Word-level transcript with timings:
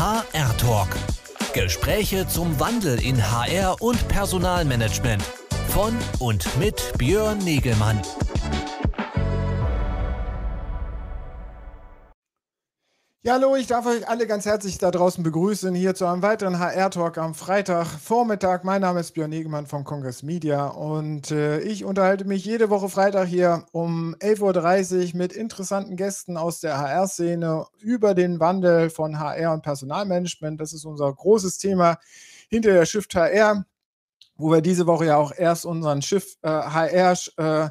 HR 0.00 0.56
Talk. 0.56 0.88
Gespräche 1.52 2.26
zum 2.26 2.58
Wandel 2.58 3.04
in 3.04 3.22
HR 3.22 3.82
und 3.82 4.08
Personalmanagement. 4.08 5.22
Von 5.68 5.94
und 6.20 6.46
mit 6.58 6.94
Björn 6.96 7.36
Negelmann. 7.36 8.00
Ja, 13.22 13.34
hallo, 13.34 13.54
ich 13.54 13.66
darf 13.66 13.84
euch 13.84 14.08
alle 14.08 14.26
ganz 14.26 14.46
herzlich 14.46 14.78
da 14.78 14.90
draußen 14.90 15.22
begrüßen 15.22 15.74
hier 15.74 15.94
zu 15.94 16.06
einem 16.06 16.22
weiteren 16.22 16.58
HR-Talk 16.58 17.18
am 17.18 17.34
Freitagvormittag. 17.34 18.64
Mein 18.64 18.80
Name 18.80 19.00
ist 19.00 19.12
Björn 19.12 19.28
Negemann 19.28 19.66
von 19.66 19.84
Congress 19.84 20.22
Media 20.22 20.68
und 20.68 21.30
äh, 21.30 21.60
ich 21.60 21.84
unterhalte 21.84 22.24
mich 22.24 22.46
jede 22.46 22.70
Woche 22.70 22.88
Freitag 22.88 23.28
hier 23.28 23.66
um 23.72 24.14
11.30 24.20 25.12
Uhr 25.12 25.18
mit 25.18 25.34
interessanten 25.34 25.96
Gästen 25.96 26.38
aus 26.38 26.60
der 26.60 26.78
HR-Szene 26.78 27.66
über 27.80 28.14
den 28.14 28.40
Wandel 28.40 28.88
von 28.88 29.18
HR 29.18 29.52
und 29.52 29.60
Personalmanagement. 29.60 30.58
Das 30.58 30.72
ist 30.72 30.86
unser 30.86 31.12
großes 31.12 31.58
Thema 31.58 31.98
hinter 32.48 32.72
der 32.72 32.86
Shift 32.86 33.14
HR 33.14 33.66
wo 34.40 34.50
wir 34.50 34.60
diese 34.60 34.86
Woche 34.86 35.06
ja 35.06 35.16
auch 35.16 35.32
erst 35.36 35.66
unseren 35.66 36.02
Schiff 36.02 36.36
äh, 36.42 36.48
HR 36.48 37.14
äh, 37.36 37.68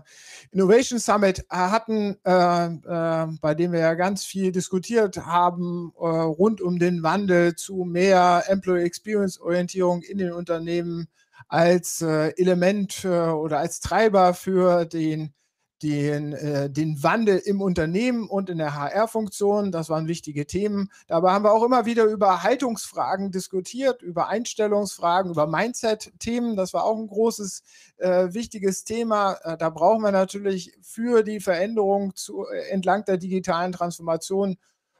Innovation 0.51 0.99
Summit 0.99 1.39
äh, 1.39 1.55
hatten, 1.55 2.17
äh, 2.23 2.65
äh, 2.65 3.27
bei 3.41 3.55
dem 3.55 3.71
wir 3.71 3.79
ja 3.79 3.93
ganz 3.95 4.25
viel 4.25 4.51
diskutiert 4.51 5.25
haben 5.25 5.91
äh, 5.99 6.05
rund 6.05 6.61
um 6.61 6.79
den 6.79 7.03
Wandel 7.03 7.55
zu 7.55 7.83
mehr 7.85 8.43
Employee 8.47 8.83
Experience 8.83 9.39
Orientierung 9.39 10.01
in 10.01 10.17
den 10.17 10.31
Unternehmen 10.31 11.07
als 11.47 12.01
Element 12.01 13.03
oder 13.05 13.57
als 13.57 13.79
Treiber 13.79 14.35
für 14.35 14.85
den 14.85 15.33
den, 15.81 16.33
äh, 16.33 16.69
den 16.69 17.01
Wandel 17.03 17.37
im 17.37 17.61
Unternehmen 17.61 18.27
und 18.27 18.49
in 18.49 18.57
der 18.57 18.75
HR-Funktion. 18.75 19.71
Das 19.71 19.89
waren 19.89 20.07
wichtige 20.07 20.45
Themen. 20.45 20.91
Dabei 21.07 21.31
haben 21.31 21.43
wir 21.43 21.53
auch 21.53 21.63
immer 21.63 21.85
wieder 21.85 22.03
über 22.05 22.43
Haltungsfragen 22.43 23.31
diskutiert, 23.31 24.01
über 24.01 24.27
Einstellungsfragen, 24.27 25.31
über 25.31 25.47
Mindset-Themen. 25.47 26.55
Das 26.55 26.73
war 26.73 26.83
auch 26.83 26.97
ein 26.97 27.07
großes, 27.07 27.63
äh, 27.97 28.33
wichtiges 28.33 28.83
Thema. 28.83 29.33
Äh, 29.43 29.57
da 29.57 29.69
brauchen 29.69 30.01
wir 30.01 30.11
natürlich 30.11 30.73
für 30.81 31.23
die 31.23 31.39
Veränderung 31.39 32.15
zu, 32.15 32.45
äh, 32.47 32.69
entlang 32.69 33.05
der 33.05 33.17
digitalen 33.17 33.71
Transformation 33.71 34.57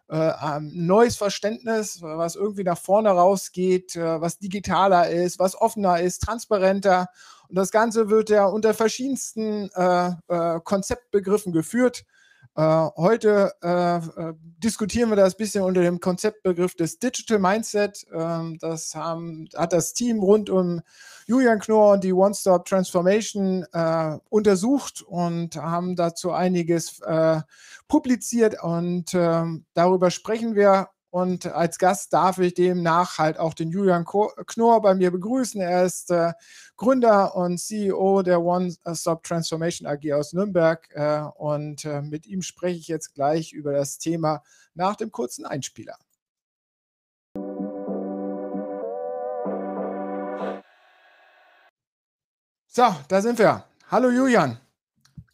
äh, 0.07 0.15
ein 0.15 0.71
neues 0.73 1.17
Verständnis, 1.17 2.01
was 2.01 2.35
irgendwie 2.35 2.63
nach 2.63 2.79
vorne 2.79 3.09
rausgeht, 3.09 3.95
was 3.95 4.39
digitaler 4.39 5.09
ist, 5.09 5.39
was 5.39 5.59
offener 5.59 5.99
ist, 5.99 6.23
transparenter. 6.23 7.09
Und 7.49 7.55
das 7.55 7.71
Ganze 7.71 8.09
wird 8.09 8.29
ja 8.29 8.45
unter 8.45 8.73
verschiedensten 8.73 9.69
äh, 9.73 10.11
äh, 10.27 10.59
Konzeptbegriffen 10.63 11.51
geführt. 11.51 12.05
Äh, 12.55 12.89
heute 12.97 13.53
äh, 13.63 13.97
äh, 13.97 14.33
diskutieren 14.57 15.09
wir 15.09 15.15
das 15.15 15.33
ein 15.33 15.37
bisschen 15.37 15.63
unter 15.63 15.81
dem 15.81 15.99
Konzeptbegriff 15.99 16.75
des 16.75 16.99
Digital 16.99 17.39
Mindset. 17.39 18.05
Ähm, 18.13 18.57
das 18.59 18.93
haben, 18.93 19.47
hat 19.55 19.73
das 19.73 19.93
Team 19.93 20.19
rund 20.19 20.49
um 20.49 20.81
Julian 21.25 21.59
Knorr 21.59 21.93
und 21.93 22.03
die 22.03 22.13
One-Stop 22.13 22.65
Transformation 22.65 23.63
untersucht 24.29 25.03
und 25.03 25.55
haben 25.55 25.95
dazu 25.95 26.31
einiges 26.31 26.99
publiziert. 27.87 28.63
Und 28.63 29.13
ähm, 29.13 29.63
darüber 29.75 30.09
sprechen 30.09 30.55
wir 30.55 30.89
und 31.11 31.47
als 31.47 31.79
Gast 31.79 32.13
darf 32.13 32.37
ich 32.37 32.53
demnach 32.53 33.17
halt 33.17 33.39
auch 33.39 33.55
den 33.55 33.71
Julian 33.71 34.05
Knorr 34.05 34.81
bei 34.81 34.93
mir 34.93 35.09
begrüßen. 35.09 35.59
Er 35.59 35.83
ist 35.85 36.11
äh, 36.11 36.33
Gründer 36.77 37.35
und 37.35 37.57
CEO 37.57 38.21
der 38.21 38.41
One-Stop 38.41 39.23
Transformation 39.23 39.87
AG 39.87 40.13
aus 40.13 40.33
Nürnberg. 40.33 40.87
Äh, 40.93 41.21
und 41.35 41.83
äh, 41.85 42.03
mit 42.03 42.27
ihm 42.27 42.43
spreche 42.43 42.77
ich 42.77 42.87
jetzt 42.87 43.15
gleich 43.15 43.53
über 43.53 43.73
das 43.73 43.97
Thema 43.97 44.43
nach 44.75 44.95
dem 44.95 45.11
kurzen 45.11 45.45
Einspieler. 45.45 45.97
So, 52.67 52.95
da 53.07 53.21
sind 53.21 53.39
wir. 53.39 53.65
Hallo 53.89 54.11
Julian. 54.11 54.59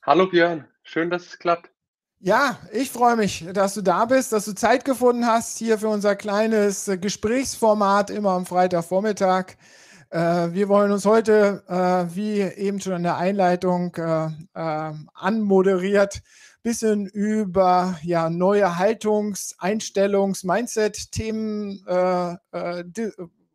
Hallo 0.03 0.27
Björn, 0.27 0.65
schön, 0.83 1.09
dass 1.09 1.25
es 1.25 1.37
klappt. 1.37 1.74
Ja, 2.19 2.57
ich 2.71 2.89
freue 2.91 3.15
mich, 3.17 3.45
dass 3.53 3.73
du 3.75 3.81
da 3.81 4.05
bist, 4.05 4.31
dass 4.31 4.45
du 4.45 4.53
Zeit 4.55 4.85
gefunden 4.85 5.25
hast 5.27 5.57
hier 5.57 5.77
für 5.77 5.89
unser 5.89 6.15
kleines 6.15 6.87
äh, 6.87 6.97
Gesprächsformat 6.97 8.09
immer 8.09 8.31
am 8.31 8.45
Freitagvormittag. 8.45 9.57
Äh, 10.09 10.51
wir 10.53 10.69
wollen 10.69 10.91
uns 10.91 11.05
heute, 11.05 11.63
äh, 11.67 12.15
wie 12.15 12.41
eben 12.41 12.79
schon 12.81 12.93
in 12.93 13.03
der 13.03 13.17
Einleitung 13.17 13.95
anmoderiert, 14.53 16.15
ein 16.15 16.21
bisschen 16.63 17.05
über 17.05 17.99
ja, 18.01 18.29
neue 18.29 18.77
Haltungs-, 18.77 19.55
Einstellungs-, 19.59 20.45
Mindset-Themen 20.45 21.83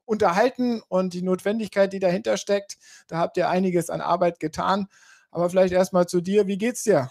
unterhalten 0.04 0.82
und 0.88 1.14
die 1.14 1.22
Notwendigkeit, 1.22 1.92
die 1.92 2.00
dahinter 2.00 2.36
steckt. 2.36 2.78
Da 3.08 3.18
habt 3.18 3.36
ihr 3.36 3.48
einiges 3.48 3.90
an 3.90 4.00
Arbeit 4.00 4.38
getan. 4.40 4.86
Aber 5.30 5.48
vielleicht 5.48 5.72
erstmal 5.72 6.06
zu 6.06 6.20
dir. 6.20 6.46
Wie 6.46 6.58
geht's 6.58 6.82
dir? 6.82 7.10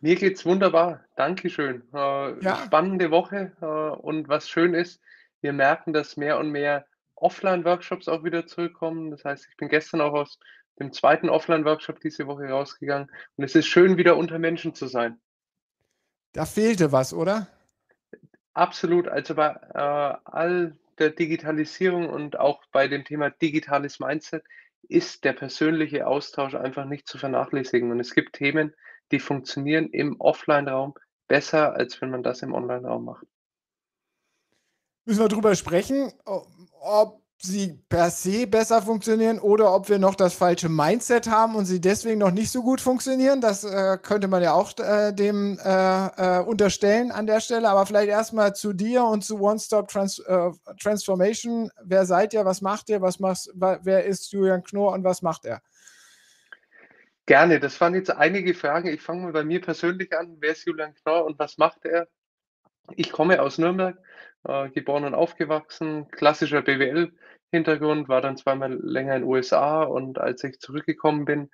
Mir 0.00 0.14
geht's 0.16 0.46
wunderbar. 0.46 1.04
Dankeschön. 1.16 1.82
Äh, 1.92 2.38
Ja. 2.44 2.56
spannende 2.56 3.10
Woche. 3.10 3.52
Äh, 3.60 3.64
und 3.64 4.28
was 4.28 4.48
schön 4.48 4.74
ist, 4.74 5.00
wir 5.40 5.52
merken, 5.52 5.92
dass 5.92 6.16
mehr 6.16 6.38
und 6.38 6.50
mehr 6.50 6.86
Offline-Workshops 7.16 8.08
auch 8.08 8.22
wieder 8.22 8.46
zurückkommen. 8.46 9.10
Das 9.10 9.24
heißt, 9.24 9.48
ich 9.50 9.56
bin 9.56 9.68
gestern 9.68 10.00
auch 10.00 10.12
aus 10.12 10.38
dem 10.78 10.92
zweiten 10.92 11.28
Offline-Workshop 11.28 11.98
diese 12.00 12.26
Woche 12.28 12.48
rausgegangen. 12.48 13.10
Und 13.36 13.44
es 13.44 13.56
ist 13.56 13.66
schön, 13.66 13.96
wieder 13.96 14.16
unter 14.16 14.38
Menschen 14.38 14.74
zu 14.74 14.86
sein. 14.86 15.20
Da 16.32 16.44
fehlte 16.44 16.92
was, 16.92 17.12
oder? 17.12 17.48
Absolut. 18.54 19.08
Also 19.08 19.34
bei 19.34 19.48
äh, 19.74 20.18
all 20.24 20.76
der 20.98 21.10
Digitalisierung 21.10 22.08
und 22.08 22.38
auch 22.38 22.62
bei 22.72 22.86
dem 22.86 23.04
Thema 23.04 23.30
digitales 23.30 23.98
Mindset 23.98 24.44
ist 24.88 25.24
der 25.24 25.32
persönliche 25.32 26.06
Austausch 26.06 26.54
einfach 26.54 26.84
nicht 26.84 27.08
zu 27.08 27.18
vernachlässigen. 27.18 27.90
Und 27.90 28.00
es 28.00 28.14
gibt 28.14 28.34
Themen, 28.34 28.74
die 29.10 29.20
funktionieren 29.20 29.88
im 29.90 30.20
Offline-Raum 30.20 30.94
besser, 31.28 31.74
als 31.74 32.00
wenn 32.00 32.10
man 32.10 32.22
das 32.22 32.42
im 32.42 32.54
Online-Raum 32.54 33.04
macht. 33.04 33.26
Müssen 35.04 35.20
wir 35.20 35.28
darüber 35.28 35.54
sprechen, 35.54 36.12
ob 36.80 37.22
sie 37.40 37.78
per 37.88 38.10
se 38.10 38.46
besser 38.46 38.82
funktionieren 38.82 39.38
oder 39.38 39.72
ob 39.72 39.88
wir 39.88 39.98
noch 39.98 40.14
das 40.14 40.34
falsche 40.34 40.68
Mindset 40.68 41.28
haben 41.28 41.54
und 41.54 41.66
sie 41.66 41.80
deswegen 41.80 42.18
noch 42.18 42.32
nicht 42.32 42.50
so 42.50 42.62
gut 42.62 42.80
funktionieren. 42.80 43.40
Das 43.40 43.64
äh, 43.64 43.98
könnte 44.02 44.26
man 44.26 44.42
ja 44.42 44.52
auch 44.52 44.76
äh, 44.78 45.12
dem 45.12 45.58
äh, 45.64 46.06
äh 46.06 46.42
unterstellen 46.42 47.12
an 47.12 47.26
der 47.26 47.40
Stelle. 47.40 47.68
Aber 47.68 47.86
vielleicht 47.86 48.08
erstmal 48.08 48.54
zu 48.54 48.72
dir 48.72 49.04
und 49.04 49.24
zu 49.24 49.40
One 49.40 49.58
Stop 49.58 49.88
Trans 49.88 50.18
äh, 50.18 50.50
Transformation. 50.80 51.70
Wer 51.82 52.06
seid 52.06 52.34
ihr? 52.34 52.44
Was 52.44 52.60
macht 52.60 52.90
ihr? 52.90 53.00
Was 53.00 53.20
machst, 53.20 53.50
wer 53.54 54.04
ist 54.04 54.32
Julian 54.32 54.64
Knorr 54.64 54.92
und 54.92 55.04
was 55.04 55.22
macht 55.22 55.44
er? 55.44 55.62
Gerne, 57.28 57.60
das 57.60 57.78
waren 57.82 57.94
jetzt 57.94 58.08
einige 58.10 58.54
Fragen. 58.54 58.88
Ich 58.88 59.02
fange 59.02 59.24
mal 59.24 59.32
bei 59.32 59.44
mir 59.44 59.60
persönlich 59.60 60.16
an. 60.16 60.38
Wer 60.40 60.52
ist 60.52 60.64
Julian 60.64 60.94
Knorr 60.94 61.26
und 61.26 61.38
was 61.38 61.58
macht 61.58 61.84
er? 61.84 62.08
Ich 62.96 63.12
komme 63.12 63.42
aus 63.42 63.58
Nürnberg, 63.58 63.98
äh, 64.44 64.70
geboren 64.70 65.04
und 65.04 65.12
aufgewachsen, 65.12 66.08
klassischer 66.10 66.62
BWL-Hintergrund, 66.62 68.08
war 68.08 68.22
dann 68.22 68.38
zweimal 68.38 68.72
länger 68.72 69.16
in 69.16 69.20
den 69.24 69.28
USA 69.28 69.82
und 69.82 70.16
als 70.16 70.42
ich 70.42 70.58
zurückgekommen 70.58 71.26
bin, 71.26 71.50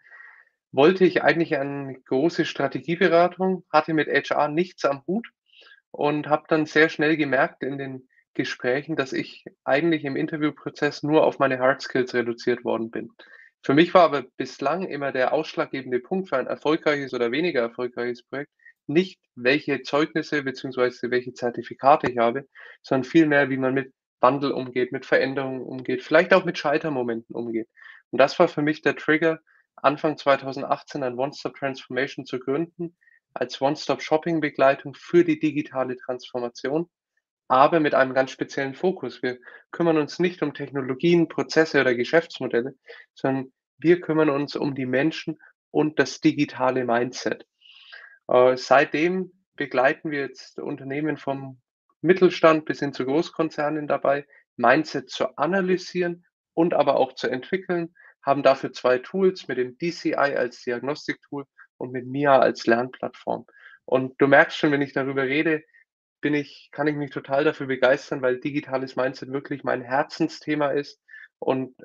wollte 0.70 1.04
ich 1.04 1.24
eigentlich 1.24 1.56
eine 1.56 2.00
große 2.02 2.44
Strategieberatung, 2.44 3.64
hatte 3.68 3.94
mit 3.94 4.06
HR 4.06 4.46
nichts 4.46 4.84
am 4.84 5.02
Hut 5.08 5.26
und 5.90 6.28
habe 6.28 6.44
dann 6.46 6.66
sehr 6.66 6.88
schnell 6.88 7.16
gemerkt 7.16 7.64
in 7.64 7.78
den 7.78 8.08
Gesprächen, 8.34 8.94
dass 8.94 9.12
ich 9.12 9.44
eigentlich 9.64 10.04
im 10.04 10.14
Interviewprozess 10.14 11.02
nur 11.02 11.24
auf 11.24 11.40
meine 11.40 11.58
Hard 11.58 11.82
Skills 11.82 12.14
reduziert 12.14 12.64
worden 12.64 12.92
bin. 12.92 13.10
Für 13.64 13.74
mich 13.74 13.94
war 13.94 14.02
aber 14.02 14.24
bislang 14.36 14.86
immer 14.86 15.10
der 15.10 15.32
ausschlaggebende 15.32 15.98
Punkt 16.00 16.28
für 16.28 16.36
ein 16.36 16.46
erfolgreiches 16.46 17.14
oder 17.14 17.32
weniger 17.32 17.62
erfolgreiches 17.62 18.22
Projekt 18.22 18.50
nicht, 18.86 19.20
welche 19.34 19.82
Zeugnisse 19.82 20.42
bzw. 20.42 21.10
welche 21.10 21.32
Zertifikate 21.32 22.10
ich 22.10 22.18
habe, 22.18 22.46
sondern 22.82 23.08
vielmehr, 23.08 23.48
wie 23.48 23.56
man 23.56 23.72
mit 23.72 23.94
Wandel 24.20 24.52
umgeht, 24.52 24.92
mit 24.92 25.06
Veränderungen 25.06 25.62
umgeht, 25.62 26.02
vielleicht 26.02 26.34
auch 26.34 26.44
mit 26.44 26.58
Scheitermomenten 26.58 27.34
umgeht. 27.34 27.68
Und 28.10 28.18
das 28.18 28.38
war 28.38 28.48
für 28.48 28.62
mich 28.62 28.82
der 28.82 28.96
Trigger, 28.96 29.40
Anfang 29.76 30.16
2018 30.16 31.02
ein 31.02 31.18
One-Stop 31.18 31.56
Transformation 31.56 32.26
zu 32.26 32.38
gründen, 32.38 32.96
als 33.32 33.60
One-Stop-Shopping-Begleitung 33.60 34.94
für 34.94 35.24
die 35.24 35.40
digitale 35.40 35.96
Transformation, 35.96 36.88
aber 37.48 37.80
mit 37.80 37.94
einem 37.94 38.14
ganz 38.14 38.30
speziellen 38.30 38.74
Fokus. 38.74 39.22
Wir 39.22 39.38
kümmern 39.72 39.98
uns 39.98 40.18
nicht 40.18 40.42
um 40.42 40.54
Technologien, 40.54 41.28
Prozesse 41.28 41.80
oder 41.80 41.94
Geschäftsmodelle, 41.94 42.74
sondern 43.14 43.52
wir 43.84 44.00
kümmern 44.00 44.30
uns 44.30 44.56
um 44.56 44.74
die 44.74 44.86
Menschen 44.86 45.38
und 45.70 45.98
das 45.98 46.20
digitale 46.20 46.84
Mindset. 46.84 47.46
Äh, 48.28 48.56
seitdem 48.56 49.30
begleiten 49.56 50.10
wir 50.10 50.20
jetzt 50.20 50.58
Unternehmen 50.58 51.16
vom 51.18 51.60
Mittelstand 52.00 52.64
bis 52.64 52.80
hin 52.80 52.92
zu 52.92 53.04
Großkonzernen 53.04 53.86
dabei, 53.86 54.26
Mindset 54.56 55.10
zu 55.10 55.36
analysieren 55.36 56.24
und 56.54 56.74
aber 56.74 56.96
auch 56.96 57.14
zu 57.14 57.28
entwickeln, 57.28 57.94
haben 58.22 58.42
dafür 58.42 58.72
zwei 58.72 58.98
Tools 58.98 59.48
mit 59.48 59.58
dem 59.58 59.76
DCI 59.76 60.14
als 60.14 60.62
Diagnostiktool 60.62 61.44
und 61.76 61.92
mit 61.92 62.06
MIA 62.06 62.38
als 62.38 62.66
Lernplattform. 62.66 63.46
Und 63.84 64.14
du 64.18 64.26
merkst 64.26 64.56
schon, 64.56 64.72
wenn 64.72 64.82
ich 64.82 64.94
darüber 64.94 65.24
rede, 65.24 65.62
bin 66.22 66.32
ich 66.32 66.70
kann 66.72 66.86
ich 66.86 66.96
mich 66.96 67.10
total 67.10 67.44
dafür 67.44 67.66
begeistern, 67.66 68.22
weil 68.22 68.40
digitales 68.40 68.96
Mindset 68.96 69.30
wirklich 69.30 69.62
mein 69.62 69.82
Herzensthema 69.82 70.70
ist 70.70 71.02
und 71.38 71.76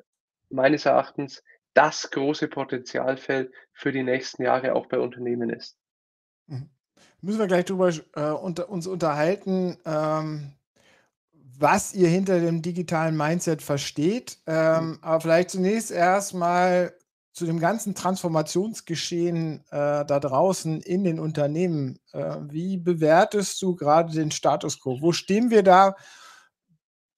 meines 0.48 0.86
Erachtens 0.86 1.42
das 1.74 2.10
große 2.10 2.48
Potenzialfeld 2.48 3.52
für 3.72 3.92
die 3.92 4.02
nächsten 4.02 4.42
Jahre 4.42 4.74
auch 4.74 4.86
bei 4.86 4.98
Unternehmen 4.98 5.50
ist. 5.50 5.76
Mhm. 6.46 6.70
Müssen 7.22 7.38
wir 7.38 7.46
gleich 7.46 7.66
drüber 7.66 7.92
äh, 8.14 8.30
unter, 8.30 8.68
uns 8.68 8.86
unterhalten, 8.86 9.78
ähm, 9.84 10.52
was 11.32 11.92
ihr 11.94 12.08
hinter 12.08 12.40
dem 12.40 12.62
digitalen 12.62 13.16
Mindset 13.16 13.62
versteht. 13.62 14.38
Ähm, 14.46 14.98
aber 15.02 15.20
vielleicht 15.20 15.50
zunächst 15.50 15.90
erstmal 15.90 16.94
zu 17.32 17.46
dem 17.46 17.60
ganzen 17.60 17.94
Transformationsgeschehen 17.94 19.64
äh, 19.70 20.04
da 20.04 20.20
draußen 20.20 20.80
in 20.80 21.04
den 21.04 21.20
Unternehmen. 21.20 21.98
Äh, 22.12 22.36
wie 22.48 22.76
bewertest 22.76 23.60
du 23.62 23.76
gerade 23.76 24.12
den 24.12 24.30
Status 24.30 24.80
quo? 24.80 25.00
Wo 25.00 25.12
stehen 25.12 25.50
wir 25.50 25.62
da? 25.62 25.96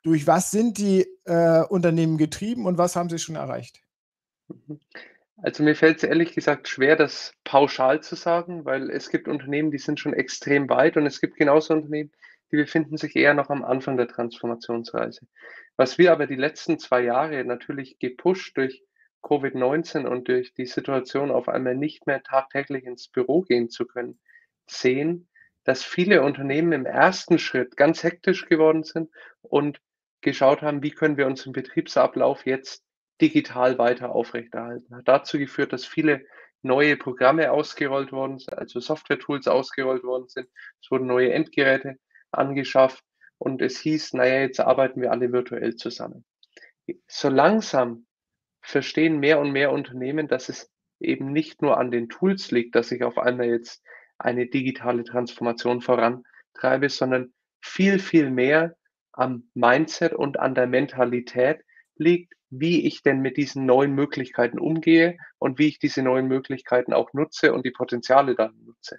Durch 0.02 0.26
was 0.26 0.50
sind 0.50 0.78
die 0.78 1.06
äh, 1.24 1.62
Unternehmen 1.62 2.18
getrieben 2.18 2.66
und 2.66 2.76
was 2.76 2.96
haben 2.96 3.08
sie 3.08 3.18
schon 3.18 3.36
erreicht? 3.36 3.81
Also 5.36 5.62
mir 5.62 5.74
fällt 5.74 5.98
es 5.98 6.04
ehrlich 6.04 6.34
gesagt 6.34 6.68
schwer, 6.68 6.94
das 6.94 7.34
pauschal 7.44 8.02
zu 8.02 8.14
sagen, 8.14 8.64
weil 8.64 8.90
es 8.90 9.10
gibt 9.10 9.28
Unternehmen, 9.28 9.70
die 9.70 9.78
sind 9.78 9.98
schon 9.98 10.12
extrem 10.12 10.68
weit 10.68 10.96
und 10.96 11.06
es 11.06 11.20
gibt 11.20 11.36
genauso 11.36 11.74
Unternehmen, 11.74 12.12
die 12.52 12.56
befinden 12.56 12.96
sich 12.96 13.16
eher 13.16 13.34
noch 13.34 13.50
am 13.50 13.64
Anfang 13.64 13.96
der 13.96 14.08
Transformationsreise. 14.08 15.26
Was 15.76 15.98
wir 15.98 16.12
aber 16.12 16.26
die 16.26 16.36
letzten 16.36 16.78
zwei 16.78 17.02
Jahre 17.02 17.44
natürlich 17.44 17.98
gepusht 17.98 18.56
durch 18.56 18.84
Covid-19 19.22 20.06
und 20.06 20.28
durch 20.28 20.52
die 20.52 20.66
Situation 20.66 21.30
auf 21.30 21.48
einmal 21.48 21.76
nicht 21.76 22.06
mehr 22.06 22.22
tagtäglich 22.22 22.84
ins 22.84 23.08
Büro 23.08 23.40
gehen 23.42 23.70
zu 23.70 23.86
können, 23.86 24.20
sehen, 24.66 25.28
dass 25.64 25.82
viele 25.82 26.22
Unternehmen 26.22 26.72
im 26.72 26.86
ersten 26.86 27.38
Schritt 27.38 27.76
ganz 27.76 28.02
hektisch 28.02 28.46
geworden 28.46 28.84
sind 28.84 29.10
und 29.40 29.80
geschaut 30.20 30.62
haben, 30.62 30.82
wie 30.82 30.90
können 30.90 31.16
wir 31.16 31.26
unseren 31.26 31.52
Betriebsablauf 31.52 32.46
jetzt 32.46 32.84
digital 33.22 33.78
weiter 33.78 34.14
aufrechterhalten. 34.14 34.96
Hat 34.96 35.08
dazu 35.08 35.38
geführt, 35.38 35.72
dass 35.72 35.86
viele 35.86 36.26
neue 36.62 36.96
Programme 36.96 37.50
ausgerollt 37.52 38.12
worden 38.12 38.38
sind, 38.38 38.58
also 38.58 38.80
Software-Tools 38.80 39.48
ausgerollt 39.48 40.04
worden 40.04 40.28
sind. 40.28 40.48
Es 40.80 40.90
wurden 40.90 41.06
neue 41.06 41.32
Endgeräte 41.32 41.96
angeschafft 42.30 43.04
und 43.38 43.62
es 43.62 43.78
hieß, 43.80 44.14
naja, 44.14 44.40
jetzt 44.40 44.60
arbeiten 44.60 45.00
wir 45.00 45.10
alle 45.10 45.32
virtuell 45.32 45.76
zusammen. 45.76 46.24
So 47.08 47.28
langsam 47.28 48.06
verstehen 48.60 49.18
mehr 49.18 49.40
und 49.40 49.52
mehr 49.52 49.72
Unternehmen, 49.72 50.28
dass 50.28 50.48
es 50.48 50.70
eben 51.00 51.32
nicht 51.32 51.62
nur 51.62 51.78
an 51.78 51.90
den 51.90 52.08
Tools 52.08 52.50
liegt, 52.50 52.74
dass 52.74 52.92
ich 52.92 53.02
auf 53.02 53.18
einmal 53.18 53.46
jetzt 53.46 53.82
eine 54.18 54.46
digitale 54.46 55.02
Transformation 55.04 55.80
vorantreibe, 55.80 56.88
sondern 56.88 57.32
viel, 57.60 57.98
viel 57.98 58.30
mehr 58.30 58.76
am 59.12 59.48
Mindset 59.54 60.12
und 60.14 60.38
an 60.38 60.54
der 60.54 60.66
Mentalität 60.66 61.64
liegt, 61.96 62.34
wie 62.54 62.86
ich 62.86 63.02
denn 63.02 63.20
mit 63.20 63.38
diesen 63.38 63.64
neuen 63.64 63.94
Möglichkeiten 63.94 64.58
umgehe 64.58 65.16
und 65.38 65.58
wie 65.58 65.68
ich 65.68 65.78
diese 65.78 66.02
neuen 66.02 66.28
Möglichkeiten 66.28 66.92
auch 66.92 67.14
nutze 67.14 67.54
und 67.54 67.64
die 67.64 67.70
Potenziale 67.70 68.34
dann 68.34 68.54
nutze. 68.64 68.98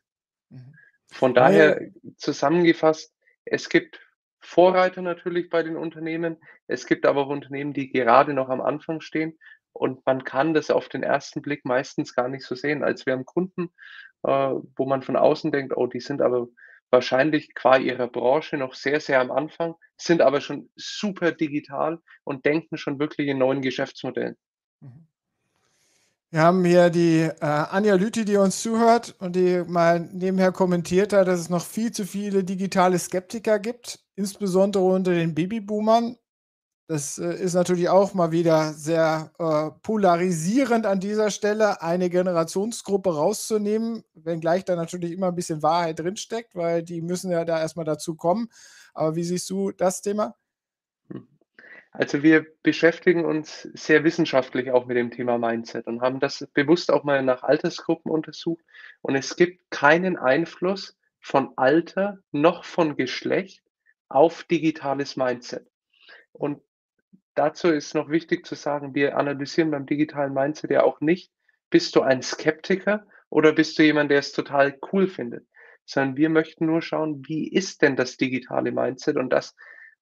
Mhm. 0.50 0.74
Von 1.12 1.36
daher 1.36 1.80
zusammengefasst, 2.18 3.14
es 3.46 3.70
gibt 3.70 4.00
Vorreiter 4.40 5.04
natürlich 5.04 5.52
bei 5.52 5.62
den 5.62 5.78
Unternehmen. 5.78 6.38
Es 6.66 6.88
gibt 6.88 7.06
aber 7.06 7.22
auch 7.22 7.30
Unternehmen, 7.30 7.74
die 7.74 7.92
gerade 7.92 8.34
noch 8.34 8.50
am 8.50 8.60
Anfang 8.60 9.02
stehen 9.02 9.38
und 9.72 10.04
man 10.06 10.24
kann 10.24 10.56
das 10.56 10.72
auf 10.72 10.90
den 10.90 11.04
ersten 11.04 11.44
Blick 11.44 11.64
meistens 11.64 12.16
gar 12.16 12.30
nicht 12.30 12.46
so 12.46 12.56
sehen. 12.56 12.84
Als 12.84 13.06
wir 13.06 13.14
haben 13.14 13.26
Kunden, 13.26 13.72
äh, 14.24 14.30
wo 14.30 14.86
man 14.88 15.04
von 15.04 15.16
außen 15.16 15.52
denkt, 15.52 15.78
oh, 15.78 15.86
die 15.86 16.00
sind 16.00 16.22
aber 16.22 16.48
wahrscheinlich 16.94 17.54
qua 17.54 17.76
ihrer 17.76 18.08
Branche 18.08 18.56
noch 18.56 18.74
sehr, 18.74 19.02
sehr 19.02 19.20
am 19.20 19.32
Anfang, 19.32 19.76
sind 19.98 20.22
aber 20.22 20.40
schon 20.40 20.70
super 20.78 21.34
digital 21.34 22.00
und 22.24 22.46
denken 22.46 22.78
schon 22.78 23.00
wirklich 23.00 23.28
in 23.28 23.40
neuen 23.40 23.62
Geschäftsmodellen. 23.62 24.38
Mhm. 24.80 25.08
Wir 26.30 26.42
haben 26.42 26.66
hier 26.66 26.90
die 26.90 27.20
äh, 27.20 27.36
Anja 27.42 27.94
Lüthi, 27.94 28.26
die 28.26 28.38
uns 28.38 28.64
zuhört 28.64 29.16
und 29.20 29.36
die 29.36 29.64
mal 29.68 30.00
nebenher 30.00 30.52
kommentiert 30.52 31.14
hat, 31.14 31.28
dass 31.28 31.40
es 31.40 31.50
noch 31.50 31.64
viel 31.64 31.92
zu 31.92 32.06
viele 32.06 32.44
digitale 32.44 32.98
Skeptiker 32.98 33.60
gibt, 33.60 34.00
insbesondere 34.16 34.84
unter 34.84 35.14
den 35.14 35.36
Babyboomern. 35.36 36.18
Das 36.88 37.18
äh, 37.18 37.34
ist 37.36 37.54
natürlich 37.54 37.88
auch 37.88 38.14
mal 38.14 38.32
wieder 38.32 38.74
sehr 38.74 39.32
äh, 39.40 39.72
polarisierend 39.82 40.86
an 40.86 41.00
dieser 41.00 41.32
Stelle, 41.32 41.82
eine 41.82 42.10
Generationsgruppe 42.10 43.16
rauszunehmen, 43.16 44.04
wenngleich 44.14 44.66
da 44.66 44.76
natürlich 44.76 45.14
immer 45.14 45.28
ein 45.28 45.36
bisschen 45.36 45.64
Wahrheit 45.64 46.00
drinsteckt, 46.00 46.56
weil 46.56 46.84
die 46.84 47.02
müssen 47.02 47.32
ja 47.32 47.46
da 47.46 47.60
erstmal 47.60 47.86
dazu 47.86 48.16
kommen. 48.16 48.50
Aber 48.94 49.16
wie 49.16 49.24
siehst 49.24 49.50
du 49.50 49.72
das 49.72 50.02
Thema? 50.02 50.36
Hm. 51.10 51.26
Also 51.92 52.22
wir 52.22 52.46
beschäftigen 52.64 53.24
uns 53.24 53.62
sehr 53.74 54.04
wissenschaftlich 54.04 54.72
auch 54.72 54.86
mit 54.86 54.98
dem 54.98 55.10
Thema 55.10 55.38
Mindset 55.38 55.88
und 55.88 56.02
haben 56.02 56.20
das 56.20 56.46
bewusst 56.54 56.92
auch 56.92 57.06
mal 57.06 57.24
nach 57.24 57.44
Altersgruppen 57.44 58.12
untersucht. 58.12 58.64
Und 59.02 59.16
es 59.16 59.38
gibt 59.38 59.72
keinen 59.72 60.18
Einfluss 60.18 60.98
von 61.22 61.54
Alter 61.56 62.20
noch 62.32 62.66
von 62.66 62.98
Geschlecht 62.98 63.64
auf 64.10 64.44
digitales 64.44 65.16
Mindset. 65.16 65.66
Und 66.34 66.62
dazu 67.36 67.70
ist 67.70 67.96
noch 67.96 68.10
wichtig 68.10 68.46
zu 68.46 68.56
sagen, 68.56 68.96
wir 68.96 69.18
analysieren 69.18 69.72
beim 69.72 69.86
digitalen 69.86 70.34
Mindset 70.34 70.72
ja 70.72 70.84
auch 70.84 71.02
nicht, 71.02 71.32
bist 71.70 71.96
du 71.96 72.02
ein 72.02 72.22
Skeptiker 72.22 73.06
oder 73.30 73.52
bist 73.52 73.78
du 73.78 73.84
jemand, 73.84 74.12
der 74.12 74.20
es 74.20 74.32
total 74.32 74.78
cool 74.92 75.08
findet, 75.08 75.48
sondern 75.86 76.18
wir 76.18 76.30
möchten 76.30 76.66
nur 76.66 76.82
schauen, 76.82 77.24
wie 77.28 77.52
ist 77.52 77.82
denn 77.82 77.96
das 77.96 78.18
digitale 78.18 78.72
Mindset 78.72 79.18
und 79.18 79.32
das 79.32 79.56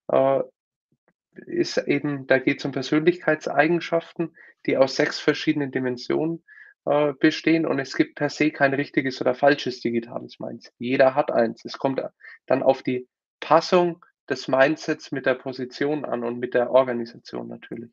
äh, 0.09 0.41
ist 1.45 1.77
eben, 1.77 2.27
da 2.27 2.39
geht 2.39 2.59
es 2.59 2.65
um 2.65 2.71
Persönlichkeitseigenschaften, 2.71 4.35
die 4.65 4.77
aus 4.77 4.95
sechs 4.95 5.19
verschiedenen 5.19 5.71
Dimensionen 5.71 6.43
äh, 6.85 7.13
bestehen 7.13 7.65
und 7.65 7.79
es 7.79 7.95
gibt 7.95 8.15
per 8.15 8.29
se 8.29 8.51
kein 8.51 8.73
richtiges 8.73 9.21
oder 9.21 9.33
falsches 9.33 9.79
digitales 9.79 10.39
Mindset. 10.39 10.73
Jeder 10.77 11.15
hat 11.15 11.31
eins. 11.31 11.63
Es 11.63 11.77
kommt 11.77 12.01
dann 12.47 12.63
auf 12.63 12.83
die 12.83 13.07
Passung 13.39 14.05
des 14.29 14.47
Mindsets 14.47 15.11
mit 15.11 15.25
der 15.25 15.35
Position 15.35 16.05
an 16.05 16.23
und 16.23 16.39
mit 16.39 16.53
der 16.53 16.71
Organisation 16.71 17.47
natürlich. 17.47 17.91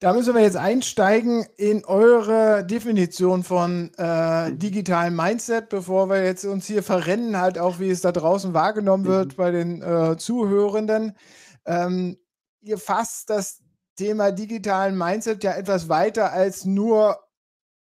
Da 0.00 0.12
müssen 0.12 0.34
wir 0.34 0.42
jetzt 0.42 0.56
einsteigen 0.56 1.46
in 1.56 1.84
eure 1.84 2.66
Definition 2.66 3.42
von 3.42 3.90
äh, 3.96 4.50
mhm. 4.50 4.58
digitalem 4.58 5.16
Mindset, 5.16 5.68
bevor 5.68 6.10
wir 6.10 6.22
jetzt 6.24 6.44
uns 6.44 6.66
hier 6.66 6.82
verrennen, 6.82 7.40
halt 7.40 7.58
auch, 7.58 7.78
wie 7.78 7.88
es 7.88 8.02
da 8.02 8.12
draußen 8.12 8.52
wahrgenommen 8.52 9.06
wird 9.06 9.32
mhm. 9.32 9.36
bei 9.36 9.50
den 9.50 9.82
äh, 9.82 10.16
Zuhörenden. 10.18 11.16
Ähm, 11.64 12.18
ihr 12.60 12.78
fasst 12.78 13.30
das 13.30 13.62
Thema 13.96 14.32
digitalen 14.32 14.98
Mindset 14.98 15.44
ja 15.44 15.52
etwas 15.52 15.88
weiter 15.88 16.32
als 16.32 16.64
nur 16.64 17.18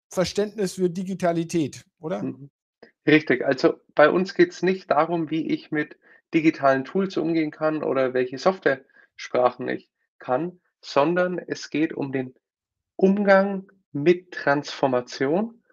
Verständnis 0.09 0.73
für 0.73 0.89
Digitalität, 0.89 1.83
oder? 1.99 2.23
Mhm. 2.23 2.49
Richtig. 3.05 3.45
Also 3.45 3.81
bei 3.95 4.09
uns 4.09 4.33
geht 4.33 4.53
es 4.53 4.61
nicht 4.61 4.91
darum, 4.91 5.29
wie 5.29 5.47
ich 5.47 5.71
mit 5.71 5.97
digitalen 6.33 6.85
Tools 6.85 7.17
umgehen 7.17 7.51
kann 7.51 7.83
oder 7.83 8.13
welche 8.13 8.37
Software-Sprachen 8.37 9.67
ich 9.69 9.89
kann, 10.19 10.59
sondern 10.81 11.39
es 11.39 11.69
geht 11.69 11.93
um 11.93 12.11
den 12.11 12.33
Umgang 12.95 13.71
mit 13.91 14.31
Transformation, 14.31 15.63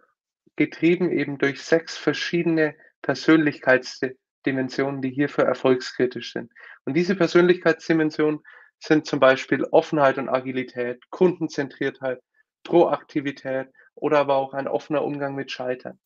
getrieben 0.56 1.10
eben 1.10 1.38
durch 1.38 1.62
sechs 1.62 1.96
verschiedene 1.96 2.74
Persönlichkeitsdimensionen, 3.02 5.00
die 5.00 5.10
hierfür 5.10 5.44
erfolgskritisch 5.44 6.32
sind. 6.32 6.52
Und 6.84 6.94
diese 6.94 7.16
Persönlichkeitsdimensionen 7.16 8.40
sind 8.78 9.06
zum 9.06 9.20
Beispiel 9.20 9.64
Offenheit 9.64 10.18
und 10.18 10.28
Agilität, 10.28 11.02
Kundenzentriertheit, 11.10 12.20
Proaktivität 12.62 13.68
oder 13.94 14.18
aber 14.18 14.36
auch 14.36 14.54
ein 14.54 14.68
offener 14.68 15.02
Umgang 15.04 15.34
mit 15.34 15.50
Scheitern. 15.50 15.98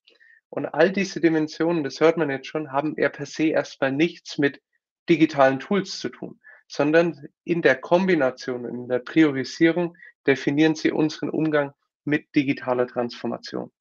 Und 0.55 0.67
all 0.67 0.93
diese 0.93 1.21
Dimensionen, 1.21 1.83
das 1.83 1.99
hört 1.99 2.17
man 2.17 2.31
jetzt 2.31 2.47
schon, 2.47 2.71
haben 2.71 2.97
eher 2.97 3.09
per 3.09 3.27
se 3.27 3.49
erstmal 3.49 3.91
nichts 3.91 4.39
mit 4.39 4.63
digitalen 5.09 5.59
Tools 5.59 5.99
zu 5.99 6.11
tun, 6.11 6.39
sondern 6.69 7.27
in 7.43 7.61
der 7.61 7.75
Kombination, 7.75 8.65
in 8.65 8.87
der 8.87 9.01
Priorisierung 9.01 9.97
definieren 10.29 10.77
sie 10.77 10.93
unseren 10.93 11.31
Umgang 11.31 11.73
mit 12.05 12.33
digitaler 12.37 12.87
Transformation. 12.87 13.73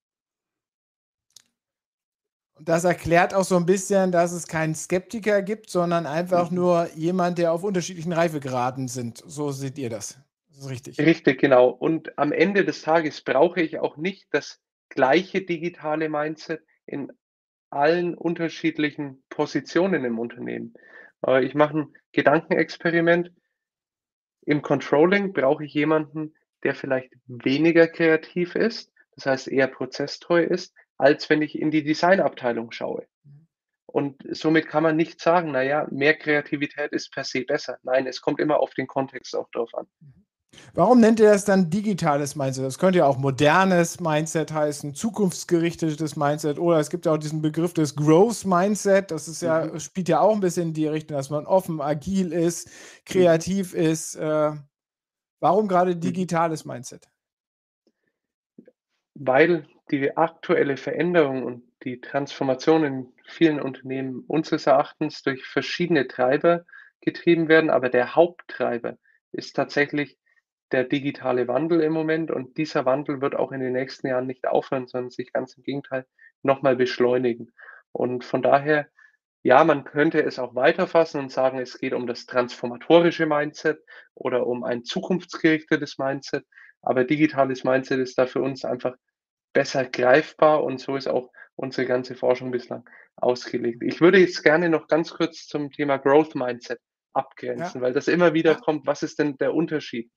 Und 2.55 2.67
das 2.67 2.85
erklärt 2.85 3.35
auch 3.35 3.43
so 3.43 3.55
ein 3.55 3.67
bisschen, 3.67 4.11
dass 4.11 4.31
es 4.31 4.47
keinen 4.47 4.73
Skeptiker 4.73 5.43
gibt, 5.43 5.69
sondern 5.69 6.07
einfach 6.07 6.49
mhm. 6.49 6.55
nur 6.55 6.89
jemand, 6.95 7.37
der 7.37 7.53
auf 7.53 7.63
unterschiedlichen 7.63 8.13
Reifegraden 8.13 8.87
sind. 8.87 9.21
So 9.27 9.51
seht 9.51 9.77
ihr 9.77 9.91
das. 9.91 10.17
Das 10.47 10.57
ist 10.57 10.69
richtig. 10.71 10.97
Richtig, 10.97 11.39
genau. 11.39 11.69
Und 11.69 12.17
am 12.17 12.31
Ende 12.31 12.65
des 12.65 12.81
Tages 12.81 13.21
brauche 13.21 13.61
ich 13.61 13.77
auch 13.77 13.95
nicht 13.95 14.25
das 14.31 14.62
gleiche 14.93 15.41
digitale 15.41 16.09
Mindset 16.09 16.63
in 16.85 17.11
allen 17.69 18.15
unterschiedlichen 18.15 19.23
Positionen 19.29 20.05
im 20.05 20.19
Unternehmen. 20.19 20.73
Äh, 21.25 21.43
ich 21.43 21.55
mache 21.55 21.79
ein 21.79 21.93
Gedankenexperiment. 22.11 23.31
Im 24.45 24.61
Controlling 24.61 25.33
brauche 25.33 25.65
ich 25.65 25.73
jemanden, 25.73 26.35
der 26.63 26.75
vielleicht 26.75 27.13
weniger 27.25 27.87
kreativ 27.87 28.55
ist, 28.55 28.91
das 29.15 29.25
heißt 29.25 29.47
eher 29.47 29.67
prozesstreu 29.67 30.43
ist, 30.43 30.73
als 30.97 31.29
wenn 31.29 31.41
ich 31.41 31.57
in 31.59 31.71
die 31.71 31.83
Designabteilung 31.83 32.71
schaue. 32.71 33.07
Und 33.85 34.23
somit 34.31 34.67
kann 34.67 34.83
man 34.83 34.95
nicht 34.95 35.21
sagen, 35.21 35.51
naja, 35.51 35.87
mehr 35.91 36.15
Kreativität 36.15 36.91
ist 36.93 37.11
per 37.11 37.23
se 37.23 37.41
besser. 37.41 37.77
Nein, 37.83 38.07
es 38.07 38.21
kommt 38.21 38.39
immer 38.39 38.59
auf 38.59 38.73
den 38.73 38.87
Kontext 38.87 39.35
auch 39.35 39.49
drauf 39.51 39.73
an. 39.75 39.87
Warum 40.73 40.99
nennt 40.99 41.19
ihr 41.19 41.29
das 41.29 41.45
dann 41.45 41.69
digitales 41.69 42.35
Mindset? 42.35 42.65
Das 42.65 42.79
könnte 42.79 42.99
ja 42.99 43.05
auch 43.05 43.17
modernes 43.17 43.99
Mindset 43.99 44.51
heißen, 44.51 44.95
zukunftsgerichtetes 44.95 46.15
Mindset 46.15 46.57
oder 46.57 46.79
es 46.79 46.89
gibt 46.89 47.05
ja 47.05 47.13
auch 47.13 47.17
diesen 47.17 47.41
Begriff 47.41 47.73
des 47.73 47.95
Growth 47.95 48.45
Mindset. 48.45 49.11
Das 49.11 49.27
ist 49.27 49.41
ja, 49.41 49.65
mhm. 49.65 49.79
spielt 49.79 50.09
ja 50.09 50.19
auch 50.19 50.33
ein 50.33 50.39
bisschen 50.39 50.69
in 50.69 50.73
die 50.73 50.87
Richtung, 50.87 51.17
dass 51.17 51.29
man 51.29 51.45
offen, 51.45 51.81
agil 51.81 52.33
ist, 52.33 52.69
kreativ 53.05 53.73
mhm. 53.73 53.79
ist. 53.79 54.15
Äh, 54.15 54.51
warum 55.39 55.67
gerade 55.67 55.95
mhm. 55.95 56.01
digitales 56.01 56.65
Mindset? 56.65 57.07
Weil 59.15 59.67
die 59.91 60.15
aktuelle 60.17 60.77
Veränderung 60.77 61.43
und 61.43 61.63
die 61.83 62.01
Transformation 62.01 62.83
in 62.83 63.13
vielen 63.25 63.61
Unternehmen 63.61 64.23
unseres 64.27 64.65
Erachtens 64.67 65.21
durch 65.21 65.45
verschiedene 65.45 66.07
Treiber 66.07 66.65
getrieben 67.01 67.47
werden, 67.49 67.69
aber 67.69 67.89
der 67.89 68.15
Haupttreiber 68.15 68.97
ist 69.31 69.55
tatsächlich 69.55 70.17
der 70.71 70.83
digitale 70.85 71.47
Wandel 71.47 71.81
im 71.81 71.93
Moment 71.93 72.31
und 72.31 72.57
dieser 72.57 72.85
Wandel 72.85 73.21
wird 73.21 73.35
auch 73.35 73.51
in 73.51 73.59
den 73.59 73.73
nächsten 73.73 74.07
Jahren 74.07 74.27
nicht 74.27 74.47
aufhören, 74.47 74.87
sondern 74.87 75.11
sich 75.11 75.31
ganz 75.31 75.53
im 75.55 75.63
Gegenteil 75.63 76.05
nochmal 76.41 76.75
beschleunigen. 76.75 77.51
Und 77.91 78.23
von 78.23 78.41
daher, 78.41 78.87
ja, 79.43 79.63
man 79.63 79.83
könnte 79.83 80.23
es 80.23 80.39
auch 80.39 80.55
weiterfassen 80.55 81.19
und 81.19 81.31
sagen, 81.31 81.59
es 81.59 81.77
geht 81.77 81.93
um 81.93 82.07
das 82.07 82.25
transformatorische 82.25 83.25
Mindset 83.25 83.83
oder 84.15 84.47
um 84.47 84.63
ein 84.63 84.83
zukunftsgerichtetes 84.83 85.97
Mindset, 85.99 86.45
aber 86.81 87.03
digitales 87.03 87.63
Mindset 87.63 87.99
ist 87.99 88.17
da 88.17 88.25
für 88.25 88.41
uns 88.41 88.65
einfach 88.65 88.95
besser 89.53 89.85
greifbar 89.85 90.63
und 90.63 90.79
so 90.79 90.95
ist 90.95 91.07
auch 91.07 91.29
unsere 91.55 91.85
ganze 91.85 92.15
Forschung 92.15 92.51
bislang 92.51 92.83
ausgelegt. 93.15 93.83
Ich 93.83 94.01
würde 94.01 94.17
jetzt 94.17 94.43
gerne 94.43 94.69
noch 94.69 94.87
ganz 94.87 95.11
kurz 95.11 95.45
zum 95.45 95.71
Thema 95.71 95.97
Growth 95.97 96.35
Mindset 96.35 96.79
abgrenzen, 97.13 97.79
ja. 97.79 97.81
weil 97.81 97.93
das 97.93 98.07
immer 98.07 98.33
wieder 98.33 98.55
kommt, 98.55 98.87
was 98.87 99.03
ist 99.03 99.19
denn 99.19 99.37
der 99.37 99.53
Unterschied? 99.53 100.11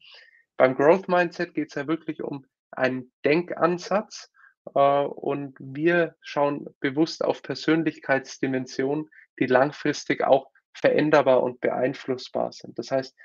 Beim 0.57 0.75
Growth 0.75 1.09
Mindset 1.09 1.55
geht 1.55 1.69
es 1.69 1.75
ja 1.75 1.87
wirklich 1.87 2.23
um 2.23 2.47
einen 2.71 3.13
Denkansatz 3.25 4.31
äh, 4.75 4.79
und 4.79 5.57
wir 5.61 6.17
schauen 6.21 6.67
bewusst 6.81 7.25
auf 7.25 7.43
Persönlichkeitsdimensionen, 7.43 9.09
die 9.39 9.47
langfristig 9.47 10.23
auch 10.25 10.51
veränderbar 10.73 11.43
und 11.43 11.61
beeinflussbar 11.61 12.53
sind. 12.53 12.79
Das 12.79 12.91
heißt, 12.91 13.17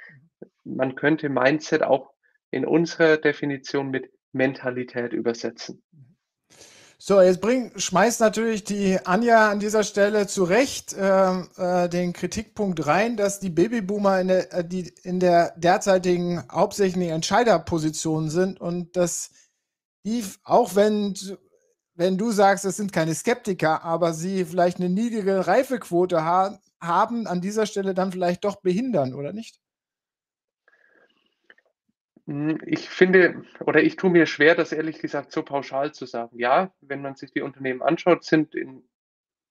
man 0.64 0.96
könnte 0.96 1.30
Mindset 1.30 1.84
auch 1.84 2.14
in 2.50 2.66
unserer 2.66 3.18
Definition 3.18 3.90
mit 3.90 4.12
Mentalität 4.32 5.14
übersetzen. 5.14 5.84
So, 7.04 7.20
jetzt 7.20 7.42
bring, 7.42 7.72
schmeißt 7.80 8.20
natürlich 8.20 8.64
die 8.64 9.00
Anja 9.08 9.50
an 9.50 9.60
dieser 9.60 9.84
Stelle 9.84 10.28
zu 10.28 10.44
Recht 10.44 10.94
äh, 10.94 11.32
äh, 11.32 11.90
den 11.90 12.14
Kritikpunkt 12.14 12.86
rein, 12.86 13.18
dass 13.18 13.40
die 13.40 13.50
Babyboomer 13.50 14.22
in 14.22 14.28
der, 14.28 14.54
äh, 14.54 14.64
die 14.64 14.94
in 15.02 15.20
der 15.20 15.52
derzeitigen 15.58 16.44
hauptsächlichen 16.52 17.12
Entscheiderposition 17.12 18.30
sind 18.30 18.62
und 18.62 18.96
dass 18.96 19.32
die, 20.06 20.24
auch 20.44 20.76
wenn, 20.76 21.16
wenn 21.96 22.20
du 22.20 22.30
sagst, 22.32 22.66
es 22.66 22.78
sind 22.78 22.94
keine 22.94 23.16
Skeptiker, 23.16 23.84
aber 23.84 24.14
sie 24.14 24.46
vielleicht 24.46 24.78
eine 24.78 24.90
niedrige 24.90 25.48
Reifequote 25.48 26.24
ha 26.24 26.60
haben, 26.80 27.26
an 27.26 27.42
dieser 27.42 27.66
Stelle 27.66 27.96
dann 27.96 28.12
vielleicht 28.12 28.44
doch 28.44 28.58
behindern, 28.62 29.16
oder 29.16 29.34
nicht? 29.34 29.60
Hm, 32.32 32.60
ich 32.66 32.90
finde 32.90 33.44
oder 33.60 33.84
ich 33.84 33.98
tue 33.98 34.10
mir 34.10 34.26
schwer, 34.26 34.56
das 34.56 34.72
ehrlich 34.72 35.00
gesagt 35.00 35.32
so 35.34 35.44
pauschal 35.44 35.94
zu 35.94 36.06
sagen. 36.06 36.38
Ja, 36.40 36.74
wenn 36.80 37.02
man 37.02 37.16
sich 37.16 37.32
die 37.34 37.42
Unternehmen 37.42 37.82
anschaut, 37.82 38.24
sind 38.24 38.56
in 38.56 38.84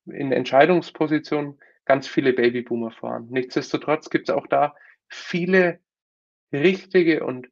in 0.07 0.33
Entscheidungspositionen 0.33 1.61
ganz 1.85 2.09
viele 2.09 2.33
Babyboomer 2.33 2.91
vorhanden. 2.91 3.35
Nichtsdestotrotz 3.35 4.11
gibt 4.11 4.29
es 4.31 4.35
auch 4.35 4.47
da 4.49 4.75
viele 5.09 5.81
richtige 6.53 7.25
und 7.25 7.49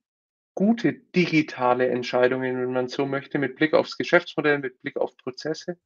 gute 0.55 0.95
digitale 0.95 1.89
Entscheidungen, 1.89 2.61
wenn 2.61 2.73
man 2.73 2.89
so 2.89 3.07
möchte, 3.07 3.39
mit 3.39 3.57
Blick 3.57 3.75
aufs 3.75 3.99
Geschäftsmodell, 3.99 4.59
mit 4.61 4.81
Blick 4.83 4.97
auf 4.97 5.17
Prozesse. 5.19 5.79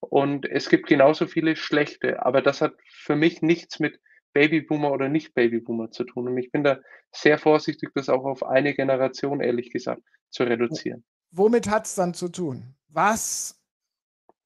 Und 0.00 0.46
es 0.46 0.68
gibt 0.68 0.86
genauso 0.86 1.26
viele 1.26 1.56
schlechte, 1.56 2.24
aber 2.24 2.42
das 2.42 2.60
hat 2.60 2.74
für 2.88 3.16
mich 3.16 3.42
nichts 3.42 3.80
mit 3.80 4.00
Babyboomer 4.32 4.92
oder 4.92 5.08
nicht 5.08 5.34
Babyboomer 5.34 5.90
zu 5.90 6.04
tun. 6.04 6.28
Und 6.28 6.38
ich 6.38 6.50
bin 6.50 6.64
da 6.64 6.78
sehr 7.10 7.38
vorsichtig, 7.38 7.90
das 7.94 8.08
auch 8.08 8.24
auf 8.24 8.42
eine 8.44 8.74
Generation, 8.74 9.40
ehrlich 9.40 9.70
gesagt, 9.70 10.02
zu 10.30 10.44
reduzieren. 10.44 11.04
Womit 11.30 11.68
hat 11.68 11.86
es 11.86 11.94
dann 11.94 12.14
zu 12.14 12.28
tun? 12.28 12.74
Was, 12.88 13.60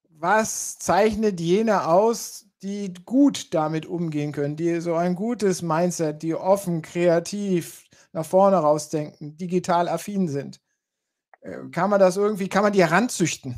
was 0.09 0.77
zeichnet 0.79 1.39
jene 1.39 1.87
aus, 1.87 2.49
die 2.61 2.93
gut 3.05 3.53
damit 3.53 3.85
umgehen 3.85 4.31
können, 4.31 4.55
die 4.55 4.79
so 4.79 4.95
ein 4.95 5.15
gutes 5.15 5.61
Mindset, 5.61 6.23
die 6.23 6.33
offen, 6.33 6.81
kreativ, 6.81 7.83
nach 8.13 8.25
vorne 8.25 8.57
rausdenken, 8.57 9.37
digital 9.37 9.87
affin 9.89 10.27
sind? 10.27 10.61
Äh, 11.41 11.69
kann 11.71 11.89
man 11.89 11.99
das 11.99 12.17
irgendwie, 12.17 12.49
kann 12.49 12.63
man 12.63 12.73
die 12.73 12.83
heranzüchten? 12.83 13.55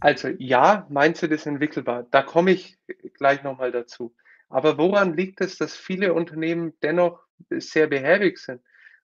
Also 0.00 0.28
ja, 0.38 0.86
Mindset 0.88 1.30
ist 1.30 1.46
entwickelbar. 1.46 2.06
Da 2.10 2.22
komme 2.22 2.50
ich 2.50 2.76
gleich 3.14 3.44
nochmal 3.44 3.70
dazu. 3.70 4.12
Aber 4.52 4.76
woran 4.76 5.16
liegt 5.16 5.40
es, 5.40 5.56
dass 5.56 5.74
viele 5.74 6.12
Unternehmen 6.12 6.74
dennoch 6.82 7.24
sehr 7.48 7.86
behäbig 7.86 8.36
sind? 8.36 8.60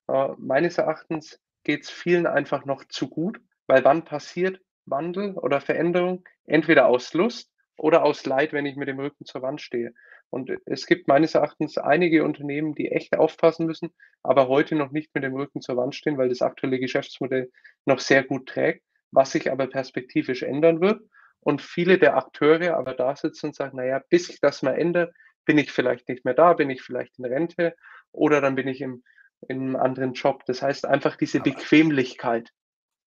Äh, 0.06 0.28
meines 0.36 0.76
Erachtens 0.76 1.40
geht 1.64 1.84
es 1.84 1.90
vielen 1.90 2.26
einfach 2.26 2.66
noch 2.66 2.84
zu 2.84 3.08
gut, 3.08 3.40
weil 3.66 3.82
wann 3.82 4.04
passiert 4.04 4.60
Wandel 4.84 5.32
oder 5.38 5.62
Veränderung? 5.62 6.22
Entweder 6.44 6.86
aus 6.86 7.14
Lust 7.14 7.50
oder 7.78 8.04
aus 8.04 8.26
Leid, 8.26 8.52
wenn 8.52 8.66
ich 8.66 8.76
mit 8.76 8.88
dem 8.88 9.00
Rücken 9.00 9.24
zur 9.24 9.40
Wand 9.40 9.62
stehe. 9.62 9.94
Und 10.28 10.52
es 10.66 10.86
gibt 10.86 11.08
meines 11.08 11.34
Erachtens 11.34 11.78
einige 11.78 12.24
Unternehmen, 12.24 12.74
die 12.74 12.90
echt 12.90 13.16
aufpassen 13.16 13.64
müssen, 13.64 13.88
aber 14.22 14.48
heute 14.48 14.74
noch 14.74 14.90
nicht 14.90 15.14
mit 15.14 15.24
dem 15.24 15.34
Rücken 15.34 15.62
zur 15.62 15.78
Wand 15.78 15.94
stehen, 15.94 16.18
weil 16.18 16.28
das 16.28 16.42
aktuelle 16.42 16.78
Geschäftsmodell 16.78 17.50
noch 17.86 18.00
sehr 18.00 18.22
gut 18.22 18.50
trägt, 18.50 18.84
was 19.12 19.32
sich 19.32 19.50
aber 19.50 19.66
perspektivisch 19.66 20.42
ändern 20.42 20.82
wird. 20.82 21.00
Und 21.40 21.62
viele 21.62 21.96
der 21.96 22.18
Akteure 22.18 22.76
aber 22.76 22.92
da 22.92 23.16
sitzen 23.16 23.46
und 23.46 23.56
sagen, 23.56 23.78
naja, 23.78 24.02
bis 24.10 24.26
sich 24.26 24.40
das 24.40 24.60
mal 24.60 24.74
ändert, 24.74 25.14
bin 25.48 25.56
ich 25.56 25.72
vielleicht 25.72 26.10
nicht 26.10 26.26
mehr 26.26 26.34
da, 26.34 26.52
bin 26.52 26.68
ich 26.68 26.82
vielleicht 26.82 27.18
in 27.18 27.24
Rente 27.24 27.74
oder 28.12 28.42
dann 28.42 28.54
bin 28.54 28.68
ich 28.68 28.82
im, 28.82 29.02
in 29.48 29.62
einem 29.62 29.76
anderen 29.76 30.12
Job. 30.12 30.44
Das 30.44 30.60
heißt 30.60 30.84
einfach 30.84 31.16
diese 31.16 31.40
aber, 31.40 31.50
Bequemlichkeit. 31.50 32.52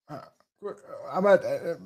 Ah, 0.07 0.31
aber 1.11 1.43
äh, 1.43 1.77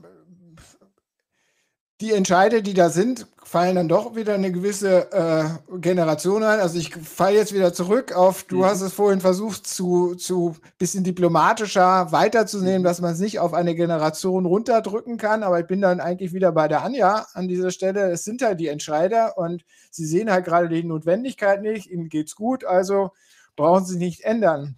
die 2.01 2.11
Entscheide, 2.11 2.61
die 2.61 2.73
da 2.73 2.89
sind, 2.89 3.27
fallen 3.45 3.75
dann 3.75 3.87
doch 3.87 4.15
wieder 4.15 4.33
eine 4.33 4.51
gewisse 4.51 5.11
äh, 5.13 5.77
Generation 5.79 6.43
ein. 6.43 6.59
Also 6.59 6.77
ich 6.77 6.93
falle 6.93 7.37
jetzt 7.37 7.53
wieder 7.53 7.73
zurück 7.73 8.11
auf, 8.11 8.43
du 8.43 8.57
mhm. 8.57 8.65
hast 8.65 8.81
es 8.81 8.91
vorhin 8.91 9.21
versucht, 9.21 9.65
zu, 9.65 10.15
zu 10.15 10.57
bisschen 10.77 11.05
diplomatischer 11.05 12.11
weiterzunehmen, 12.11 12.81
mhm. 12.81 12.83
dass 12.83 12.99
man 12.99 13.13
es 13.13 13.19
nicht 13.19 13.39
auf 13.39 13.53
eine 13.53 13.75
Generation 13.75 14.45
runterdrücken 14.45 15.17
kann. 15.17 15.43
Aber 15.43 15.59
ich 15.59 15.67
bin 15.67 15.79
dann 15.79 16.01
eigentlich 16.01 16.33
wieder 16.33 16.51
bei 16.51 16.67
der 16.67 16.83
Anja 16.83 17.27
an 17.33 17.47
dieser 17.47 17.71
Stelle. 17.71 18.11
Es 18.11 18.25
sind 18.25 18.41
halt 18.41 18.59
die 18.59 18.67
Entscheider 18.67 19.37
und 19.37 19.63
sie 19.89 20.05
sehen 20.05 20.29
halt 20.29 20.45
gerade 20.45 20.67
die 20.67 20.83
Notwendigkeit 20.83 21.61
nicht. 21.61 21.89
Ihnen 21.89 22.09
geht 22.09 22.27
es 22.27 22.35
gut, 22.35 22.65
also 22.65 23.11
brauchen 23.55 23.85
sie 23.85 23.97
nicht 23.97 24.21
ändern. 24.25 24.75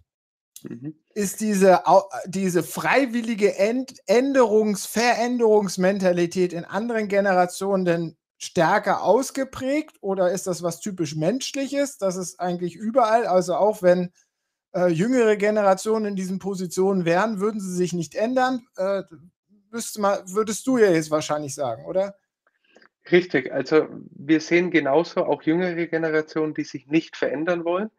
Mhm 0.63 0.95
ist 1.17 1.41
diese, 1.41 1.81
diese 2.27 2.61
freiwillige 2.61 3.59
Änderungs-, 3.59 4.87
Veränderungsmentalität 4.87 6.53
in 6.53 6.63
anderen 6.63 7.07
Generationen 7.07 7.85
denn 7.85 8.17
stärker 8.37 9.01
ausgeprägt 9.01 9.97
oder 10.01 10.29
ist 10.31 10.45
das 10.45 10.61
was 10.61 10.79
typisch 10.79 11.15
Menschliches? 11.15 11.97
Das 11.97 12.17
ist 12.17 12.39
eigentlich 12.39 12.75
überall, 12.75 13.25
also 13.25 13.55
auch 13.55 13.81
wenn 13.81 14.11
äh, 14.75 14.89
jüngere 14.89 15.37
Generationen 15.37 16.05
in 16.05 16.15
diesen 16.15 16.37
Positionen 16.37 17.03
wären, 17.03 17.39
würden 17.39 17.59
sie 17.59 17.73
sich 17.73 17.93
nicht 17.93 18.13
ändern. 18.13 18.67
Äh, 18.77 19.01
mal, 19.97 20.21
würdest 20.27 20.67
du 20.67 20.77
ja 20.77 20.91
jetzt 20.91 21.09
wahrscheinlich 21.09 21.55
sagen, 21.55 21.85
oder? 21.85 22.15
Richtig, 23.11 23.51
also 23.51 23.87
wir 24.11 24.39
sehen 24.39 24.69
genauso 24.69 25.25
auch 25.25 25.41
jüngere 25.41 25.87
Generationen, 25.87 26.53
die 26.53 26.63
sich 26.63 26.85
nicht 26.85 27.17
verändern 27.17 27.65
wollen, 27.65 27.89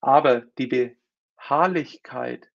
aber 0.00 0.40
die 0.56 0.96
Beharrlichkeit 1.42 2.48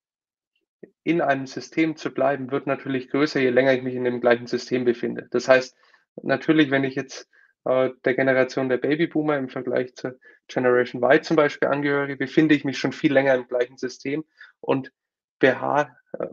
in 1.03 1.21
einem 1.21 1.45
System 1.45 1.95
zu 1.97 2.13
bleiben, 2.13 2.51
wird 2.51 2.67
natürlich 2.67 3.09
größer, 3.09 3.39
je 3.39 3.49
länger 3.49 3.73
ich 3.73 3.83
mich 3.83 3.95
in 3.95 4.03
dem 4.03 4.21
gleichen 4.21 4.47
System 4.47 4.85
befinde. 4.85 5.27
Das 5.31 5.47
heißt, 5.47 5.75
natürlich, 6.23 6.71
wenn 6.71 6.83
ich 6.83 6.95
jetzt 6.95 7.29
äh, 7.65 7.89
der 8.05 8.13
Generation 8.13 8.69
der 8.69 8.77
Babyboomer 8.77 9.37
im 9.37 9.49
Vergleich 9.49 9.95
zur 9.95 10.17
Generation 10.47 11.03
Y 11.03 11.23
zum 11.23 11.35
Beispiel 11.35 11.67
angehöre, 11.67 12.15
befinde 12.15 12.55
ich 12.55 12.63
mich 12.63 12.77
schon 12.77 12.93
viel 12.93 13.11
länger 13.11 13.35
im 13.35 13.47
gleichen 13.47 13.77
System 13.77 14.23
und 14.61 14.91
beharr, 15.39 15.95
äh, 16.13 16.27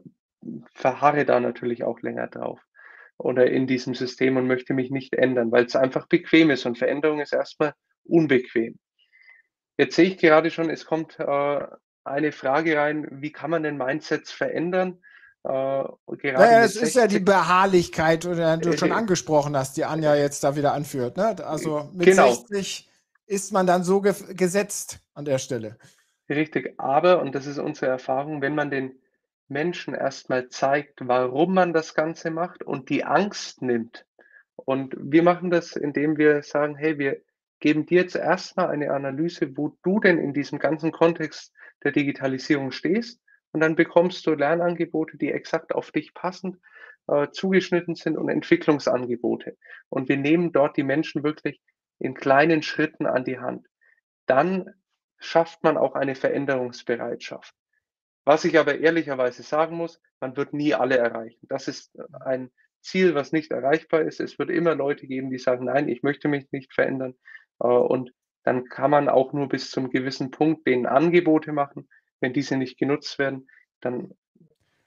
verharre 0.74 1.24
da 1.24 1.40
natürlich 1.40 1.82
auch 1.82 2.00
länger 2.00 2.28
drauf 2.28 2.60
oder 3.16 3.50
in 3.50 3.66
diesem 3.66 3.94
System 3.94 4.36
und 4.36 4.46
möchte 4.46 4.74
mich 4.74 4.90
nicht 4.90 5.14
ändern, 5.14 5.50
weil 5.50 5.64
es 5.64 5.76
einfach 5.76 6.06
bequem 6.06 6.50
ist 6.50 6.66
und 6.66 6.78
Veränderung 6.78 7.20
ist 7.20 7.32
erstmal 7.32 7.74
unbequem. 8.04 8.78
Jetzt 9.76 9.96
sehe 9.96 10.06
ich 10.06 10.18
gerade 10.18 10.50
schon, 10.50 10.70
es 10.70 10.84
kommt 10.84 11.18
äh, 11.18 11.66
eine 12.04 12.32
Frage 12.32 12.76
rein, 12.76 13.06
wie 13.10 13.32
kann 13.32 13.50
man 13.50 13.62
denn 13.62 13.76
Mindsets 13.76 14.30
verändern? 14.30 14.98
Äh, 15.44 15.48
naja, 15.50 16.62
es 16.62 16.76
ist 16.76 16.96
ja 16.96 17.06
die 17.06 17.20
Beharrlichkeit, 17.20 18.24
die 18.24 18.60
du 18.62 18.78
schon 18.78 18.92
angesprochen 18.92 19.56
hast, 19.56 19.76
die 19.76 19.84
Anja 19.84 20.14
jetzt 20.14 20.42
da 20.42 20.56
wieder 20.56 20.72
anführt. 20.72 21.16
Ne? 21.16 21.36
Also 21.44 21.90
mit 21.92 22.06
genau. 22.06 22.32
60 22.32 22.88
ist 23.26 23.52
man 23.52 23.66
dann 23.66 23.84
so 23.84 24.00
ge 24.00 24.14
gesetzt 24.34 25.00
an 25.12 25.24
der 25.24 25.38
Stelle. 25.38 25.76
Richtig, 26.30 26.74
aber, 26.78 27.20
und 27.20 27.34
das 27.34 27.46
ist 27.46 27.58
unsere 27.58 27.90
Erfahrung, 27.90 28.40
wenn 28.40 28.54
man 28.54 28.70
den 28.70 28.98
Menschen 29.48 29.94
erstmal 29.94 30.48
zeigt, 30.48 31.06
warum 31.06 31.52
man 31.52 31.74
das 31.74 31.94
Ganze 31.94 32.30
macht 32.30 32.62
und 32.62 32.88
die 32.88 33.04
Angst 33.04 33.60
nimmt. 33.60 34.06
Und 34.56 34.94
wir 34.98 35.22
machen 35.22 35.50
das, 35.50 35.76
indem 35.76 36.16
wir 36.16 36.42
sagen, 36.42 36.76
hey, 36.76 36.98
wir 36.98 37.20
geben 37.60 37.84
dir 37.84 38.02
jetzt 38.02 38.16
erstmal 38.16 38.68
eine 38.68 38.92
Analyse, 38.92 39.56
wo 39.56 39.76
du 39.82 40.00
denn 40.00 40.18
in 40.18 40.32
diesem 40.32 40.58
ganzen 40.58 40.92
Kontext 40.92 41.52
der 41.84 41.92
Digitalisierung 41.92 42.72
stehst. 42.72 43.20
Und 43.52 43.60
dann 43.60 43.76
bekommst 43.76 44.26
du 44.26 44.32
Lernangebote, 44.32 45.16
die 45.16 45.30
exakt 45.30 45.74
auf 45.74 45.92
dich 45.92 46.12
passend 46.14 46.58
äh, 47.06 47.28
zugeschnitten 47.30 47.94
sind 47.94 48.16
und 48.16 48.28
Entwicklungsangebote. 48.28 49.56
Und 49.88 50.08
wir 50.08 50.16
nehmen 50.16 50.52
dort 50.52 50.76
die 50.76 50.82
Menschen 50.82 51.22
wirklich 51.22 51.60
in 51.98 52.14
kleinen 52.14 52.62
Schritten 52.62 53.06
an 53.06 53.24
die 53.24 53.38
Hand. 53.38 53.66
Dann 54.26 54.70
schafft 55.18 55.62
man 55.62 55.76
auch 55.76 55.94
eine 55.94 56.14
Veränderungsbereitschaft. 56.14 57.54
Was 58.24 58.44
ich 58.44 58.58
aber 58.58 58.78
ehrlicherweise 58.78 59.42
sagen 59.42 59.76
muss, 59.76 60.00
man 60.18 60.36
wird 60.36 60.54
nie 60.54 60.74
alle 60.74 60.96
erreichen. 60.96 61.46
Das 61.48 61.68
ist 61.68 61.96
ein 62.24 62.50
Ziel, 62.80 63.14
was 63.14 63.32
nicht 63.32 63.50
erreichbar 63.50 64.02
ist. 64.02 64.20
Es 64.20 64.38
wird 64.38 64.50
immer 64.50 64.74
Leute 64.74 65.06
geben, 65.06 65.30
die 65.30 65.38
sagen, 65.38 65.66
nein, 65.66 65.88
ich 65.88 66.02
möchte 66.02 66.28
mich 66.28 66.50
nicht 66.50 66.72
verändern. 66.72 67.14
Äh, 67.60 67.66
und 67.66 68.12
dann 68.44 68.66
kann 68.68 68.90
man 68.90 69.08
auch 69.08 69.32
nur 69.32 69.48
bis 69.48 69.70
zum 69.70 69.90
gewissen 69.90 70.30
Punkt 70.30 70.66
denen 70.66 70.86
Angebote 70.86 71.52
machen. 71.52 71.88
Wenn 72.20 72.32
diese 72.32 72.56
nicht 72.56 72.78
genutzt 72.78 73.18
werden, 73.18 73.48
dann, 73.80 74.12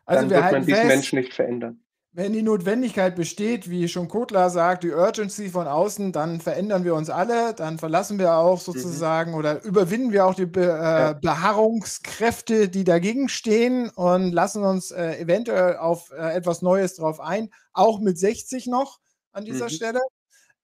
also 0.05 0.27
dann 0.27 0.29
wird 0.29 0.51
man 0.51 0.65
diesen 0.65 0.87
Menschen 0.87 1.19
nicht 1.19 1.33
verändern. 1.33 1.83
Wenn 2.13 2.33
die 2.33 2.41
Notwendigkeit 2.41 3.15
besteht, 3.15 3.69
wie 3.69 3.87
schon 3.87 4.07
Kotler 4.07 4.49
sagt, 4.49 4.83
die 4.83 4.91
Urgency 4.91 5.49
von 5.49 5.67
außen, 5.67 6.11
dann 6.11 6.39
verändern 6.41 6.83
wir 6.83 6.95
uns 6.95 7.11
alle, 7.11 7.53
dann 7.53 7.77
verlassen 7.77 8.17
wir 8.17 8.37
auch 8.37 8.55
mhm. 8.55 8.73
sozusagen 8.73 9.31
mhm. 9.31 9.37
oder 9.37 9.63
überwinden 9.63 10.11
wir 10.11 10.25
auch 10.25 10.33
die 10.33 10.47
Be 10.47 10.63
äh, 10.63 10.65
ja. 10.65 11.13
Beharrungskräfte, 11.13 12.69
die 12.69 12.83
dagegen 12.83 13.29
stehen 13.29 13.89
und 13.89 14.31
lassen 14.31 14.63
uns 14.63 14.89
äh, 14.89 15.19
eventuell 15.19 15.77
auf 15.77 16.11
äh, 16.11 16.33
etwas 16.33 16.63
Neues 16.63 16.95
drauf 16.95 17.19
ein, 17.19 17.49
auch 17.73 17.99
mit 17.99 18.17
60 18.17 18.65
noch 18.65 18.99
an 19.31 19.45
dieser 19.45 19.65
mhm. 19.65 19.69
Stelle. 19.69 19.99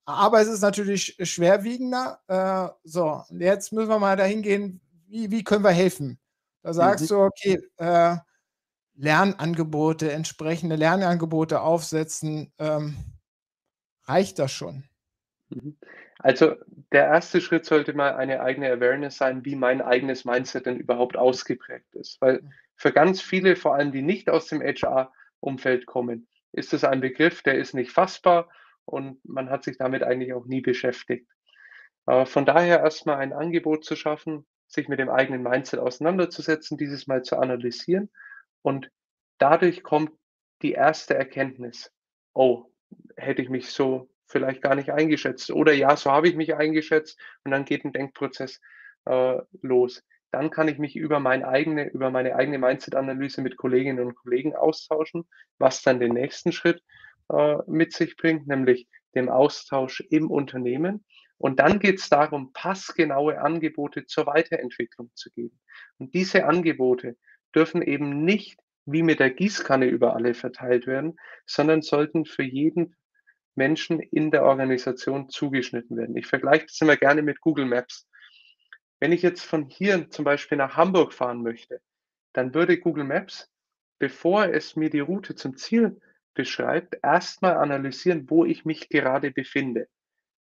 Aber 0.06 0.42
es 0.42 0.48
ist 0.48 0.62
natürlich 0.62 1.18
schwerwiegender. 1.22 2.20
Äh, 2.28 2.74
so, 2.84 3.24
jetzt 3.30 3.72
müssen 3.72 3.90
wir 3.90 4.00
mal 4.00 4.18
dahin 4.18 4.42
gehen, 4.42 4.82
wie, 5.08 5.32
wie 5.32 5.44
können 5.44 5.64
wir 5.64 5.72
helfen? 5.72 6.20
Da 6.62 6.74
sagst 6.74 7.06
mhm. 7.06 7.08
du, 7.08 7.22
okay, 7.22 7.62
äh, 7.78 8.18
Lernangebote, 8.96 10.12
entsprechende 10.12 10.76
Lernangebote 10.76 11.62
aufsetzen, 11.62 12.52
ähm, 12.60 12.96
reicht 14.06 14.40
das 14.40 14.52
schon? 14.52 14.84
Mhm. 15.50 15.78
Also 16.20 16.56
der 16.92 17.06
erste 17.06 17.42
Schritt 17.42 17.66
sollte 17.66 17.94
mal 17.94 18.16
eine 18.16 18.42
eigene 18.42 18.72
Awareness 18.72 19.18
sein, 19.18 19.44
wie 19.44 19.56
mein 19.56 19.82
eigenes 19.82 20.26
Mindset 20.26 20.66
denn 20.66 20.78
überhaupt 20.78 21.18
ausgeprägt 21.18 21.96
ist. 21.96 22.22
Weil 22.22 22.42
mhm. 22.42 22.54
für 22.76 22.92
ganz 22.92 23.22
viele, 23.22 23.56
vor 23.56 23.76
allem 23.76 23.92
die 23.92 24.02
nicht 24.02 24.30
aus 24.30 24.48
dem 24.48 24.62
HR-Umfeld 24.62 25.86
kommen, 25.86 26.28
ist 26.52 26.74
es 26.74 26.84
ein 26.84 27.02
Begriff, 27.02 27.42
der 27.42 27.56
ist 27.56 27.74
nicht 27.74 27.92
fassbar 27.92 28.48
und 28.86 29.24
man 29.26 29.50
hat 29.50 29.64
sich 29.64 29.78
damit 29.78 30.04
eigentlich 30.04 30.34
auch 30.34 30.46
nie 30.46 30.62
beschäftigt. 30.62 31.28
Äh, 32.08 32.26
von 32.26 32.46
daher 32.46 32.80
erstmal 32.80 33.18
ein 33.18 33.34
Angebot 33.34 33.86
zu 33.86 33.96
schaffen, 33.96 34.46
sich 34.68 34.88
mit 34.88 35.00
dem 35.00 35.10
eigenen 35.10 35.44
Mindset 35.44 35.80
auseinanderzusetzen, 35.80 36.78
dieses 36.78 37.08
mal 37.08 37.24
zu 37.24 37.38
analysieren 37.38 38.10
und 38.62 38.90
dadurch 39.38 39.84
kommt 39.84 40.12
die 40.62 40.74
erste 40.74 41.16
Erkenntnis. 41.16 41.92
Oh, 42.34 42.66
hätte 43.18 43.42
ich 43.42 43.50
mich 43.50 43.70
so 43.70 44.10
vielleicht 44.26 44.62
gar 44.62 44.76
nicht 44.76 44.90
eingeschätzt. 44.90 45.52
Oder 45.52 45.74
ja, 45.74 45.96
so 45.96 46.12
habe 46.12 46.28
ich 46.28 46.36
mich 46.36 46.56
eingeschätzt 46.56 47.20
und 47.44 47.52
dann 47.52 47.66
geht 47.66 47.86
ein 47.86 47.94
Denkprozess 47.94 48.60
äh, 49.06 49.38
los. 49.62 50.04
Dann 50.32 50.50
kann 50.50 50.68
ich 50.68 50.80
mich 50.80 50.96
über, 50.96 51.20
mein 51.20 51.44
eigene, 51.44 51.90
über 51.90 52.10
meine 52.10 52.36
eigene 52.36 52.58
Mindset-Analyse 52.58 53.42
mit 53.42 53.58
Kolleginnen 53.58 54.08
und 54.08 54.16
Kollegen 54.16 54.56
austauschen, 54.56 55.26
was 55.60 55.84
dann 55.84 56.00
den 56.00 56.14
nächsten 56.14 56.52
Schritt 56.52 56.82
äh, 57.30 57.58
mit 57.68 57.94
sich 57.94 58.16
bringt, 58.18 58.48
nämlich 58.48 58.88
dem 59.16 59.30
Austausch 59.30 60.02
im 60.10 60.30
Unternehmen. 60.30 61.06
Und 61.38 61.60
dann 61.60 61.80
geht 61.80 62.00
es 62.00 62.10
darum, 62.10 62.54
passgenaue 62.54 63.40
Angebote 63.40 64.06
zur 64.06 64.26
Weiterentwicklung 64.26 65.12
zu 65.14 65.30
geben. 65.32 65.60
Und 65.98 66.14
diese 66.14 66.46
Angebote 66.46 67.18
dürfen 67.54 67.82
eben 67.82 68.24
nicht 68.24 68.60
wie 68.86 69.04
mit 69.04 69.20
der 69.20 69.30
Gießkanne 69.30 69.86
über 69.86 70.16
alle 70.16 70.34
verteilt 70.34 70.88
werden, 70.88 71.18
sondern 71.46 71.82
sollten 71.82 72.26
für 72.26 72.44
jeden 72.44 72.96
Menschen 73.56 74.00
in 74.00 74.32
der 74.32 74.44
Organisation 74.44 75.30
zugeschnitten 75.30 75.96
werden. 75.98 76.18
Ich 76.18 76.28
vergleiche 76.28 76.66
das 76.66 76.82
immer 76.82 76.98
gerne 76.98 77.22
mit 77.22 77.40
Google 77.40 77.66
Maps. 77.66 78.08
Wenn 79.00 79.12
ich 79.12 79.22
jetzt 79.22 79.44
von 79.44 79.66
hier 79.66 80.10
zum 80.10 80.26
Beispiel 80.26 80.58
nach 80.58 80.76
Hamburg 80.76 81.14
fahren 81.14 81.44
möchte, 81.44 81.82
dann 82.34 82.54
würde 82.54 82.80
Google 82.80 83.04
Maps, 83.04 83.50
bevor 84.00 84.48
es 84.48 84.76
mir 84.76 84.90
die 84.90 85.02
Route 85.02 85.36
zum 85.36 85.56
Ziel 85.56 86.00
beschreibt, 86.34 86.98
erstmal 87.04 87.58
analysieren, 87.58 88.30
wo 88.30 88.46
ich 88.46 88.66
mich 88.66 88.90
gerade 88.90 89.32
befinde. 89.32 89.88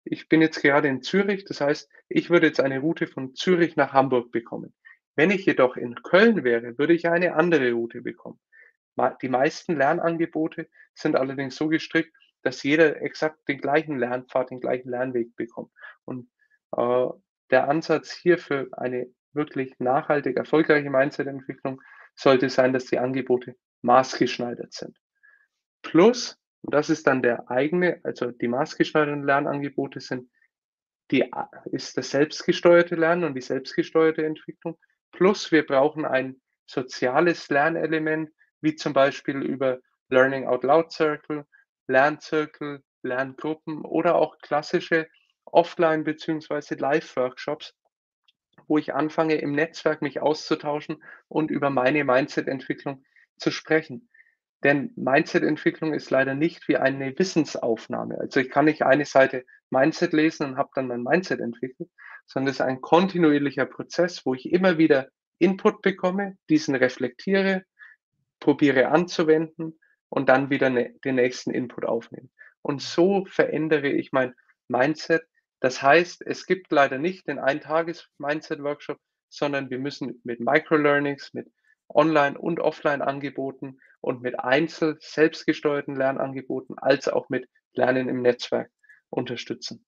Ich 0.03 0.27
bin 0.27 0.41
jetzt 0.41 0.61
gerade 0.61 0.87
in 0.87 1.01
Zürich, 1.01 1.45
das 1.45 1.61
heißt, 1.61 1.89
ich 2.09 2.29
würde 2.29 2.47
jetzt 2.47 2.59
eine 2.59 2.79
Route 2.79 3.07
von 3.07 3.35
Zürich 3.35 3.75
nach 3.75 3.93
Hamburg 3.93 4.31
bekommen. 4.31 4.73
Wenn 5.15 5.31
ich 5.31 5.45
jedoch 5.45 5.77
in 5.77 5.95
Köln 5.95 6.43
wäre, 6.43 6.77
würde 6.77 6.93
ich 6.93 7.07
eine 7.07 7.35
andere 7.35 7.71
Route 7.71 8.01
bekommen. 8.01 8.39
Die 9.21 9.29
meisten 9.29 9.75
Lernangebote 9.77 10.69
sind 10.93 11.15
allerdings 11.15 11.55
so 11.55 11.67
gestrickt, 11.67 12.13
dass 12.43 12.63
jeder 12.63 13.01
exakt 13.01 13.47
den 13.47 13.59
gleichen 13.59 13.97
Lernpfad, 13.97 14.51
den 14.51 14.59
gleichen 14.59 14.89
Lernweg 14.89 15.35
bekommt. 15.35 15.71
Und 16.05 16.29
äh, 16.75 17.07
der 17.49 17.69
Ansatz 17.69 18.11
hier 18.11 18.37
für 18.37 18.67
eine 18.73 19.07
wirklich 19.31 19.73
nachhaltig 19.79 20.37
erfolgreiche 20.37 20.89
Mindset-Entwicklung 20.89 21.81
sollte 22.15 22.49
sein, 22.49 22.73
dass 22.73 22.85
die 22.85 22.99
Angebote 22.99 23.55
maßgeschneidert 23.81 24.73
sind. 24.73 24.97
Plus, 25.83 26.39
und 26.61 26.73
das 26.73 26.89
ist 26.89 27.05
dann 27.05 27.21
der 27.21 27.49
eigene, 27.51 27.99
also 28.03 28.31
die 28.31 28.47
maßgeschneiderten 28.47 29.23
Lernangebote 29.23 29.99
sind, 29.99 30.29
die, 31.11 31.29
ist 31.71 31.97
das 31.97 32.09
selbstgesteuerte 32.09 32.95
Lernen 32.95 33.25
und 33.25 33.35
die 33.35 33.41
selbstgesteuerte 33.41 34.25
Entwicklung. 34.25 34.77
Plus 35.11 35.51
wir 35.51 35.65
brauchen 35.65 36.05
ein 36.05 36.41
soziales 36.65 37.49
Lernelement, 37.49 38.31
wie 38.61 38.75
zum 38.75 38.93
Beispiel 38.93 39.43
über 39.43 39.79
Learning 40.09 40.47
Out 40.47 40.63
Loud 40.63 40.91
Circle, 40.91 41.45
Lernzirkel, 41.87 42.81
Lerngruppen 43.03 43.83
oder 43.83 44.15
auch 44.15 44.37
klassische 44.39 45.07
Offline- 45.45 46.05
bzw. 46.05 46.75
Live-Workshops, 46.75 47.75
wo 48.67 48.77
ich 48.77 48.93
anfange, 48.93 49.35
im 49.35 49.51
Netzwerk 49.51 50.01
mich 50.01 50.21
auszutauschen 50.21 51.03
und 51.27 51.51
über 51.51 51.69
meine 51.69 52.05
Mindset-Entwicklung 52.05 53.03
zu 53.37 53.51
sprechen. 53.51 54.09
Denn 54.63 54.93
Mindset-Entwicklung 54.95 55.93
ist 55.93 56.09
leider 56.09 56.35
nicht 56.35 56.67
wie 56.67 56.77
eine 56.77 57.17
Wissensaufnahme. 57.17 58.17
Also 58.19 58.39
ich 58.39 58.49
kann 58.49 58.65
nicht 58.65 58.83
eine 58.83 59.05
Seite 59.05 59.43
Mindset 59.69 60.13
lesen 60.13 60.45
und 60.45 60.57
habe 60.57 60.69
dann 60.75 60.87
mein 60.87 61.03
Mindset 61.03 61.41
entwickelt, 61.41 61.89
sondern 62.25 62.49
es 62.49 62.57
ist 62.57 62.65
ein 62.65 62.79
kontinuierlicher 62.79 63.65
Prozess, 63.65 64.25
wo 64.25 64.33
ich 64.33 64.51
immer 64.51 64.77
wieder 64.77 65.09
Input 65.39 65.81
bekomme, 65.81 66.37
diesen 66.49 66.75
reflektiere, 66.75 67.63
probiere 68.39 68.87
anzuwenden 68.87 69.79
und 70.09 70.29
dann 70.29 70.49
wieder 70.49 70.69
ne, 70.69 70.93
den 71.03 71.15
nächsten 71.15 71.51
Input 71.51 71.85
aufnehme. 71.85 72.29
Und 72.61 72.81
so 72.81 73.25
verändere 73.25 73.89
ich 73.89 74.13
mein 74.13 74.33
Mindset. 74.69 75.23
Das 75.59 75.81
heißt, 75.81 76.25
es 76.25 76.45
gibt 76.45 76.71
leider 76.71 76.97
nicht 76.97 77.27
den 77.27 77.39
Eintages-Mindset-Workshop, 77.39 78.99
sondern 79.29 79.69
wir 79.69 79.79
müssen 79.79 80.21
mit 80.23 80.39
Microlearnings, 80.39 81.33
mit 81.33 81.51
Online- 81.95 82.37
und 82.37 82.59
Offline-Angeboten 82.59 83.79
und 84.01 84.21
mit 84.21 84.39
einzel 84.39 84.97
selbstgesteuerten 84.99 85.95
Lernangeboten 85.95 86.77
als 86.77 87.07
auch 87.07 87.29
mit 87.29 87.47
Lernen 87.73 88.09
im 88.09 88.21
Netzwerk 88.21 88.69
unterstützen. 89.09 89.85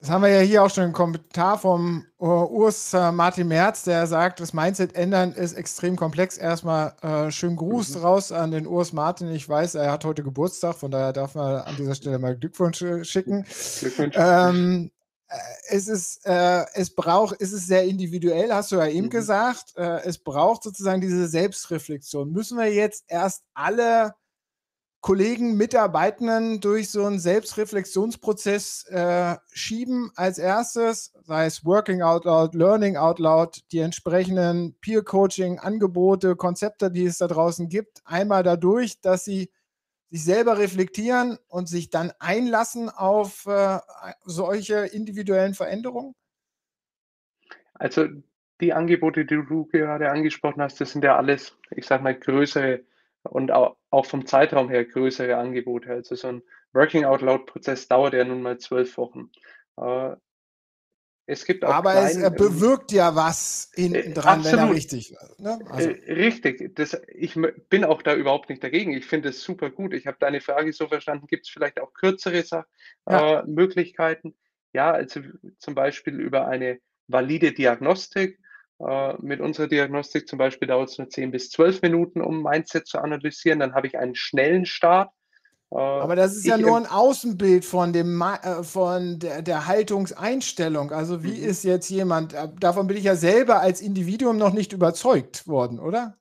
Das 0.00 0.10
haben 0.10 0.22
wir 0.22 0.30
ja 0.30 0.40
hier 0.40 0.62
auch 0.62 0.70
schon 0.70 0.84
im 0.84 0.92
Kommentar 0.92 1.58
vom 1.58 2.06
uh, 2.20 2.24
Urs 2.24 2.94
uh, 2.94 3.10
Martin 3.10 3.48
Merz, 3.48 3.82
der 3.82 4.06
sagt, 4.06 4.38
das 4.38 4.52
Mindset 4.52 4.94
ändern 4.94 5.32
ist 5.32 5.54
extrem 5.54 5.96
komplex. 5.96 6.38
Erstmal 6.38 6.94
äh, 7.02 7.32
schönen 7.32 7.56
Gruß 7.56 7.96
mhm. 7.96 8.02
raus 8.02 8.30
an 8.30 8.52
den 8.52 8.68
Urs 8.68 8.92
Martin. 8.92 9.32
Ich 9.32 9.48
weiß, 9.48 9.74
er 9.74 9.90
hat 9.90 10.04
heute 10.04 10.22
Geburtstag, 10.22 10.76
von 10.76 10.92
daher 10.92 11.12
darf 11.12 11.34
man 11.34 11.62
an 11.62 11.74
dieser 11.74 11.96
Stelle 11.96 12.20
mal 12.20 12.36
Glückwunsch 12.36 12.84
schicken. 13.02 13.44
Glückwunsch. 13.80 14.14
Ähm, 14.16 14.90
äh, 14.94 14.97
es 15.68 15.88
ist, 15.88 16.26
äh, 16.26 16.64
es 16.74 16.94
braucht, 16.94 17.36
es 17.40 17.52
ist 17.52 17.66
sehr 17.66 17.84
individuell, 17.84 18.52
hast 18.52 18.72
du 18.72 18.76
ja 18.76 18.86
eben 18.86 19.06
mhm. 19.06 19.10
gesagt. 19.10 19.76
Äh, 19.76 20.02
es 20.04 20.18
braucht 20.18 20.62
sozusagen 20.62 21.00
diese 21.00 21.28
Selbstreflexion. 21.28 22.32
Müssen 22.32 22.58
wir 22.58 22.72
jetzt 22.72 23.04
erst 23.08 23.44
alle 23.54 24.14
Kollegen, 25.00 25.56
Mitarbeitenden 25.56 26.60
durch 26.60 26.90
so 26.90 27.04
einen 27.04 27.20
Selbstreflexionsprozess 27.20 28.86
äh, 28.88 29.36
schieben 29.52 30.10
als 30.16 30.38
erstes, 30.38 31.12
sei 31.24 31.46
es 31.46 31.64
Working 31.64 32.02
Out 32.02 32.24
Loud, 32.24 32.54
Learning 32.54 32.96
Out 32.96 33.20
Loud, 33.20 33.60
die 33.70 33.78
entsprechenden 33.78 34.76
Peer-Coaching-Angebote, 34.80 36.34
Konzepte, 36.34 36.90
die 36.90 37.04
es 37.04 37.18
da 37.18 37.28
draußen 37.28 37.68
gibt, 37.68 38.00
einmal 38.04 38.42
dadurch, 38.42 39.00
dass 39.00 39.24
sie 39.24 39.50
sich 40.10 40.24
selber 40.24 40.58
reflektieren 40.58 41.38
und 41.48 41.68
sich 41.68 41.90
dann 41.90 42.12
einlassen 42.18 42.88
auf 42.88 43.46
äh, 43.46 43.78
solche 44.24 44.86
individuellen 44.86 45.54
Veränderungen? 45.54 46.14
Also 47.74 48.06
die 48.60 48.72
Angebote, 48.72 49.24
die 49.24 49.36
du 49.36 49.66
gerade 49.66 50.10
angesprochen 50.10 50.62
hast, 50.62 50.80
das 50.80 50.92
sind 50.92 51.04
ja 51.04 51.16
alles, 51.16 51.56
ich 51.70 51.86
sage 51.86 52.02
mal, 52.02 52.14
größere 52.14 52.80
und 53.24 53.52
auch, 53.52 53.76
vom 54.04 54.26
Zeitraum 54.26 54.68
her 54.68 54.84
größere 54.84 55.36
Angebote. 55.36 55.90
Also 55.90 56.14
so 56.14 56.28
ein 56.28 56.42
Working 56.72 57.04
Out 57.04 57.22
Loud 57.22 57.46
Prozess 57.46 57.88
dauert 57.88 58.14
ja 58.14 58.24
nun 58.24 58.42
mal 58.42 58.58
zwölf 58.58 58.96
Wochen. 58.96 59.30
Äh, 59.76 60.16
es 61.30 61.44
gibt 61.44 61.62
auch 61.62 61.74
Aber 61.74 61.92
klein, 61.92 62.06
es 62.06 62.16
ähm, 62.16 62.34
bewirkt 62.34 62.90
ja 62.90 63.14
was 63.14 63.70
hinten 63.74 63.96
äh, 63.96 64.14
dran, 64.14 64.42
wenn 64.44 64.58
er 64.58 64.70
richtig. 64.70 65.14
Ne? 65.36 65.58
Also. 65.68 65.90
Äh, 65.90 66.12
richtig. 66.14 66.74
Das, 66.74 66.98
ich 67.06 67.38
bin 67.68 67.84
auch 67.84 68.00
da 68.00 68.14
überhaupt 68.14 68.48
nicht 68.48 68.64
dagegen. 68.64 68.92
Ich 68.92 69.04
finde 69.04 69.28
es 69.28 69.42
super 69.42 69.68
gut. 69.68 69.92
Ich 69.92 70.06
habe 70.06 70.16
deine 70.18 70.40
Frage 70.40 70.72
so 70.72 70.88
verstanden, 70.88 71.26
gibt 71.26 71.44
es 71.44 71.50
vielleicht 71.50 71.80
auch 71.80 71.92
kürzere 71.92 72.42
Sach 72.44 72.64
ja. 73.06 73.40
äh, 73.40 73.46
Möglichkeiten? 73.46 74.36
Ja, 74.72 74.90
also 74.90 75.20
zum 75.58 75.74
Beispiel 75.74 76.18
über 76.18 76.48
eine 76.48 76.80
valide 77.08 77.52
Diagnostik 77.52 78.38
äh, 78.80 79.14
mit 79.20 79.40
unserer 79.40 79.66
Diagnostik 79.66 80.28
zum 80.28 80.38
Beispiel 80.38 80.66
dauert 80.66 80.88
es 80.88 80.96
nur 80.96 81.10
10 81.10 81.30
bis 81.30 81.50
12 81.50 81.82
Minuten, 81.82 82.22
um 82.22 82.42
Mindset 82.42 82.86
zu 82.86 83.00
analysieren. 83.00 83.60
Dann 83.60 83.74
habe 83.74 83.86
ich 83.86 83.98
einen 83.98 84.14
schnellen 84.14 84.64
Start. 84.64 85.12
Äh, 85.70 85.76
Aber 85.76 86.16
das 86.16 86.36
ist 86.36 86.46
ja 86.46 86.56
nur 86.56 86.76
ein 86.76 86.86
Außenbild 86.86 87.64
von, 87.64 87.92
dem, 87.92 88.20
äh, 88.20 88.62
von 88.62 89.18
der, 89.18 89.42
der, 89.42 89.66
Haltungseinstellung. 89.66 90.92
Also 90.92 91.22
wie 91.22 91.38
mhm. 91.38 91.48
ist 91.48 91.64
jetzt 91.64 91.88
jemand, 91.90 92.34
davon 92.60 92.86
bin 92.86 92.96
ich 92.96 93.04
ja 93.04 93.16
selber 93.16 93.60
als 93.60 93.80
Individuum 93.80 94.38
noch 94.38 94.52
nicht 94.52 94.72
überzeugt 94.72 95.46
worden, 95.46 95.78
oder? 95.78 96.16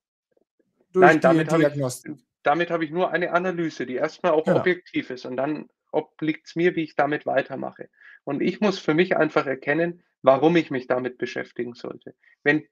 Durch 0.92 1.06
Nein, 1.06 1.22
damit 1.22 1.52
habe 1.52 1.64
ich, 1.64 2.04
damit 2.44 2.72
habe 2.72 2.86
ich 2.86 2.92
nur 2.92 3.12
eine 3.12 3.32
Analyse, 3.32 3.86
die 3.86 3.96
erstmal 3.96 4.34
auch 4.34 4.46
genau. 4.46 4.60
objektiv 4.60 5.10
ist. 5.10 5.26
Und 5.26 5.38
dann 5.38 5.70
obliegt 5.92 6.48
es 6.48 6.56
mir, 6.56 6.76
wie 6.76 6.84
ich 6.84 6.96
damit 6.96 7.26
weitermache. 7.26 7.90
Und 8.24 8.42
ich 8.42 8.60
muss 8.60 8.80
für 8.80 8.94
mich 8.94 9.16
einfach 9.16 9.46
erkennen, 9.46 10.04
warum 10.22 10.56
ich 10.58 10.72
mich 10.72 10.88
damit 10.88 11.18
beschäftigen 11.18 11.74
sollte. 11.74 12.16
Wenn 12.44 12.68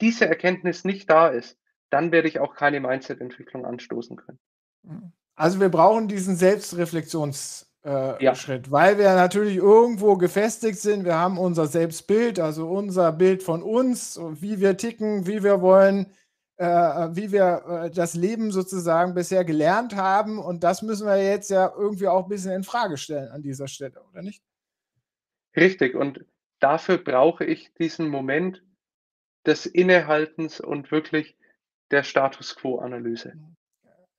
diese 0.00 0.26
Erkenntnis 0.26 0.84
nicht 0.84 1.08
da 1.08 1.28
ist, 1.28 1.58
dann 1.90 2.12
werde 2.12 2.28
ich 2.28 2.40
auch 2.40 2.54
keine 2.54 2.80
Mindset-Entwicklung 2.80 3.64
anstoßen 3.64 4.16
können. 4.16 4.38
Also 5.38 5.60
wir 5.60 5.68
brauchen 5.68 6.08
diesen 6.08 6.34
Selbstreflexionsschritt, 6.34 7.68
äh, 7.84 8.24
ja. 8.24 8.34
weil 8.70 8.98
wir 8.98 9.14
natürlich 9.14 9.56
irgendwo 9.56 10.16
gefestigt 10.16 10.80
sind. 10.80 11.04
Wir 11.04 11.14
haben 11.14 11.38
unser 11.38 11.68
Selbstbild, 11.68 12.40
also 12.40 12.68
unser 12.68 13.12
Bild 13.12 13.44
von 13.44 13.62
uns, 13.62 14.18
wie 14.20 14.58
wir 14.58 14.76
ticken, 14.76 15.28
wie 15.28 15.44
wir 15.44 15.60
wollen, 15.60 16.06
äh, 16.56 16.66
wie 16.66 17.30
wir 17.30 17.84
äh, 17.84 17.90
das 17.92 18.14
Leben 18.14 18.50
sozusagen 18.50 19.14
bisher 19.14 19.44
gelernt 19.44 19.94
haben. 19.94 20.40
Und 20.40 20.64
das 20.64 20.82
müssen 20.82 21.06
wir 21.06 21.22
jetzt 21.22 21.50
ja 21.50 21.72
irgendwie 21.76 22.08
auch 22.08 22.24
ein 22.24 22.28
bisschen 22.28 22.50
in 22.50 22.64
Frage 22.64 22.96
stellen 22.96 23.28
an 23.28 23.42
dieser 23.42 23.68
Stelle, 23.68 24.02
oder 24.10 24.22
nicht? 24.22 24.42
Richtig. 25.56 25.94
Und 25.94 26.24
dafür 26.58 26.98
brauche 26.98 27.44
ich 27.44 27.72
diesen 27.74 28.08
Moment 28.08 28.64
des 29.46 29.66
Innehaltens 29.66 30.58
und 30.58 30.90
wirklich 30.90 31.36
der 31.92 32.02
Status 32.02 32.56
Quo-Analyse. 32.56 33.34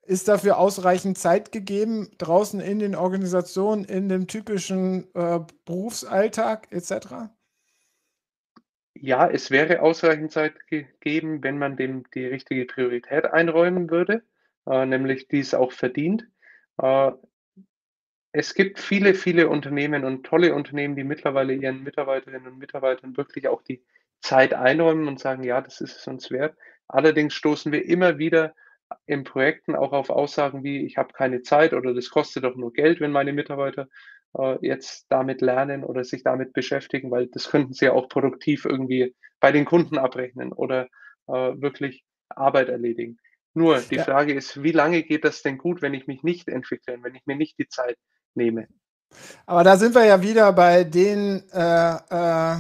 Ist 0.10 0.28
dafür 0.28 0.58
ausreichend 0.58 1.20
Zeit 1.20 1.52
gegeben, 1.52 2.10
draußen 2.18 2.60
in 2.60 2.80
den 2.80 2.96
Organisationen, 2.96 3.86
in 3.86 4.10
dem 4.10 4.26
typischen 4.26 5.04
äh, 5.14 5.40
Berufsalltag 5.66 6.68
etc.? 6.72 7.30
Ja, 8.96 9.30
es 9.30 9.52
wäre 9.52 9.84
ausreichend 9.84 10.32
Zeit 10.32 10.66
gegeben, 10.66 11.44
wenn 11.44 11.60
man 11.60 11.78
dem 11.78 12.10
die 12.16 12.26
richtige 12.26 12.66
Priorität 12.66 13.26
einräumen 13.26 13.92
würde, 13.92 14.24
äh, 14.66 14.84
nämlich 14.88 15.28
dies 15.28 15.54
auch 15.54 15.72
verdient. 15.72 16.28
Äh, 16.82 17.12
es 18.32 18.56
gibt 18.56 18.80
viele, 18.80 19.14
viele 19.14 19.48
Unternehmen 19.48 20.06
und 20.06 20.26
tolle 20.26 20.56
Unternehmen, 20.56 20.96
die 20.96 21.04
mittlerweile 21.04 21.54
ihren 21.54 21.84
Mitarbeiterinnen 21.84 22.54
und 22.54 22.58
Mitarbeitern 22.58 23.16
wirklich 23.16 23.48
auch 23.48 23.62
die 23.62 23.84
Zeit 24.22 24.56
einräumen 24.56 25.08
und 25.08 25.20
sagen, 25.20 25.44
ja, 25.44 25.62
das 25.62 25.82
ist 25.82 25.98
es 25.98 26.08
uns 26.08 26.32
wert. 26.32 26.58
Allerdings 26.88 27.36
stoßen 27.36 27.72
wir 27.72 27.86
immer 27.86 28.18
wieder 28.18 28.56
in 29.06 29.24
Projekten 29.24 29.76
auch 29.76 29.92
auf 29.92 30.10
Aussagen 30.10 30.64
wie, 30.64 30.86
ich 30.86 30.98
habe 30.98 31.14
keine 31.14 31.42
Zeit 31.42 31.74
oder 31.74 31.94
das 31.94 32.10
kostet 32.10 32.44
doch 32.44 32.56
nur 32.56 32.74
Geld, 32.74 33.00
wenn 33.00 33.12
meine 33.12 33.34
Mitarbeiter 33.34 33.88
äh, 34.38 34.58
jetzt 34.62 35.06
damit 35.10 35.42
lernen 35.42 35.84
oder 35.84 36.04
sich 36.04 36.24
damit 36.24 36.54
beschäftigen, 36.54 37.12
weil 37.12 37.28
das 37.28 37.50
könnten 37.50 37.74
sie 37.74 37.86
ja 37.86 37.94
auch 37.94 38.10
produktiv 38.10 38.66
irgendwie 38.66 39.16
bei 39.40 39.52
den 39.52 39.66
Kunden 39.66 39.98
abrechnen 39.98 40.54
oder 40.54 40.88
äh, 41.28 41.32
wirklich 41.32 42.04
Arbeit 42.30 42.70
erledigen. 42.70 43.18
Nur 43.54 43.80
die 43.80 43.96
ja. 43.96 44.04
Frage 44.04 44.34
ist, 44.34 44.62
wie 44.62 44.72
lange 44.72 45.04
geht 45.04 45.26
das 45.26 45.42
denn 45.42 45.58
gut, 45.58 45.82
wenn 45.82 45.94
ich 45.94 46.08
mich 46.08 46.24
nicht 46.24 46.48
entwickle, 46.48 46.98
wenn 47.02 47.16
ich 47.16 47.26
mir 47.26 47.36
nicht 47.36 47.58
die 47.58 47.68
Zeit 47.68 47.98
nehme. 48.36 48.68
Aber 49.48 49.64
da 49.64 49.76
sind 49.76 49.96
wir 49.96 50.06
ja 50.06 50.22
wieder 50.22 50.54
bei 50.54 50.84
den 50.84 51.44
äh, 51.52 51.96
äh, 51.96 52.58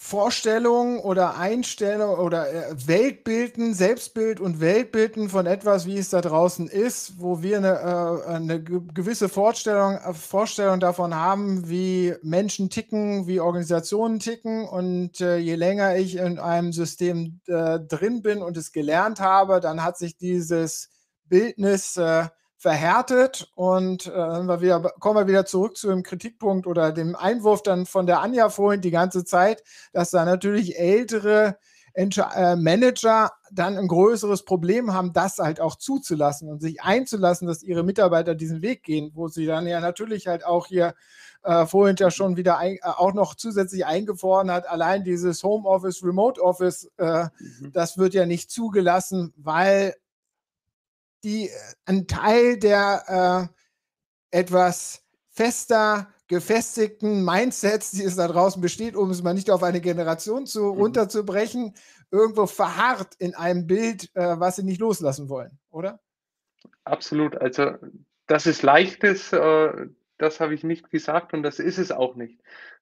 Vorstellungen 0.00 1.00
oder 1.00 1.38
Einstellungen 1.38 2.20
oder 2.20 2.48
äh, 2.50 2.86
Weltbilden, 2.86 3.74
Selbstbild 3.74 4.38
und 4.38 4.60
Weltbilden 4.60 5.28
von 5.28 5.44
etwas, 5.44 5.86
wie 5.86 5.98
es 5.98 6.10
da 6.10 6.20
draußen 6.20 6.68
ist, 6.68 7.14
wo 7.18 7.42
wir 7.42 7.56
eine, 7.56 8.22
äh, 8.24 8.30
eine 8.30 8.62
gewisse 8.62 9.28
Vorstellung, 9.28 9.96
äh, 9.96 10.14
Vorstellung 10.14 10.78
davon 10.78 11.16
haben, 11.16 11.68
wie 11.68 12.14
Menschen 12.22 12.70
ticken, 12.70 13.26
wie 13.26 13.40
Organisationen 13.40 14.20
ticken. 14.20 14.68
Und 14.68 15.18
je 15.18 15.54
länger 15.56 15.96
ich 15.96 16.16
in 16.16 16.38
einem 16.38 16.72
System 16.72 17.40
drin 17.46 18.22
bin 18.22 18.40
und 18.40 18.56
es 18.56 18.70
gelernt 18.70 19.20
habe, 19.20 19.58
dann 19.58 19.82
hat 19.82 19.98
sich 19.98 20.16
dieses 20.16 20.90
Bildnis 21.24 21.98
verhärtet 22.58 23.50
und 23.54 24.06
äh, 24.06 24.10
wir 24.10 24.60
wieder, 24.60 24.80
kommen 24.98 25.16
wir 25.16 25.28
wieder 25.28 25.46
zurück 25.46 25.76
zu 25.76 25.88
dem 25.88 26.02
Kritikpunkt 26.02 26.66
oder 26.66 26.90
dem 26.90 27.14
Einwurf 27.14 27.62
dann 27.62 27.86
von 27.86 28.06
der 28.06 28.20
Anja 28.20 28.48
vorhin 28.50 28.80
die 28.80 28.90
ganze 28.90 29.24
Zeit, 29.24 29.62
dass 29.92 30.10
da 30.10 30.24
natürlich 30.24 30.76
ältere 30.76 31.56
äh, 31.94 32.56
Manager 32.56 33.30
dann 33.52 33.78
ein 33.78 33.86
größeres 33.86 34.44
Problem 34.44 34.92
haben, 34.92 35.12
das 35.12 35.38
halt 35.38 35.60
auch 35.60 35.76
zuzulassen 35.76 36.48
und 36.48 36.60
sich 36.60 36.82
einzulassen, 36.82 37.46
dass 37.46 37.62
ihre 37.62 37.84
Mitarbeiter 37.84 38.34
diesen 38.34 38.60
Weg 38.60 38.82
gehen, 38.82 39.12
wo 39.14 39.28
sie 39.28 39.46
dann 39.46 39.66
ja 39.68 39.80
natürlich 39.80 40.26
halt 40.26 40.44
auch 40.44 40.66
hier 40.66 40.94
äh, 41.44 41.64
vorhin 41.64 41.96
ja 41.96 42.10
schon 42.10 42.36
wieder 42.36 42.58
ein, 42.58 42.74
äh, 42.74 42.80
auch 42.82 43.14
noch 43.14 43.36
zusätzlich 43.36 43.86
eingefroren 43.86 44.50
hat, 44.50 44.68
allein 44.68 45.04
dieses 45.04 45.44
Homeoffice, 45.44 46.02
Remote 46.02 46.42
Office, 46.42 46.90
äh, 46.98 47.24
mhm. 47.38 47.72
das 47.72 47.98
wird 47.98 48.14
ja 48.14 48.26
nicht 48.26 48.50
zugelassen, 48.50 49.32
weil 49.36 49.94
die, 51.24 51.48
äh, 51.48 51.52
ein 51.86 52.06
Teil 52.06 52.58
der 52.58 53.50
äh, 54.32 54.38
etwas 54.38 55.02
fester 55.30 56.12
gefestigten 56.28 57.24
Mindsets, 57.24 57.92
die 57.92 58.04
es 58.04 58.16
da 58.16 58.28
draußen 58.28 58.60
besteht, 58.60 58.96
um 58.96 59.10
es 59.10 59.22
mal 59.22 59.34
nicht 59.34 59.50
auf 59.50 59.62
eine 59.62 59.80
Generation 59.80 60.46
zu, 60.46 60.60
mhm. 60.60 60.80
runterzubrechen, 60.80 61.74
irgendwo 62.10 62.46
verharrt 62.46 63.14
in 63.18 63.34
einem 63.34 63.66
Bild, 63.66 64.10
äh, 64.14 64.38
was 64.38 64.56
sie 64.56 64.64
nicht 64.64 64.80
loslassen 64.80 65.28
wollen, 65.28 65.58
oder? 65.70 66.00
Absolut. 66.84 67.36
Also, 67.36 67.72
dass 68.26 68.46
es 68.46 68.62
leicht 68.62 69.04
ist, 69.04 69.32
äh, 69.32 69.86
das 70.18 70.40
habe 70.40 70.54
ich 70.54 70.64
nicht 70.64 70.90
gesagt 70.90 71.32
und 71.32 71.42
das 71.42 71.58
ist 71.58 71.78
es 71.78 71.92
auch 71.92 72.14
nicht. 72.14 72.40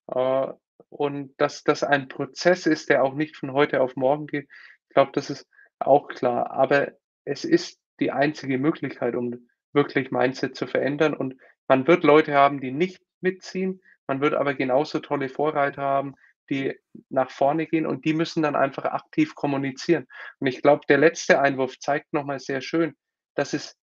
Äh, 0.08 0.52
und 0.88 1.34
dass 1.38 1.64
das 1.64 1.82
ein 1.82 2.08
Prozess 2.08 2.66
ist, 2.66 2.88
der 2.88 3.04
auch 3.04 3.14
nicht 3.14 3.36
von 3.36 3.52
heute 3.52 3.80
auf 3.80 3.96
morgen 3.96 4.26
geht, 4.26 4.48
ich 4.88 4.94
glaube, 4.94 5.12
das 5.12 5.30
ist 5.30 5.46
auch 5.78 6.08
klar. 6.08 6.50
Aber 6.50 6.92
es 7.24 7.44
ist 7.44 7.78
die 8.00 8.12
einzige 8.12 8.58
Möglichkeit, 8.58 9.14
um 9.14 9.48
wirklich 9.72 10.10
Mindset 10.10 10.56
zu 10.56 10.66
verändern. 10.66 11.14
Und 11.14 11.36
man 11.68 11.86
wird 11.86 12.04
Leute 12.04 12.34
haben, 12.34 12.60
die 12.60 12.72
nicht 12.72 13.02
mitziehen. 13.20 13.80
Man 14.06 14.20
wird 14.20 14.34
aber 14.34 14.54
genauso 14.54 15.00
tolle 15.00 15.28
Vorreiter 15.28 15.82
haben, 15.82 16.14
die 16.48 16.78
nach 17.08 17.30
vorne 17.30 17.66
gehen 17.66 17.86
und 17.86 18.04
die 18.04 18.14
müssen 18.14 18.42
dann 18.42 18.56
einfach 18.56 18.84
aktiv 18.84 19.34
kommunizieren. 19.34 20.06
Und 20.38 20.46
ich 20.46 20.62
glaube, 20.62 20.82
der 20.88 20.98
letzte 20.98 21.40
Einwurf 21.40 21.78
zeigt 21.78 22.12
nochmal 22.12 22.38
sehr 22.38 22.60
schön, 22.60 22.94
dass 23.34 23.52
es 23.52 23.76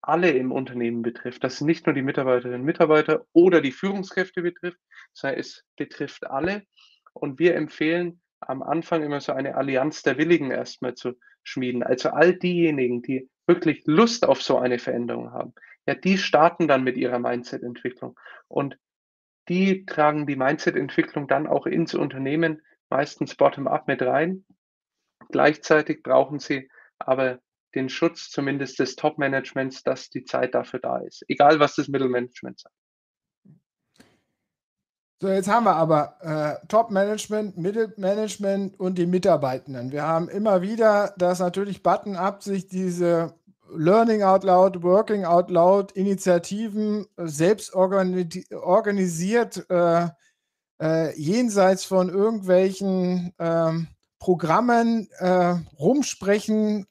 alle 0.00 0.30
im 0.30 0.52
Unternehmen 0.52 1.02
betrifft, 1.02 1.42
dass 1.42 1.54
es 1.54 1.60
nicht 1.62 1.86
nur 1.86 1.94
die 1.94 2.02
Mitarbeiterinnen 2.02 2.60
und 2.60 2.66
Mitarbeiter 2.66 3.26
oder 3.32 3.60
die 3.60 3.72
Führungskräfte 3.72 4.42
betrifft, 4.42 4.78
sondern 5.12 5.40
es 5.40 5.64
betrifft 5.76 6.26
alle. 6.26 6.62
Und 7.12 7.38
wir 7.40 7.56
empfehlen 7.56 8.20
am 8.48 8.62
Anfang 8.62 9.02
immer 9.02 9.20
so 9.20 9.32
eine 9.32 9.56
Allianz 9.56 10.02
der 10.02 10.18
Willigen 10.18 10.50
erstmal 10.50 10.94
zu 10.94 11.14
schmieden. 11.42 11.82
Also 11.82 12.10
all 12.10 12.34
diejenigen, 12.34 13.02
die 13.02 13.28
wirklich 13.46 13.82
Lust 13.86 14.26
auf 14.26 14.42
so 14.42 14.58
eine 14.58 14.78
Veränderung 14.78 15.32
haben, 15.32 15.54
ja, 15.86 15.94
die 15.94 16.18
starten 16.18 16.66
dann 16.66 16.82
mit 16.84 16.96
ihrer 16.96 17.18
Mindset-Entwicklung. 17.18 18.18
Und 18.48 18.78
die 19.48 19.86
tragen 19.86 20.26
die 20.26 20.36
Mindset-Entwicklung 20.36 21.28
dann 21.28 21.46
auch 21.46 21.66
ins 21.66 21.94
Unternehmen, 21.94 22.62
meistens 22.90 23.36
bottom-up 23.36 23.86
mit 23.86 24.02
rein. 24.02 24.44
Gleichzeitig 25.30 26.02
brauchen 26.02 26.38
sie 26.38 26.68
aber 26.98 27.40
den 27.74 27.88
Schutz 27.88 28.30
zumindest 28.30 28.78
des 28.78 28.96
Top-Managements, 28.96 29.82
dass 29.82 30.08
die 30.10 30.24
Zeit 30.24 30.54
dafür 30.54 30.80
da 30.80 30.98
ist, 30.98 31.24
egal 31.28 31.60
was 31.60 31.76
das 31.76 31.88
Mittelmanagement 31.88 32.58
sagt. 32.58 32.74
So, 35.18 35.28
jetzt 35.28 35.48
haben 35.48 35.64
wir 35.64 35.76
aber 35.76 36.16
äh, 36.20 36.66
Top-Management, 36.66 37.56
Mittelmanagement 37.56 38.78
und 38.78 38.98
die 38.98 39.06
Mitarbeitenden. 39.06 39.90
Wir 39.90 40.02
haben 40.02 40.28
immer 40.28 40.60
wieder, 40.60 41.14
dass 41.16 41.38
natürlich 41.38 41.82
Button-up 41.82 42.42
sich 42.42 42.68
diese 42.68 43.34
Learning 43.74 44.22
out 44.22 44.44
loud, 44.44 44.82
Working 44.82 45.24
out 45.24 45.50
loud 45.50 45.92
Initiativen 45.92 47.06
selbst 47.16 47.74
organisiert, 47.74 49.64
äh, 49.70 50.08
äh, 50.82 51.18
jenseits 51.18 51.86
von 51.86 52.10
irgendwelchen 52.10 53.32
ähm, 53.38 53.88
Programmen 54.18 55.08
äh, 55.18 55.54
rumsprechen, 55.78 56.86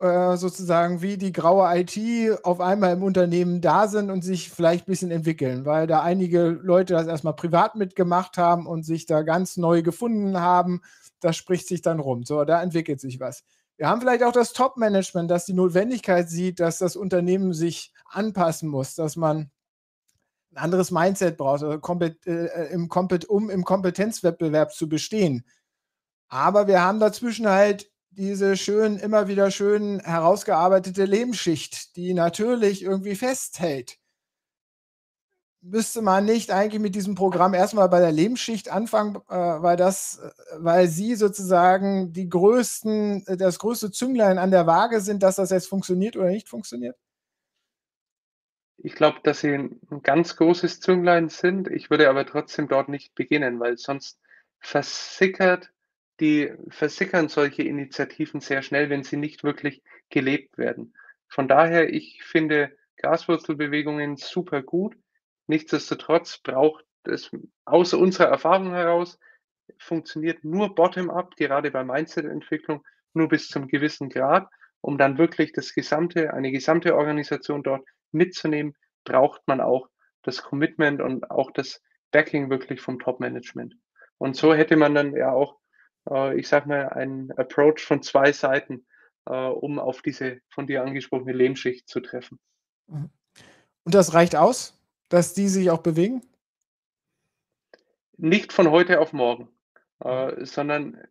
äh, 0.00 0.38
sozusagen 0.38 1.02
wie 1.02 1.18
die 1.18 1.30
graue 1.32 1.68
IT 1.78 2.42
auf 2.42 2.60
einmal 2.60 2.94
im 2.94 3.02
Unternehmen 3.02 3.60
da 3.60 3.86
sind 3.86 4.10
und 4.10 4.22
sich 4.22 4.50
vielleicht 4.50 4.84
ein 4.84 4.90
bisschen 4.90 5.10
entwickeln, 5.10 5.66
weil 5.66 5.86
da 5.86 6.00
einige 6.00 6.48
Leute 6.48 6.94
das 6.94 7.06
erstmal 7.06 7.34
privat 7.36 7.76
mitgemacht 7.76 8.38
haben 8.38 8.66
und 8.66 8.82
sich 8.82 9.04
da 9.04 9.20
ganz 9.20 9.58
neu 9.58 9.82
gefunden 9.82 10.40
haben. 10.40 10.80
Das 11.20 11.36
spricht 11.36 11.68
sich 11.68 11.82
dann 11.82 12.00
rum. 12.00 12.24
So, 12.24 12.44
da 12.44 12.62
entwickelt 12.62 12.98
sich 12.98 13.20
was. 13.20 13.44
Wir 13.76 13.88
haben 13.90 14.00
vielleicht 14.00 14.22
auch 14.22 14.32
das 14.32 14.54
Top-Management, 14.54 15.30
das 15.30 15.44
die 15.44 15.52
Notwendigkeit 15.52 16.30
sieht, 16.30 16.60
dass 16.60 16.78
das 16.78 16.96
Unternehmen 16.96 17.52
sich 17.52 17.92
anpassen 18.06 18.70
muss, 18.70 18.94
dass 18.94 19.16
man 19.16 19.50
ein 20.52 20.56
anderes 20.56 20.90
Mindset 20.90 21.36
braucht, 21.36 21.62
also 21.62 21.78
äh, 22.26 22.72
im 22.72 22.88
um 23.28 23.50
im 23.50 23.64
Kompetenzwettbewerb 23.64 24.72
zu 24.72 24.88
bestehen. 24.88 25.44
Aber 26.28 26.66
wir 26.68 26.80
haben 26.80 27.00
dazwischen 27.00 27.48
halt 27.48 27.90
diese 28.10 28.56
schön, 28.56 28.96
immer 28.98 29.28
wieder 29.28 29.50
schön 29.50 30.00
herausgearbeitete 30.00 31.04
Lebensschicht, 31.04 31.96
die 31.96 32.14
natürlich 32.14 32.82
irgendwie 32.82 33.14
festhält. 33.14 33.98
Müsste 35.62 36.00
man 36.00 36.24
nicht 36.24 36.50
eigentlich 36.50 36.80
mit 36.80 36.94
diesem 36.94 37.14
Programm 37.14 37.52
erstmal 37.52 37.88
bei 37.90 38.00
der 38.00 38.12
Lebensschicht 38.12 38.70
anfangen, 38.70 39.16
äh, 39.28 39.34
weil 39.34 39.76
das, 39.76 40.18
äh, 40.18 40.30
weil 40.56 40.88
sie 40.88 41.14
sozusagen 41.16 42.12
die 42.14 42.30
größten, 42.30 43.26
äh, 43.26 43.36
das 43.36 43.58
größte 43.58 43.90
Zünglein 43.90 44.38
an 44.38 44.50
der 44.50 44.66
Waage 44.66 45.00
sind, 45.02 45.22
dass 45.22 45.36
das 45.36 45.50
jetzt 45.50 45.68
funktioniert 45.68 46.16
oder 46.16 46.30
nicht 46.30 46.48
funktioniert? 46.48 46.96
Ich 48.78 48.94
glaube, 48.94 49.18
dass 49.22 49.40
sie 49.40 49.52
ein 49.52 50.02
ganz 50.02 50.36
großes 50.36 50.80
Zünglein 50.80 51.28
sind. 51.28 51.68
Ich 51.68 51.90
würde 51.90 52.08
aber 52.08 52.24
trotzdem 52.24 52.66
dort 52.66 52.88
nicht 52.88 53.14
beginnen, 53.14 53.60
weil 53.60 53.76
sonst 53.76 54.18
versickert 54.60 55.70
die 56.20 56.52
versickern 56.68 57.28
solche 57.28 57.62
Initiativen 57.62 58.40
sehr 58.40 58.62
schnell, 58.62 58.90
wenn 58.90 59.02
sie 59.02 59.16
nicht 59.16 59.42
wirklich 59.44 59.82
gelebt 60.10 60.58
werden. 60.58 60.94
Von 61.28 61.48
daher, 61.48 61.92
ich 61.92 62.22
finde 62.22 62.76
Graswurzelbewegungen 62.98 64.16
super 64.16 64.62
gut. 64.62 64.96
Nichtsdestotrotz 65.46 66.38
braucht 66.38 66.84
es 67.04 67.30
aus 67.64 67.94
unserer 67.94 68.28
Erfahrung 68.28 68.72
heraus, 68.72 69.18
funktioniert 69.78 70.44
nur 70.44 70.74
bottom-up, 70.74 71.36
gerade 71.36 71.70
bei 71.70 71.82
Mindset-Entwicklung, 71.84 72.84
nur 73.14 73.28
bis 73.28 73.48
zum 73.48 73.68
gewissen 73.68 74.08
Grad. 74.10 74.48
Um 74.82 74.96
dann 74.96 75.18
wirklich 75.18 75.52
das 75.52 75.74
gesamte, 75.74 76.32
eine 76.32 76.50
gesamte 76.50 76.96
Organisation 76.96 77.62
dort 77.62 77.86
mitzunehmen, 78.12 78.74
braucht 79.04 79.46
man 79.46 79.60
auch 79.60 79.88
das 80.22 80.42
Commitment 80.42 81.00
und 81.00 81.30
auch 81.30 81.50
das 81.50 81.82
Backing 82.10 82.50
wirklich 82.50 82.80
vom 82.80 82.98
Top-Management. 82.98 83.74
Und 84.18 84.36
so 84.36 84.54
hätte 84.54 84.76
man 84.76 84.94
dann 84.94 85.14
ja 85.14 85.32
auch 85.32 85.59
äh, 86.08 86.38
ich 86.38 86.48
sage 86.48 86.68
mal, 86.68 86.88
einen 86.90 87.32
Approach 87.32 87.80
von 87.80 88.02
zwei 88.02 88.32
Seiten, 88.32 88.86
äh, 89.26 89.34
um 89.34 89.78
auf 89.78 90.02
diese 90.02 90.40
von 90.48 90.66
dir 90.66 90.82
angesprochene 90.82 91.32
Lehmschicht 91.32 91.88
zu 91.88 92.00
treffen. 92.00 92.38
Mhm. 92.86 93.10
Und 93.84 93.94
das 93.94 94.14
reicht 94.14 94.36
aus, 94.36 94.78
dass 95.08 95.34
die 95.34 95.48
sich 95.48 95.70
auch 95.70 95.82
bewegen? 95.82 96.22
Nicht 98.16 98.52
von 98.52 98.70
heute 98.70 99.00
auf 99.00 99.12
morgen, 99.12 99.48
äh, 100.00 100.44
sondern 100.44 101.02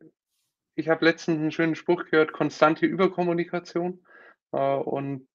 ich 0.75 0.88
habe 0.88 1.06
letztens 1.06 1.39
einen 1.39 1.52
schönen 1.52 1.75
Spruch 1.75 2.06
gehört, 2.06 2.32
konstante 2.32 2.86
Überkommunikation. 2.86 4.06
Äh, 4.52 4.75
und 4.75 5.28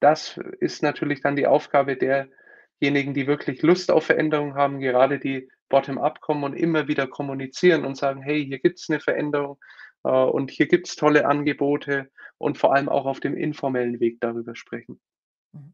das 0.00 0.38
ist 0.60 0.82
natürlich 0.82 1.20
dann 1.20 1.36
die 1.36 1.46
Aufgabe 1.46 1.96
derjenigen, 1.96 3.14
die 3.14 3.26
wirklich 3.26 3.62
Lust 3.62 3.90
auf 3.90 4.06
Veränderung 4.06 4.54
haben, 4.54 4.80
gerade 4.80 5.18
die 5.20 5.50
bottom-up 5.70 6.20
kommen 6.20 6.44
und 6.44 6.54
immer 6.54 6.86
wieder 6.86 7.06
kommunizieren 7.06 7.86
und 7.86 7.96
sagen, 7.96 8.20
hey, 8.20 8.44
hier 8.44 8.58
gibt 8.58 8.78
es 8.78 8.90
eine 8.90 9.00
Veränderung 9.00 9.58
äh, 10.04 10.10
und 10.10 10.50
hier 10.50 10.68
gibt 10.68 10.88
es 10.88 10.96
tolle 10.96 11.26
Angebote 11.26 12.10
und 12.36 12.58
vor 12.58 12.74
allem 12.74 12.90
auch 12.90 13.06
auf 13.06 13.20
dem 13.20 13.34
informellen 13.34 14.00
Weg 14.00 14.20
darüber 14.20 14.54
sprechen. 14.54 15.00
Mhm. 15.52 15.72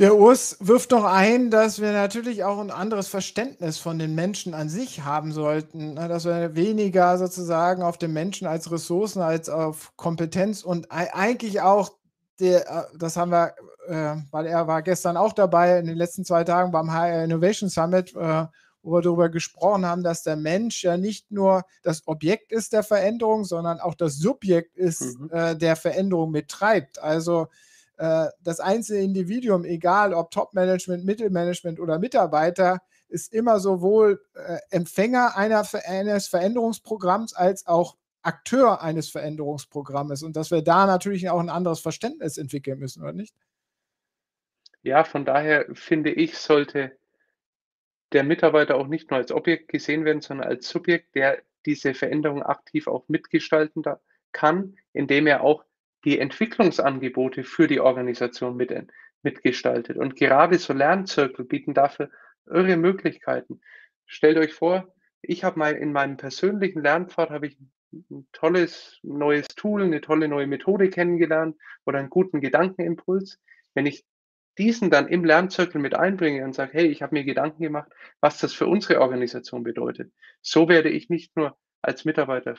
Der 0.00 0.16
Urs 0.16 0.56
wirft 0.60 0.90
noch 0.90 1.04
ein, 1.04 1.50
dass 1.50 1.80
wir 1.80 1.92
natürlich 1.92 2.42
auch 2.42 2.58
ein 2.58 2.72
anderes 2.72 3.06
Verständnis 3.06 3.78
von 3.78 3.96
den 3.96 4.16
Menschen 4.16 4.52
an 4.52 4.68
sich 4.68 5.04
haben 5.04 5.30
sollten, 5.30 5.94
ne, 5.94 6.08
dass 6.08 6.24
wir 6.24 6.56
weniger 6.56 7.16
sozusagen 7.16 7.82
auf 7.82 7.96
den 7.96 8.12
Menschen 8.12 8.48
als 8.48 8.72
Ressourcen, 8.72 9.22
als 9.22 9.48
auf 9.48 9.92
Kompetenz 9.96 10.64
und 10.64 10.90
eigentlich 10.90 11.60
auch 11.60 11.92
der, 12.40 12.68
äh, 12.68 12.98
das 12.98 13.16
haben 13.16 13.30
wir, 13.30 13.54
äh, 13.86 14.16
weil 14.30 14.46
er 14.46 14.66
war 14.66 14.82
gestern 14.82 15.16
auch 15.16 15.32
dabei 15.32 15.78
in 15.78 15.86
den 15.86 15.96
letzten 15.96 16.24
zwei 16.24 16.44
Tagen 16.44 16.72
beim 16.72 16.92
HR 16.92 17.24
Innovation 17.24 17.68
Summit, 17.68 18.14
äh, 18.14 18.46
wo 18.82 18.92
wir 18.92 19.02
darüber 19.02 19.28
gesprochen 19.30 19.86
haben, 19.86 20.02
dass 20.02 20.22
der 20.22 20.36
Mensch 20.36 20.84
ja 20.84 20.96
nicht 20.96 21.30
nur 21.30 21.62
das 21.82 22.06
Objekt 22.06 22.52
ist 22.52 22.72
der 22.72 22.82
Veränderung, 22.82 23.44
sondern 23.44 23.80
auch 23.80 23.94
das 23.94 24.16
Subjekt 24.16 24.76
ist, 24.76 25.18
mhm. 25.18 25.30
äh, 25.32 25.56
der 25.56 25.76
Veränderung 25.76 26.30
mittreibt. 26.30 27.02
Also 27.02 27.48
äh, 27.96 28.26
das 28.42 28.60
einzelne 28.60 29.00
Individuum, 29.00 29.64
egal 29.64 30.12
ob 30.12 30.30
Top-Management, 30.30 31.04
Mittelmanagement 31.04 31.80
oder 31.80 31.98
Mitarbeiter, 31.98 32.80
ist 33.08 33.32
immer 33.32 33.60
sowohl 33.60 34.20
äh, 34.34 34.58
Empfänger 34.70 35.36
einer, 35.36 35.64
eines 35.86 36.26
Veränderungsprogramms 36.26 37.32
als 37.34 37.66
auch 37.66 37.96
Akteur 38.24 38.82
eines 38.82 39.08
Veränderungsprogrammes 39.10 40.22
und 40.22 40.36
dass 40.36 40.50
wir 40.50 40.62
da 40.62 40.86
natürlich 40.86 41.28
auch 41.28 41.40
ein 41.40 41.50
anderes 41.50 41.80
Verständnis 41.80 42.38
entwickeln 42.38 42.78
müssen, 42.78 43.02
oder 43.02 43.12
nicht? 43.12 43.34
Ja, 44.82 45.04
von 45.04 45.24
daher 45.24 45.66
finde 45.74 46.10
ich, 46.10 46.36
sollte 46.36 46.96
der 48.12 48.22
Mitarbeiter 48.22 48.76
auch 48.76 48.86
nicht 48.86 49.10
nur 49.10 49.18
als 49.18 49.32
Objekt 49.32 49.68
gesehen 49.68 50.04
werden, 50.04 50.20
sondern 50.20 50.48
als 50.48 50.68
Subjekt, 50.68 51.14
der 51.14 51.42
diese 51.66 51.94
Veränderung 51.94 52.42
aktiv 52.42 52.86
auch 52.86 53.08
mitgestalten 53.08 53.82
kann, 54.32 54.76
indem 54.92 55.26
er 55.26 55.42
auch 55.42 55.64
die 56.04 56.18
Entwicklungsangebote 56.18 57.44
für 57.44 57.66
die 57.66 57.80
Organisation 57.80 58.56
mit, 58.56 58.72
mitgestaltet. 59.22 59.96
Und 59.96 60.16
gerade 60.16 60.58
so 60.58 60.72
Lernzirkel 60.72 61.44
bieten 61.44 61.74
dafür 61.74 62.10
irre 62.46 62.76
Möglichkeiten. 62.76 63.60
Stellt 64.06 64.36
euch 64.36 64.52
vor, 64.52 64.94
ich 65.22 65.44
habe 65.44 65.58
mal 65.58 65.74
in 65.74 65.92
meinem 65.92 66.18
persönlichen 66.18 66.82
Lernpfad 66.82 67.30
habe 67.30 67.46
ich 67.46 67.58
ein 68.10 68.26
tolles 68.32 68.98
neues 69.02 69.46
Tool, 69.48 69.82
eine 69.82 70.00
tolle 70.00 70.28
neue 70.28 70.46
Methode 70.46 70.90
kennengelernt 70.90 71.56
oder 71.86 71.98
einen 71.98 72.10
guten 72.10 72.40
Gedankenimpuls. 72.40 73.40
Wenn 73.74 73.86
ich 73.86 74.04
diesen 74.58 74.90
dann 74.90 75.08
im 75.08 75.24
Lernzirkel 75.24 75.80
mit 75.80 75.94
einbringe 75.94 76.44
und 76.44 76.54
sage, 76.54 76.72
hey, 76.74 76.86
ich 76.86 77.02
habe 77.02 77.14
mir 77.14 77.24
Gedanken 77.24 77.62
gemacht, 77.62 77.90
was 78.20 78.38
das 78.38 78.52
für 78.52 78.66
unsere 78.66 79.00
Organisation 79.00 79.62
bedeutet. 79.64 80.12
So 80.42 80.68
werde 80.68 80.90
ich 80.90 81.08
nicht 81.08 81.36
nur 81.36 81.56
als 81.82 82.04
Mitarbeiter 82.04 82.56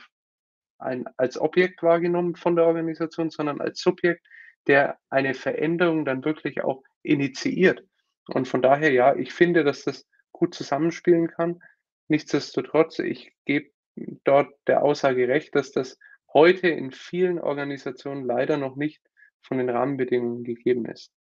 ein, 0.78 1.06
als 1.18 1.40
Objekt 1.40 1.84
wahrgenommen 1.84 2.36
von 2.36 2.56
der 2.56 2.66
Organisation, 2.66 3.30
sondern 3.30 3.62
als 3.62 3.80
Subjekt, 3.80 4.26
der 4.68 4.98
eine 5.10 5.34
Veränderung 5.34 6.06
dann 6.06 6.26
wirklich 6.26 6.64
auch 6.64 6.84
initiiert. 7.04 7.84
Und 8.28 8.48
von 8.48 8.62
daher, 8.62 8.92
ja, 8.92 9.16
ich 9.16 9.32
finde, 9.34 9.64
dass 9.64 9.84
das 9.84 10.08
gut 10.32 10.54
zusammenspielen 10.54 11.28
kann. 11.28 11.62
Nichtsdestotrotz, 12.08 13.00
ich 13.00 13.34
gebe 13.46 13.70
dort 14.24 14.54
der 14.68 14.84
Aussage 14.84 15.28
recht, 15.28 15.56
dass 15.56 15.72
das 15.72 15.98
heute 16.34 16.68
in 16.68 16.92
vielen 16.92 17.40
Organisationen 17.40 18.26
leider 18.26 18.58
noch 18.58 18.76
nicht 18.76 19.02
von 19.42 19.58
den 19.58 19.70
Rahmenbedingungen 19.70 20.44
gegeben 20.44 20.86
ist. 20.86 21.12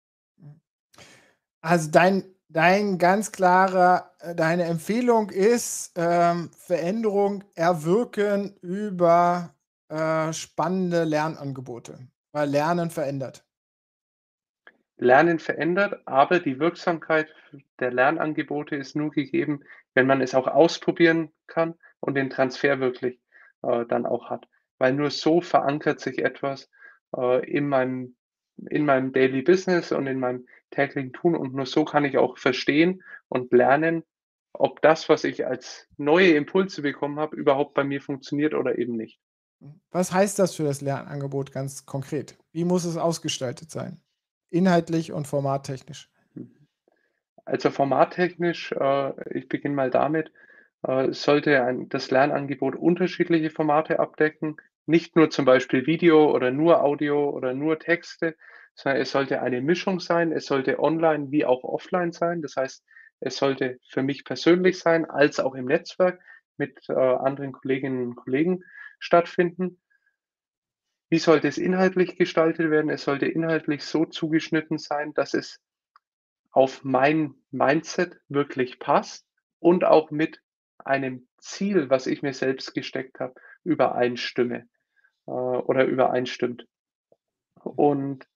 Also 1.60 1.90
dein, 1.90 2.24
dein 2.48 2.98
ganz 2.98 3.32
klarer, 3.32 4.10
äh, 4.20 4.34
deine 4.34 4.64
Empfehlung 4.64 5.30
ist, 5.30 5.92
ähm, 5.96 6.50
Veränderung 6.56 7.44
erwirken 7.54 8.56
über 8.60 9.54
äh, 9.88 10.32
spannende 10.32 11.04
Lernangebote, 11.04 11.98
weil 12.32 12.48
Lernen 12.48 12.90
verändert. 12.90 13.44
Lernen 14.96 15.38
verändert, 15.38 16.00
aber 16.06 16.38
die 16.38 16.58
Wirksamkeit 16.60 17.28
der 17.80 17.92
Lernangebote 17.92 18.76
ist 18.76 18.94
nur 18.94 19.10
gegeben, 19.10 19.64
wenn 19.94 20.06
man 20.06 20.20
es 20.20 20.34
auch 20.34 20.46
ausprobieren 20.46 21.32
kann 21.46 21.74
und 22.04 22.14
den 22.14 22.30
Transfer 22.30 22.80
wirklich 22.80 23.18
äh, 23.62 23.86
dann 23.86 24.04
auch 24.04 24.28
hat. 24.30 24.46
Weil 24.78 24.92
nur 24.92 25.10
so 25.10 25.40
verankert 25.40 26.00
sich 26.00 26.18
etwas 26.18 26.70
äh, 27.16 27.48
in, 27.50 27.68
meinem, 27.68 28.16
in 28.68 28.84
meinem 28.84 29.12
Daily 29.12 29.42
Business 29.42 29.90
und 29.90 30.06
in 30.06 30.20
meinem 30.20 30.46
täglichen 30.70 31.12
Tun 31.12 31.34
und 31.34 31.54
nur 31.54 31.66
so 31.66 31.84
kann 31.84 32.04
ich 32.04 32.18
auch 32.18 32.36
verstehen 32.36 33.02
und 33.28 33.52
lernen, 33.52 34.04
ob 34.52 34.82
das, 34.82 35.08
was 35.08 35.24
ich 35.24 35.46
als 35.46 35.88
neue 35.96 36.34
Impulse 36.34 36.82
bekommen 36.82 37.18
habe, 37.18 37.36
überhaupt 37.36 37.74
bei 37.74 37.84
mir 37.84 38.00
funktioniert 38.00 38.54
oder 38.54 38.78
eben 38.78 38.96
nicht. 38.96 39.18
Was 39.90 40.12
heißt 40.12 40.38
das 40.38 40.54
für 40.54 40.64
das 40.64 40.82
Lernangebot 40.82 41.52
ganz 41.52 41.86
konkret? 41.86 42.36
Wie 42.52 42.64
muss 42.64 42.84
es 42.84 42.96
ausgestaltet 42.96 43.70
sein? 43.70 44.00
Inhaltlich 44.50 45.12
und 45.12 45.26
formattechnisch? 45.26 46.10
Also 47.46 47.70
formattechnisch, 47.70 48.72
äh, 48.72 49.38
ich 49.38 49.48
beginne 49.48 49.74
mal 49.74 49.90
damit, 49.90 50.30
sollte 51.10 51.64
ein, 51.64 51.88
das 51.88 52.10
Lernangebot 52.10 52.76
unterschiedliche 52.76 53.50
Formate 53.50 54.00
abdecken, 54.00 54.56
nicht 54.86 55.16
nur 55.16 55.30
zum 55.30 55.44
Beispiel 55.44 55.86
Video 55.86 56.30
oder 56.30 56.50
nur 56.50 56.82
Audio 56.82 57.30
oder 57.30 57.54
nur 57.54 57.78
Texte, 57.78 58.36
sondern 58.74 59.00
es 59.00 59.10
sollte 59.10 59.40
eine 59.40 59.62
Mischung 59.62 60.00
sein. 60.00 60.32
Es 60.32 60.46
sollte 60.46 60.78
online 60.78 61.30
wie 61.30 61.44
auch 61.44 61.64
offline 61.64 62.12
sein. 62.12 62.42
Das 62.42 62.56
heißt, 62.56 62.84
es 63.20 63.36
sollte 63.36 63.78
für 63.88 64.02
mich 64.02 64.24
persönlich 64.24 64.78
sein, 64.78 65.08
als 65.08 65.40
auch 65.40 65.54
im 65.54 65.66
Netzwerk 65.66 66.20
mit 66.58 66.78
äh, 66.88 66.92
anderen 66.92 67.52
Kolleginnen 67.52 68.08
und 68.08 68.16
Kollegen 68.16 68.62
stattfinden. 68.98 69.80
Wie 71.08 71.18
sollte 71.18 71.48
es 71.48 71.58
inhaltlich 71.58 72.16
gestaltet 72.16 72.70
werden? 72.70 72.90
Es 72.90 73.04
sollte 73.04 73.26
inhaltlich 73.26 73.84
so 73.84 74.04
zugeschnitten 74.04 74.78
sein, 74.78 75.14
dass 75.14 75.32
es 75.32 75.60
auf 76.50 76.84
mein 76.84 77.34
Mindset 77.50 78.20
wirklich 78.28 78.78
passt 78.78 79.26
und 79.58 79.84
auch 79.84 80.10
mit 80.10 80.43
einem 80.78 81.26
Ziel, 81.38 81.90
was 81.90 82.06
ich 82.06 82.22
mir 82.22 82.34
selbst 82.34 82.74
gesteckt 82.74 83.20
habe, 83.20 83.34
übereinstimme 83.64 84.68
äh, 85.26 85.30
oder 85.30 85.84
übereinstimmt. 85.84 86.66
Und 87.62 88.26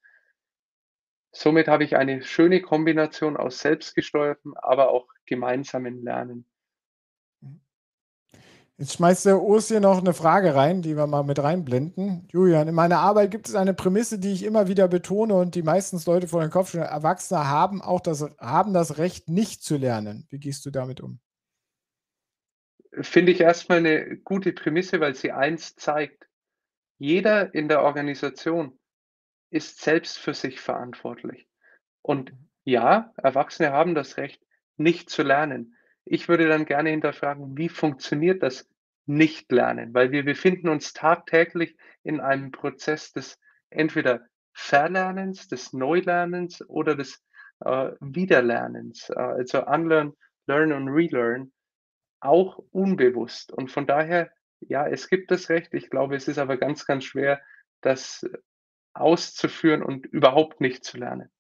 somit 1.33 1.68
habe 1.68 1.85
ich 1.85 1.96
eine 1.96 2.22
schöne 2.22 2.62
Kombination 2.62 3.37
aus 3.37 3.61
selbstgesteuertem, 3.61 4.55
aber 4.57 4.90
auch 4.90 5.07
gemeinsamen 5.27 6.03
Lernen. 6.03 6.46
Jetzt 8.81 8.92
schmeißt 8.92 9.27
der 9.27 9.42
Urs 9.42 9.66
hier 9.66 9.81
noch 9.81 9.98
eine 9.98 10.14
Frage 10.14 10.55
rein, 10.55 10.83
die 10.83 10.96
wir 10.96 11.09
mal 11.09 11.24
mit 11.24 11.42
reinblenden. 11.42 12.29
Julian, 12.31 12.68
in 12.68 12.77
meiner 12.77 13.01
Arbeit 13.01 13.33
gibt 13.33 13.48
es 13.48 13.57
eine 13.57 13.74
Prämisse, 13.74 14.20
die 14.20 14.33
ich 14.33 14.44
immer 14.44 14.68
wieder 14.68 14.87
betone 14.87 15.35
und 15.35 15.57
die 15.57 15.64
meistens 15.64 16.07
Leute 16.07 16.29
vor 16.29 16.42
den 16.42 16.51
Kopf 16.51 16.68
stellen. 16.68 16.85
Erwachsene 16.85 17.48
haben 17.48 17.83
auch 17.83 18.01
das, 18.01 18.24
haben 18.38 18.72
das 18.72 18.98
Recht, 18.98 19.29
nicht 19.29 19.64
zu 19.64 19.79
lernen. 19.79 20.29
Wie 20.31 20.38
gehst 20.38 20.64
du 20.64 20.70
damit 20.70 21.01
um? 21.01 21.18
Finde 22.92 23.33
ich 23.33 23.40
erstmal 23.40 23.79
eine 23.79 24.16
gute 24.18 24.53
Prämisse, 24.53 25.01
weil 25.01 25.14
sie 25.14 25.33
eins 25.33 25.77
zeigt. 25.77 26.27
Jeder 26.98 27.55
in 27.55 27.68
der 27.68 27.83
Organisation 27.83 28.79
ist 29.51 29.81
selbst 29.81 30.18
für 30.18 30.35
sich 30.35 30.61
verantwortlich. 30.61 31.48
Und 32.03 32.33
ja, 32.64 33.12
Erwachsene 33.16 33.72
haben 33.72 33.94
das 33.94 34.16
Recht, 34.16 34.42
nicht 34.77 35.11
zu 35.11 35.22
lernen. 35.22 35.77
Ich 36.05 36.29
würde 36.29 36.48
dann 36.48 36.64
gerne 36.64 36.90
hinterfragen, 36.90 37.57
wie 37.57 37.68
funktioniert 37.68 38.42
das 38.42 38.68
Nicht-Lernen? 39.07 39.94
Weil 39.94 40.11
wir 40.11 40.24
befinden 40.24 40.68
uns 40.68 40.92
tagtäglich 40.92 41.77
in 42.03 42.20
einem 42.20 42.51
Prozess 42.51 43.12
des 43.12 43.38
entweder 43.70 44.27
Verlernens, 44.53 45.48
des 45.48 45.72
Neulernens 45.72 46.66
oder 46.68 46.94
des 46.94 47.22
äh, 47.61 47.90
Wiederlernens, 48.01 49.11
äh, 49.11 49.18
also 49.18 49.64
Unlearn, 49.66 50.14
Learn 50.46 50.72
und 50.72 50.88
Relearn, 50.88 51.53
auch 52.20 52.59
unbewusst. 52.72 53.52
Und 53.52 53.70
von 53.70 53.87
daher, 53.87 54.31
ja, 54.61 54.87
es 54.87 55.09
gibt 55.09 55.31
das 55.31 55.48
Recht. 55.48 55.74
Ich 55.74 55.90
glaube, 55.90 56.16
es 56.16 56.28
ist 56.28 56.38
aber 56.38 56.57
ganz, 56.57 56.87
ganz 56.87 57.04
schwer, 57.04 57.40
das 57.81 58.26
auszuführen 58.94 59.83
und 59.83 60.07
überhaupt 60.07 60.61
nicht 60.61 60.85
zu 60.85 60.98
lernen. 60.98 61.31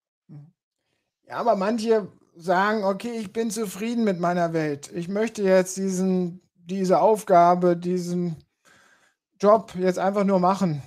Ja, 1.26 1.36
aber 1.36 1.56
manche 1.56 2.08
sagen, 2.36 2.84
okay, 2.84 3.18
ich 3.18 3.32
bin 3.32 3.50
zufrieden 3.50 4.04
mit 4.04 4.20
meiner 4.20 4.52
Welt. 4.52 4.90
Ich 4.94 5.08
möchte 5.08 5.42
jetzt 5.42 5.76
diesen, 5.76 6.40
diese 6.54 7.00
Aufgabe, 7.00 7.76
diesen 7.76 8.36
Job 9.40 9.74
jetzt 9.76 9.98
einfach 9.98 10.24
nur 10.24 10.38
machen 10.38 10.82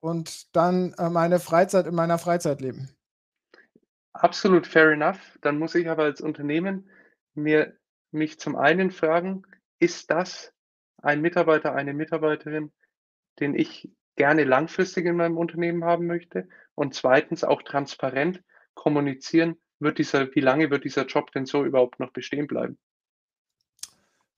und 0.00 0.54
dann 0.54 0.92
äh, 0.98 1.08
meine 1.08 1.40
Freizeit 1.40 1.86
in 1.86 1.94
meiner 1.94 2.18
Freizeit 2.18 2.60
leben. 2.60 2.90
Absolut 4.12 4.66
fair 4.66 4.90
enough. 4.92 5.38
Dann 5.40 5.58
muss 5.58 5.74
ich 5.74 5.88
aber 5.88 6.04
als 6.04 6.20
Unternehmen 6.20 6.88
mir 7.34 7.74
mich 8.12 8.38
zum 8.38 8.56
einen 8.56 8.90
fragen, 8.90 9.42
ist 9.78 10.10
das 10.10 10.52
ein 10.98 11.20
Mitarbeiter, 11.20 11.74
eine 11.74 11.94
Mitarbeiterin, 11.94 12.72
den 13.40 13.54
ich 13.54 13.90
gerne 14.16 14.44
langfristig 14.44 15.06
in 15.06 15.16
meinem 15.16 15.38
Unternehmen 15.38 15.84
haben 15.84 16.06
möchte? 16.06 16.48
Und 16.74 16.94
zweitens 16.94 17.44
auch 17.44 17.62
transparent 17.62 18.42
kommunizieren, 18.74 19.56
wird 19.80 19.98
dieser, 19.98 20.34
wie 20.34 20.40
lange 20.40 20.70
wird 20.70 20.84
dieser 20.84 21.06
Job 21.06 21.32
denn 21.32 21.46
so 21.46 21.64
überhaupt 21.64 21.98
noch 21.98 22.12
bestehen 22.12 22.46
bleiben? 22.46 22.78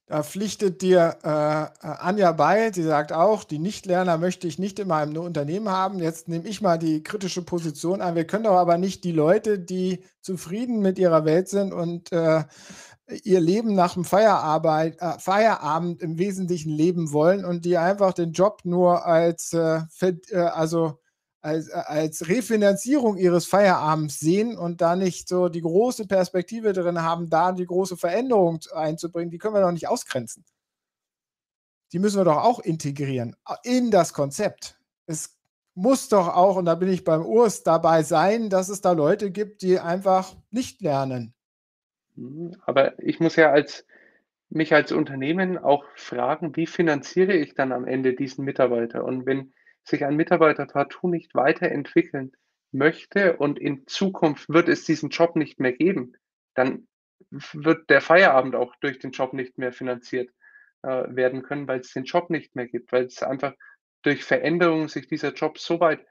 Da 0.06 0.22
pflichtet 0.22 0.82
dir 0.82 1.16
äh, 1.22 1.86
Anja 1.86 2.32
bei, 2.32 2.70
sie 2.72 2.82
sagt 2.82 3.10
auch, 3.12 3.42
die 3.42 3.58
Nichtlerner 3.58 4.18
möchte 4.18 4.46
ich 4.46 4.58
nicht 4.58 4.78
in 4.78 4.88
meinem 4.88 5.16
Unternehmen 5.16 5.70
haben. 5.70 5.98
Jetzt 5.98 6.28
nehme 6.28 6.46
ich 6.46 6.60
mal 6.60 6.76
die 6.76 7.02
kritische 7.02 7.42
Position 7.42 8.02
ein. 8.02 8.14
Wir 8.14 8.26
können 8.26 8.44
doch 8.44 8.56
aber 8.56 8.76
nicht 8.76 9.02
die 9.04 9.12
Leute, 9.12 9.58
die 9.58 10.04
zufrieden 10.20 10.80
mit 10.80 10.98
ihrer 10.98 11.24
Welt 11.24 11.48
sind 11.48 11.72
und 11.72 12.12
äh, 12.12 12.44
ihr 13.22 13.40
Leben 13.40 13.74
nach 13.74 13.94
dem 13.94 14.04
Feierabend, 14.04 15.00
äh, 15.00 15.18
Feierabend 15.18 16.02
im 16.02 16.18
Wesentlichen 16.18 16.70
leben 16.70 17.12
wollen 17.12 17.46
und 17.46 17.64
die 17.64 17.78
einfach 17.78 18.12
den 18.12 18.32
Job 18.32 18.60
nur 18.64 19.06
als, 19.06 19.54
äh, 19.54 19.80
äh 20.02 20.36
also 20.36 20.98
als, 21.44 21.70
als 21.70 22.26
Refinanzierung 22.26 23.18
ihres 23.18 23.44
Feierabends 23.44 24.18
sehen 24.18 24.56
und 24.56 24.80
da 24.80 24.96
nicht 24.96 25.28
so 25.28 25.50
die 25.50 25.60
große 25.60 26.06
Perspektive 26.06 26.72
drin 26.72 27.02
haben, 27.02 27.28
da 27.28 27.52
die 27.52 27.66
große 27.66 27.98
Veränderung 27.98 28.60
einzubringen, 28.72 29.30
die 29.30 29.36
können 29.36 29.54
wir 29.54 29.60
doch 29.60 29.70
nicht 29.70 29.86
ausgrenzen. 29.86 30.42
Die 31.92 31.98
müssen 31.98 32.18
wir 32.18 32.24
doch 32.24 32.42
auch 32.42 32.60
integrieren 32.60 33.36
in 33.62 33.90
das 33.90 34.14
Konzept. 34.14 34.78
Es 35.04 35.36
muss 35.74 36.08
doch 36.08 36.28
auch, 36.28 36.56
und 36.56 36.64
da 36.64 36.76
bin 36.76 36.88
ich 36.88 37.04
beim 37.04 37.26
Urs 37.26 37.62
dabei 37.62 38.02
sein, 38.02 38.48
dass 38.48 38.70
es 38.70 38.80
da 38.80 38.92
Leute 38.92 39.30
gibt, 39.30 39.60
die 39.60 39.78
einfach 39.78 40.34
nicht 40.50 40.80
lernen. 40.80 41.34
Mhm, 42.14 42.56
aber 42.64 42.98
ich 42.98 43.20
muss 43.20 43.36
ja 43.36 43.50
als 43.50 43.84
mich 44.48 44.72
als 44.72 44.92
Unternehmen 44.92 45.58
auch 45.58 45.84
fragen, 45.94 46.56
wie 46.56 46.66
finanziere 46.66 47.34
ich 47.34 47.54
dann 47.54 47.70
am 47.70 47.84
Ende 47.86 48.14
diesen 48.14 48.46
Mitarbeiter? 48.46 49.04
Und 49.04 49.26
wenn 49.26 49.52
sich 49.84 50.04
ein 50.04 50.16
Mitarbeiter 50.16 50.66
partout 50.66 51.08
nicht 51.08 51.34
weiterentwickeln 51.34 52.32
möchte 52.72 53.36
und 53.36 53.58
in 53.58 53.86
Zukunft 53.86 54.48
wird 54.48 54.68
es 54.68 54.84
diesen 54.84 55.10
Job 55.10 55.36
nicht 55.36 55.60
mehr 55.60 55.72
geben, 55.72 56.16
dann 56.54 56.88
wird 57.30 57.90
der 57.90 58.00
Feierabend 58.00 58.54
auch 58.56 58.74
durch 58.76 58.98
den 58.98 59.12
Job 59.12 59.32
nicht 59.32 59.58
mehr 59.58 59.72
finanziert 59.72 60.30
äh, 60.82 61.04
werden 61.08 61.42
können, 61.42 61.68
weil 61.68 61.80
es 61.80 61.92
den 61.92 62.04
Job 62.04 62.30
nicht 62.30 62.56
mehr 62.56 62.66
gibt, 62.66 62.92
weil 62.92 63.04
es 63.04 63.22
einfach 63.22 63.54
durch 64.02 64.24
Veränderungen 64.24 64.88
sich 64.88 65.06
dieser 65.06 65.32
Job 65.32 65.58
so 65.58 65.80
weit 65.80 66.04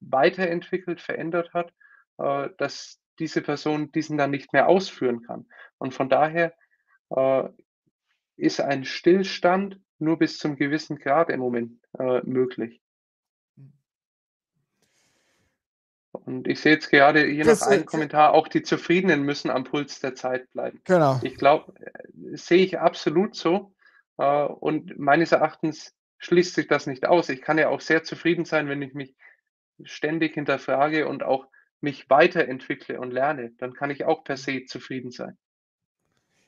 weiterentwickelt, 0.00 1.00
verändert 1.00 1.52
hat, 1.54 1.72
äh, 2.18 2.48
dass 2.58 3.00
diese 3.18 3.42
Person 3.42 3.92
diesen 3.92 4.18
dann 4.18 4.30
nicht 4.30 4.52
mehr 4.52 4.68
ausführen 4.68 5.22
kann. 5.22 5.46
Und 5.78 5.94
von 5.94 6.08
daher 6.08 6.54
äh, 7.10 7.48
ist 8.36 8.60
ein 8.60 8.84
Stillstand 8.84 9.80
nur 9.98 10.18
bis 10.18 10.38
zum 10.38 10.56
gewissen 10.56 10.98
Grad 10.98 11.28
im 11.30 11.40
Moment 11.40 11.78
äh, 11.98 12.20
möglich. 12.22 12.79
Und 16.26 16.46
ich 16.46 16.60
sehe 16.60 16.72
jetzt 16.74 16.90
gerade 16.90 17.24
hier 17.24 17.44
das, 17.44 17.60
noch 17.60 17.68
einen 17.68 17.86
Kommentar, 17.86 18.34
auch 18.34 18.48
die 18.48 18.62
Zufriedenen 18.62 19.22
müssen 19.22 19.50
am 19.50 19.64
Puls 19.64 20.00
der 20.00 20.14
Zeit 20.14 20.50
bleiben. 20.50 20.80
Genau. 20.84 21.20
Ich 21.22 21.36
glaube, 21.36 21.72
äh, 21.80 22.36
sehe 22.36 22.64
ich 22.64 22.78
absolut 22.78 23.34
so. 23.34 23.72
Äh, 24.18 24.44
und 24.44 24.98
meines 24.98 25.32
Erachtens 25.32 25.94
schließt 26.18 26.54
sich 26.54 26.68
das 26.68 26.86
nicht 26.86 27.06
aus. 27.06 27.28
Ich 27.28 27.42
kann 27.42 27.58
ja 27.58 27.68
auch 27.68 27.80
sehr 27.80 28.04
zufrieden 28.04 28.44
sein, 28.44 28.68
wenn 28.68 28.82
ich 28.82 28.94
mich 28.94 29.16
ständig 29.82 30.34
hinterfrage 30.34 31.08
und 31.08 31.22
auch 31.22 31.46
mich 31.80 32.10
weiterentwickle 32.10 33.00
und 33.00 33.12
lerne. 33.12 33.52
Dann 33.58 33.72
kann 33.72 33.90
ich 33.90 34.04
auch 34.04 34.24
per 34.24 34.36
se 34.36 34.64
zufrieden 34.66 35.10
sein. 35.10 35.38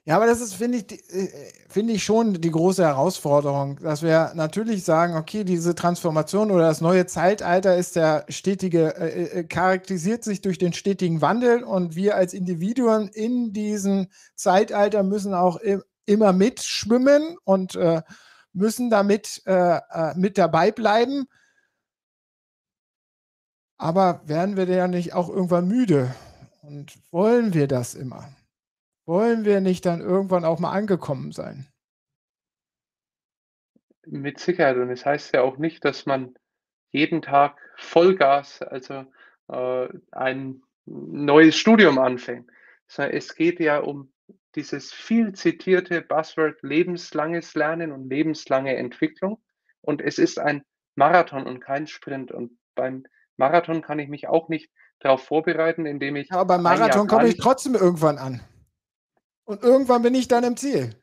Ja, 0.05 0.17
aber 0.17 0.27
das 0.27 0.41
ist, 0.41 0.55
finde 0.55 0.79
ich, 0.79 1.15
äh, 1.15 1.29
finde 1.69 1.93
ich 1.93 2.03
schon 2.03 2.35
die 2.35 2.51
große 2.51 2.85
Herausforderung, 2.85 3.77
dass 3.81 4.03
wir 4.03 4.33
natürlich 4.35 4.83
sagen, 4.85 5.17
okay, 5.17 5.45
diese 5.45 5.77
Transformation 5.77 6.51
oder 6.51 6.65
das 6.67 6.81
neue 6.81 7.07
Zeitalter 7.07 7.77
ist 7.77 7.95
der 7.95 8.25
stetige, 8.29 8.97
äh, 8.97 9.41
äh 9.41 9.45
charakterisiert 9.45 10.25
sich 10.25 10.41
durch 10.41 10.59
den 10.59 10.73
stetigen 10.73 11.21
Wandel 11.21 11.63
und 11.63 11.95
wir 11.95 12.17
als 12.17 12.35
Individuen 12.35 13.09
in 13.09 13.53
diesem 13.53 14.09
Zeitalter 14.35 15.05
müssen 15.05 15.35
auch 15.35 15.61
immer 16.05 16.33
mitschwimmen 16.33 17.37
und 17.45 17.77
äh, 17.77 18.03
müssen 18.53 18.91
damit 18.91 19.43
äh, 19.47 19.77
äh, 19.77 20.15
mit 20.17 20.37
dabei 20.37 20.73
bleiben. 20.73 21.27
Aber 23.79 24.23
werden 24.27 24.57
wir 24.57 24.69
ja 24.69 24.89
nicht 24.89 25.13
auch 25.15 25.29
irgendwann 25.29 25.69
müde? 25.69 26.15
Und 26.63 26.93
wollen 27.13 27.55
wir 27.55 27.69
das 27.69 27.95
immer? 27.95 28.29
Wollen 29.05 29.45
wir 29.45 29.61
nicht 29.61 29.85
dann 29.85 30.01
irgendwann 30.01 30.45
auch 30.45 30.61
mal 30.61 30.73
angekommen 30.73 31.33
sein? 31.33 31.67
Mit 34.07 34.39
Sicherheit. 34.39 34.77
Und 34.77 34.91
es 34.91 35.05
heißt 35.05 35.35
ja 35.35 35.43
auch 35.43 35.59
nicht, 35.59 35.85
dass 35.85 36.07
man 36.07 36.35
jeden 36.91 37.23
Tag 37.23 37.59
Vollgas, 37.77 38.63
also 38.63 39.07
äh, 39.49 39.89
ein 40.13 40.63
neues 40.85 41.57
Studium 41.57 41.99
anfängt. 41.99 42.51
Sondern 42.87 43.15
es 43.15 43.35
geht 43.35 43.59
ja 43.61 43.79
um 43.79 44.13
dieses 44.55 44.93
viel 44.93 45.33
zitierte 45.33 46.03
Buzzword 46.03 46.63
lebenslanges 46.63 47.55
Lernen 47.55 47.91
und 47.91 48.09
lebenslange 48.09 48.77
Entwicklung. 48.77 49.43
Und 49.81 50.01
es 50.01 50.19
ist 50.19 50.39
ein 50.39 50.63
Marathon 50.95 51.47
und 51.47 51.61
kein 51.61 51.87
Sprint. 51.87 52.31
Und 52.31 52.59
beim 52.75 53.05
Marathon 53.37 53.83
kann 53.83 53.99
ich 53.99 54.09
mich 54.09 54.29
auch 54.29 54.49
nicht 54.49 54.71
darauf 55.01 55.25
vorbereiten, 55.25 55.87
indem 55.87 56.17
ich. 56.17 56.31
Aber 56.31 56.45
beim 56.45 56.63
Marathon 56.63 57.09
komme 57.09 57.29
ich 57.29 57.39
trotzdem 57.39 57.75
irgendwann 57.75 58.19
an. 58.19 58.41
Und 59.45 59.63
irgendwann 59.63 60.03
bin 60.03 60.15
ich 60.15 60.29
dann 60.29 60.45
im 60.45 60.57
Ziel. 60.57 60.95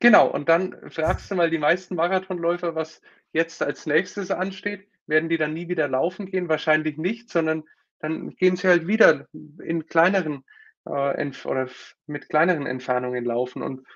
Genau, 0.00 0.28
und 0.28 0.48
dann 0.48 0.76
fragst 0.90 1.30
du 1.30 1.36
mal 1.36 1.50
die 1.50 1.58
meisten 1.58 1.94
Marathonläufer, 1.94 2.74
was 2.74 3.00
jetzt 3.32 3.62
als 3.62 3.86
nächstes 3.86 4.30
ansteht. 4.30 4.88
Werden 5.06 5.28
die 5.28 5.38
dann 5.38 5.54
nie 5.54 5.68
wieder 5.68 5.88
laufen 5.88 6.26
gehen? 6.26 6.48
Wahrscheinlich 6.48 6.96
nicht, 6.96 7.30
sondern 7.30 7.64
dann 8.00 8.30
gehen 8.30 8.56
sie 8.56 8.68
halt 8.68 8.86
wieder 8.86 9.26
in 9.32 9.86
kleineren 9.86 10.44
äh, 10.86 11.30
oder 11.44 11.68
mit 12.06 12.28
kleineren 12.28 12.66
Entfernungen 12.66 13.24
laufen 13.24 13.62
und 13.62 13.86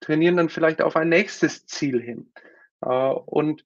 trainieren 0.00 0.36
dann 0.36 0.48
vielleicht 0.48 0.82
auf 0.82 0.96
ein 0.96 1.08
nächstes 1.08 1.66
Ziel 1.66 2.00
hin. 2.00 2.32
Äh, 2.80 2.88
und 2.88 3.64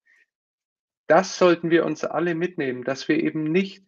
das 1.06 1.38
sollten 1.38 1.70
wir 1.70 1.84
uns 1.86 2.04
alle 2.04 2.34
mitnehmen, 2.34 2.84
dass 2.84 3.08
wir 3.08 3.22
eben 3.22 3.44
nicht 3.44 3.84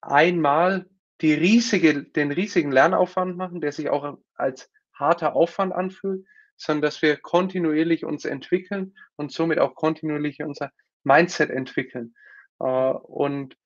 einmal 0.00 0.86
riesige, 1.22 2.04
den 2.04 2.32
riesigen 2.32 2.70
Lernaufwand 2.70 3.36
machen, 3.36 3.62
der 3.62 3.72
sich 3.72 3.88
auch 3.88 4.18
als 4.34 4.70
harter 4.94 5.34
Aufwand 5.36 5.72
anfühlt, 5.72 6.26
sondern 6.56 6.82
dass 6.82 7.02
wir 7.02 7.16
kontinuierlich 7.16 8.04
uns 8.04 8.24
entwickeln 8.24 8.96
und 9.16 9.32
somit 9.32 9.58
auch 9.58 9.74
kontinuierlich 9.74 10.42
unser 10.42 10.72
Mindset 11.02 11.50
entwickeln. 11.50 12.14
Äh, 12.60 12.64
und 12.64 13.56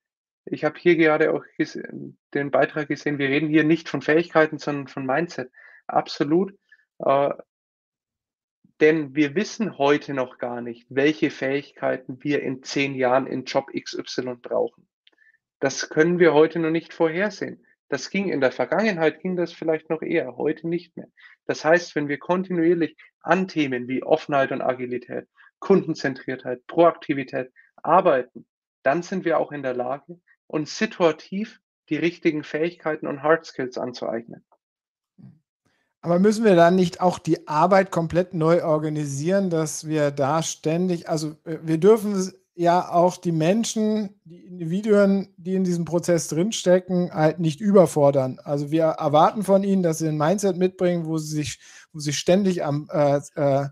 ich 0.44 0.64
habe 0.64 0.78
hier 0.78 0.96
gerade 0.96 1.32
auch 1.32 1.44
den 2.34 2.50
Beitrag 2.50 2.88
gesehen, 2.88 3.18
wir 3.18 3.28
reden 3.28 3.48
hier 3.48 3.64
nicht 3.64 3.88
von 3.88 4.02
Fähigkeiten, 4.02 4.58
sondern 4.58 4.88
von 4.88 5.04
Mindset. 5.04 5.50
Absolut. 5.86 6.54
Äh, 6.98 7.30
denn 8.80 9.14
wir 9.14 9.34
wissen 9.34 9.76
heute 9.76 10.14
noch 10.14 10.38
gar 10.38 10.60
nicht, 10.60 10.86
welche 10.88 11.30
Fähigkeiten 11.30 12.22
wir 12.22 12.42
in 12.42 12.62
zehn 12.62 12.94
Jahren 12.94 13.26
in 13.26 13.44
Job 13.44 13.70
XY 13.72 14.36
brauchen. 14.40 14.88
Das 15.58 15.88
können 15.88 16.20
wir 16.20 16.32
heute 16.32 16.60
noch 16.60 16.70
nicht 16.70 16.94
vorhersehen. 16.94 17.66
Das 17.88 18.10
ging 18.10 18.28
in 18.28 18.40
der 18.40 18.52
Vergangenheit, 18.52 19.20
ging 19.20 19.36
das 19.36 19.52
vielleicht 19.52 19.88
noch 19.88 20.02
eher, 20.02 20.36
heute 20.36 20.68
nicht 20.68 20.96
mehr. 20.96 21.08
Das 21.46 21.64
heißt, 21.64 21.94
wenn 21.94 22.08
wir 22.08 22.18
kontinuierlich 22.18 22.96
an 23.20 23.48
Themen 23.48 23.88
wie 23.88 24.02
Offenheit 24.02 24.52
und 24.52 24.60
Agilität, 24.60 25.26
Kundenzentriertheit, 25.58 26.66
Proaktivität 26.66 27.50
arbeiten, 27.76 28.46
dann 28.82 29.02
sind 29.02 29.24
wir 29.24 29.38
auch 29.38 29.52
in 29.52 29.62
der 29.62 29.74
Lage, 29.74 30.20
uns 30.46 30.76
situativ 30.76 31.60
die 31.88 31.96
richtigen 31.96 32.44
Fähigkeiten 32.44 33.06
und 33.06 33.22
Hard 33.22 33.46
Skills 33.46 33.78
anzueignen. 33.78 34.44
Aber 36.00 36.18
müssen 36.18 36.44
wir 36.44 36.54
dann 36.54 36.76
nicht 36.76 37.00
auch 37.00 37.18
die 37.18 37.48
Arbeit 37.48 37.90
komplett 37.90 38.32
neu 38.32 38.62
organisieren, 38.62 39.50
dass 39.50 39.88
wir 39.88 40.10
da 40.10 40.42
ständig, 40.42 41.08
also 41.08 41.36
äh, 41.44 41.58
wir 41.62 41.78
dürfen 41.78 42.32
ja 42.58 42.90
auch 42.90 43.16
die 43.18 43.30
Menschen, 43.30 44.20
die 44.24 44.44
Individuen, 44.44 45.32
die 45.36 45.54
in 45.54 45.62
diesem 45.62 45.84
Prozess 45.84 46.26
drinstecken, 46.26 47.14
halt 47.14 47.38
nicht 47.38 47.60
überfordern. 47.60 48.40
Also 48.42 48.72
wir 48.72 48.82
erwarten 48.82 49.44
von 49.44 49.62
ihnen, 49.62 49.84
dass 49.84 49.98
sie 49.98 50.08
ein 50.08 50.18
Mindset 50.18 50.56
mitbringen, 50.56 51.06
wo 51.06 51.18
sie 51.18 51.36
sich, 51.36 51.60
wo 51.92 52.00
sie 52.00 52.12
ständig 52.12 52.64
am, 52.64 52.88
äh, 52.90 53.20
äh, 53.36 53.68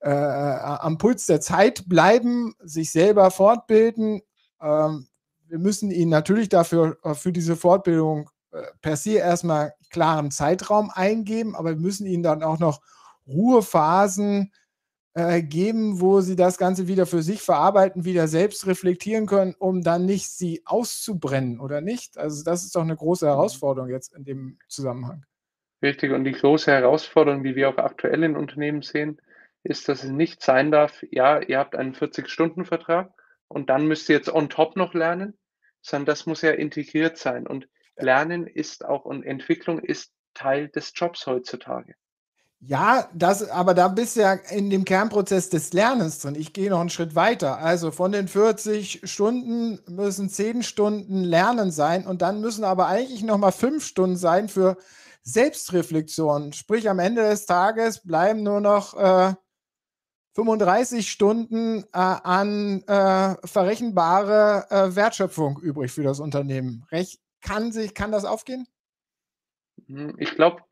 äh, 0.00 0.08
am 0.08 0.96
Puls 0.96 1.26
der 1.26 1.42
Zeit 1.42 1.86
bleiben, 1.90 2.54
sich 2.62 2.90
selber 2.90 3.30
fortbilden. 3.30 4.22
Ähm, 4.62 5.08
wir 5.46 5.58
müssen 5.58 5.90
ihnen 5.90 6.10
natürlich 6.10 6.48
dafür 6.48 6.96
äh, 7.04 7.12
für 7.12 7.32
diese 7.32 7.54
Fortbildung 7.54 8.30
äh, 8.52 8.62
per 8.80 8.96
se 8.96 9.12
erstmal 9.12 9.74
klaren 9.90 10.30
Zeitraum 10.30 10.90
eingeben, 10.90 11.54
aber 11.54 11.70
wir 11.70 11.80
müssen 11.80 12.06
ihnen 12.06 12.22
dann 12.22 12.42
auch 12.42 12.58
noch 12.58 12.80
Ruhephasen 13.26 14.52
äh, 15.14 15.42
geben, 15.42 16.00
wo 16.00 16.20
sie 16.20 16.36
das 16.36 16.58
Ganze 16.58 16.88
wieder 16.88 17.06
für 17.06 17.22
sich 17.22 17.42
verarbeiten, 17.42 18.04
wieder 18.04 18.28
selbst 18.28 18.66
reflektieren 18.66 19.26
können, 19.26 19.54
um 19.58 19.82
dann 19.82 20.06
nicht 20.06 20.30
sie 20.30 20.62
auszubrennen, 20.64 21.60
oder 21.60 21.80
nicht? 21.80 22.16
Also 22.18 22.44
das 22.44 22.64
ist 22.64 22.74
doch 22.74 22.82
eine 22.82 22.96
große 22.96 23.26
mhm. 23.26 23.30
Herausforderung 23.30 23.90
jetzt 23.90 24.14
in 24.14 24.24
dem 24.24 24.58
Zusammenhang. 24.68 25.24
Richtig, 25.82 26.12
und 26.12 26.24
die 26.24 26.32
große 26.32 26.70
Herausforderung, 26.70 27.42
die 27.42 27.56
wir 27.56 27.68
auch 27.68 27.78
aktuell 27.78 28.22
in 28.22 28.36
Unternehmen 28.36 28.82
sehen, 28.82 29.20
ist, 29.64 29.88
dass 29.88 30.04
es 30.04 30.10
nicht 30.10 30.42
sein 30.42 30.70
darf, 30.70 31.04
ja, 31.10 31.40
ihr 31.40 31.58
habt 31.58 31.76
einen 31.76 31.94
40-Stunden-Vertrag 31.94 33.12
und 33.48 33.68
dann 33.68 33.86
müsst 33.86 34.08
ihr 34.08 34.16
jetzt 34.16 34.32
on 34.32 34.48
top 34.48 34.76
noch 34.76 34.94
lernen, 34.94 35.36
sondern 35.82 36.06
das 36.06 36.26
muss 36.26 36.42
ja 36.42 36.52
integriert 36.52 37.18
sein. 37.18 37.46
Und 37.46 37.68
Lernen 37.96 38.46
ist 38.46 38.84
auch 38.84 39.04
und 39.04 39.24
Entwicklung 39.24 39.80
ist 39.80 40.12
Teil 40.34 40.68
des 40.68 40.92
Jobs 40.94 41.26
heutzutage. 41.26 41.94
Ja, 42.64 43.08
das, 43.12 43.50
aber 43.50 43.74
da 43.74 43.88
bist 43.88 44.14
du 44.14 44.20
ja 44.20 44.34
in 44.34 44.70
dem 44.70 44.84
Kernprozess 44.84 45.48
des 45.48 45.72
Lernens 45.72 46.20
drin. 46.20 46.36
Ich 46.36 46.52
gehe 46.52 46.70
noch 46.70 46.78
einen 46.78 46.90
Schritt 46.90 47.16
weiter. 47.16 47.58
Also 47.58 47.90
von 47.90 48.12
den 48.12 48.28
40 48.28 49.00
Stunden 49.10 49.80
müssen 49.88 50.28
10 50.28 50.62
Stunden 50.62 51.24
Lernen 51.24 51.72
sein 51.72 52.06
und 52.06 52.22
dann 52.22 52.40
müssen 52.40 52.62
aber 52.62 52.86
eigentlich 52.86 53.24
noch 53.24 53.36
mal 53.36 53.50
5 53.50 53.84
Stunden 53.84 54.16
sein 54.16 54.48
für 54.48 54.76
Selbstreflexion. 55.24 56.52
Sprich, 56.52 56.88
am 56.88 57.00
Ende 57.00 57.22
des 57.22 57.46
Tages 57.46 57.98
bleiben 57.98 58.44
nur 58.44 58.60
noch 58.60 58.94
äh, 58.94 59.34
35 60.34 61.10
Stunden 61.10 61.82
äh, 61.82 61.84
an 61.92 62.82
äh, 62.84 63.44
verrechenbare 63.44 64.66
äh, 64.70 64.94
Wertschöpfung 64.94 65.58
übrig 65.60 65.90
für 65.90 66.04
das 66.04 66.20
Unternehmen. 66.20 66.86
Rech 66.92 67.18
kann, 67.40 67.72
sich, 67.72 67.92
kann 67.92 68.12
das 68.12 68.24
aufgehen? 68.24 68.68
Hm, 69.88 70.14
ich 70.18 70.36
glaube, 70.36 70.62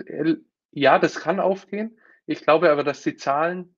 ja, 0.73 0.99
das 0.99 1.21
kann 1.21 1.41
aufgehen. 1.41 1.99
Ich 2.27 2.43
glaube 2.43 2.71
aber, 2.71 2.85
dass 2.85 3.03
die 3.03 3.16
Zahlen 3.16 3.75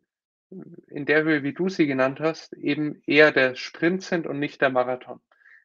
in 0.88 1.06
der 1.06 1.22
Höhe, 1.22 1.42
wie 1.42 1.54
du 1.54 1.68
sie 1.68 1.86
genannt 1.86 2.20
hast, 2.20 2.52
eben 2.54 3.02
eher 3.06 3.32
der 3.32 3.54
Sprint 3.54 4.02
sind 4.02 4.26
und 4.26 4.38
nicht 4.38 4.60
der 4.60 4.70
Marathon. 4.70 5.20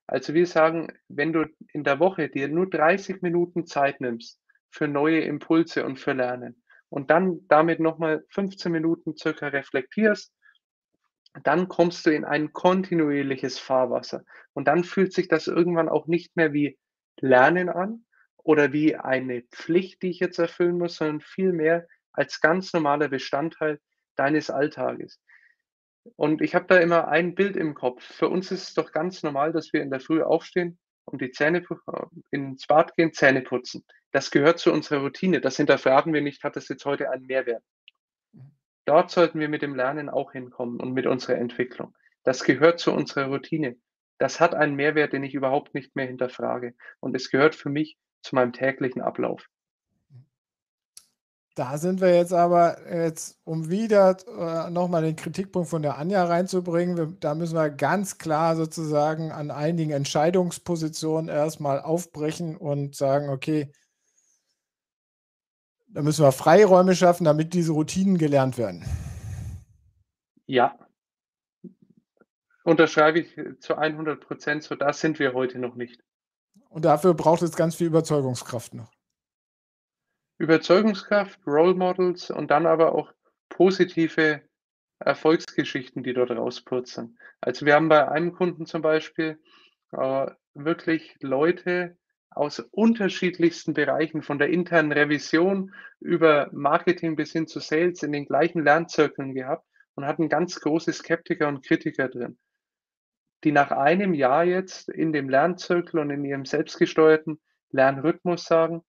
Also 0.06 0.34
wir 0.34 0.48
sagen, 0.48 0.88
wenn 1.10 1.34
du 1.34 1.46
in 1.74 1.84
der 1.84 2.00
Woche 2.00 2.30
dir 2.30 2.48
nur 2.48 2.70
30 2.70 3.22
Minuten 3.22 3.66
Zeit 3.66 4.00
nimmst 4.00 4.40
für 4.70 4.88
neue 4.88 5.20
Impulse 5.20 5.86
und 5.86 6.00
für 6.00 6.14
Lernen 6.14 6.64
und 6.90 7.12
dann 7.12 7.42
damit 7.50 7.82
nochmal 7.82 8.24
15 8.30 8.72
Minuten 8.72 9.18
circa 9.18 9.48
reflektierst, 9.48 10.34
dann 11.44 11.68
kommst 11.68 12.06
du 12.06 12.12
in 12.12 12.24
ein 12.24 12.54
kontinuierliches 12.54 13.60
Fahrwasser. 13.60 14.24
Und 14.54 14.68
dann 14.68 14.86
fühlt 14.86 15.14
sich 15.14 15.28
das 15.28 15.48
irgendwann 15.48 15.90
auch 15.90 16.08
nicht 16.08 16.36
mehr 16.38 16.54
wie 16.54 16.78
Lernen 17.20 17.70
an, 17.70 18.06
oder 18.48 18.72
wie 18.72 18.96
eine 18.96 19.42
Pflicht, 19.52 20.02
die 20.02 20.10
ich 20.10 20.22
jetzt 20.22 20.40
erfüllen 20.40 20.78
muss, 20.78 20.96
sondern 20.96 21.20
vielmehr 21.20 21.86
als 22.14 22.40
ganz 22.40 22.72
normaler 22.72 23.10
Bestandteil 23.10 23.82
deines 24.16 24.50
Alltages. 24.50 25.20
Und 26.16 26.42
ich 26.42 26.56
habe 26.56 26.66
da 26.66 26.78
immer 26.78 27.10
ein 27.10 27.36
Bild 27.36 27.58
im 27.58 27.74
Kopf. 27.74 28.02
Für 28.02 28.30
uns 28.30 28.50
ist 28.50 28.70
es 28.70 28.74
doch 28.74 28.94
ganz 28.94 29.22
normal, 29.22 29.52
dass 29.52 29.74
wir 29.74 29.82
in 29.82 29.90
der 29.90 30.00
Früh 30.00 30.24
aufstehen 30.24 30.80
und 31.04 31.22
die 31.22 31.32
Zähne 31.32 31.58
äh, 31.58 32.06
ins 32.32 32.66
Bad 32.68 32.96
gehen, 32.96 33.12
Zähne 33.12 33.42
putzen. 33.42 33.84
Das 34.14 34.32
gehört 34.32 34.60
zu 34.60 34.72
unserer 34.72 35.02
Routine. 35.02 35.42
Das 35.42 35.58
hinterfragen 35.58 36.14
wir 36.14 36.22
nicht, 36.22 36.42
hat 36.46 36.56
das 36.56 36.70
jetzt 36.70 36.86
heute 36.86 37.12
einen 37.12 37.26
Mehrwert. 37.26 37.64
Dort 38.86 39.12
sollten 39.12 39.42
wir 39.42 39.50
mit 39.50 39.62
dem 39.62 39.76
Lernen 39.76 40.08
auch 40.08 40.32
hinkommen 40.32 40.80
und 40.80 40.94
mit 40.94 41.06
unserer 41.06 41.36
Entwicklung. 41.36 41.98
Das 42.24 42.46
gehört 42.46 42.80
zu 42.80 42.94
unserer 42.94 43.26
Routine. 43.26 43.76
Das 44.20 44.40
hat 44.40 44.56
einen 44.56 44.76
Mehrwert, 44.76 45.12
den 45.12 45.26
ich 45.26 45.34
überhaupt 45.34 45.74
nicht 45.74 45.98
mehr 45.98 46.08
hinterfrage. 46.08 46.76
Und 47.02 47.14
es 47.14 47.30
gehört 47.30 47.54
für 47.54 47.70
mich 47.70 47.98
zu 48.22 48.36
meinem 48.36 48.54
täglichen 48.54 49.02
Ablauf. 49.02 49.48
Da 51.56 51.80
sind 51.80 52.02
wir 52.02 52.16
jetzt 52.16 52.34
aber 52.34 52.78
jetzt, 52.88 53.40
um 53.44 53.72
wieder 53.72 54.16
äh, 54.28 54.70
nochmal 54.70 55.02
den 55.02 55.16
Kritikpunkt 55.16 55.68
von 55.68 55.82
der 55.82 55.98
Anja 55.98 56.24
reinzubringen, 56.24 56.98
wir, 56.98 57.08
da 57.20 57.34
müssen 57.34 57.56
wir 57.56 57.72
ganz 57.72 58.20
klar 58.20 58.56
sozusagen 58.56 59.32
an 59.32 59.50
einigen 59.50 59.92
Entscheidungspositionen 59.92 61.30
erstmal 61.30 61.82
aufbrechen 61.82 62.56
und 62.58 62.96
sagen, 62.96 63.30
okay, 63.30 63.72
da 65.88 66.04
müssen 66.04 66.24
wir 66.24 66.32
Freiräume 66.32 66.96
schaffen, 66.96 67.24
damit 67.24 67.56
diese 67.56 67.72
Routinen 67.72 68.20
gelernt 68.20 68.60
werden. 68.60 68.86
Ja, 70.46 70.78
unterschreibe 72.68 73.20
ich 73.20 73.34
zu 73.62 73.76
100 73.76 74.20
Prozent, 74.20 74.62
so 74.62 74.76
da 74.76 74.92
sind 74.92 75.20
wir 75.20 75.34
heute 75.34 75.58
noch 75.58 75.76
nicht. 75.76 76.04
Und 76.70 76.86
dafür 76.86 77.14
braucht 77.14 77.42
es 77.42 77.56
ganz 77.56 77.76
viel 77.76 77.88
Überzeugungskraft 77.88 78.74
noch. 78.74 78.92
Überzeugungskraft, 80.38 81.40
Role 81.48 81.74
Models 81.74 82.30
und 82.30 82.52
dann 82.52 82.66
aber 82.66 82.94
auch 82.94 83.12
positive 83.50 84.42
Erfolgsgeschichten, 85.00 86.04
die 86.04 86.14
dort 86.14 86.32
rauspurzeln. 86.32 87.18
Also 87.42 87.66
wir 87.66 87.76
haben 87.76 87.90
bei 87.90 88.08
einem 88.08 88.34
Kunden 88.34 88.66
zum 88.66 88.82
Beispiel 88.82 89.40
äh, 89.92 90.28
wirklich 90.54 91.16
Leute 91.22 91.98
aus 92.30 92.60
unterschiedlichsten 92.60 93.74
Bereichen, 93.74 94.22
von 94.22 94.38
der 94.38 94.50
internen 94.50 94.92
Revision 94.92 95.74
über 96.00 96.50
Marketing 96.52 97.16
bis 97.16 97.32
hin 97.32 97.48
zu 97.48 97.60
Sales 97.60 98.04
in 98.04 98.12
den 98.12 98.26
gleichen 98.26 98.64
Lernzirkeln 98.64 99.34
gehabt 99.34 99.66
und 99.96 100.06
hatten 100.06 100.30
ganz 100.30 100.60
große 100.60 100.94
Skeptiker 100.94 101.48
und 101.48 101.66
Kritiker 101.66 102.10
drin 102.10 102.38
die 103.44 103.52
nach 103.52 103.72
einem 103.72 104.14
Jahr 104.14 104.44
jetzt 104.44 104.90
in 104.90 105.14
dem 105.14 105.30
Lernzirkel 105.30 106.00
und 106.00 106.10
in 106.10 106.26
ihrem 106.26 106.46
selbstgesteuerten 106.46 107.40
Lernrhythmus 107.72 108.46
sagen, 108.46 108.84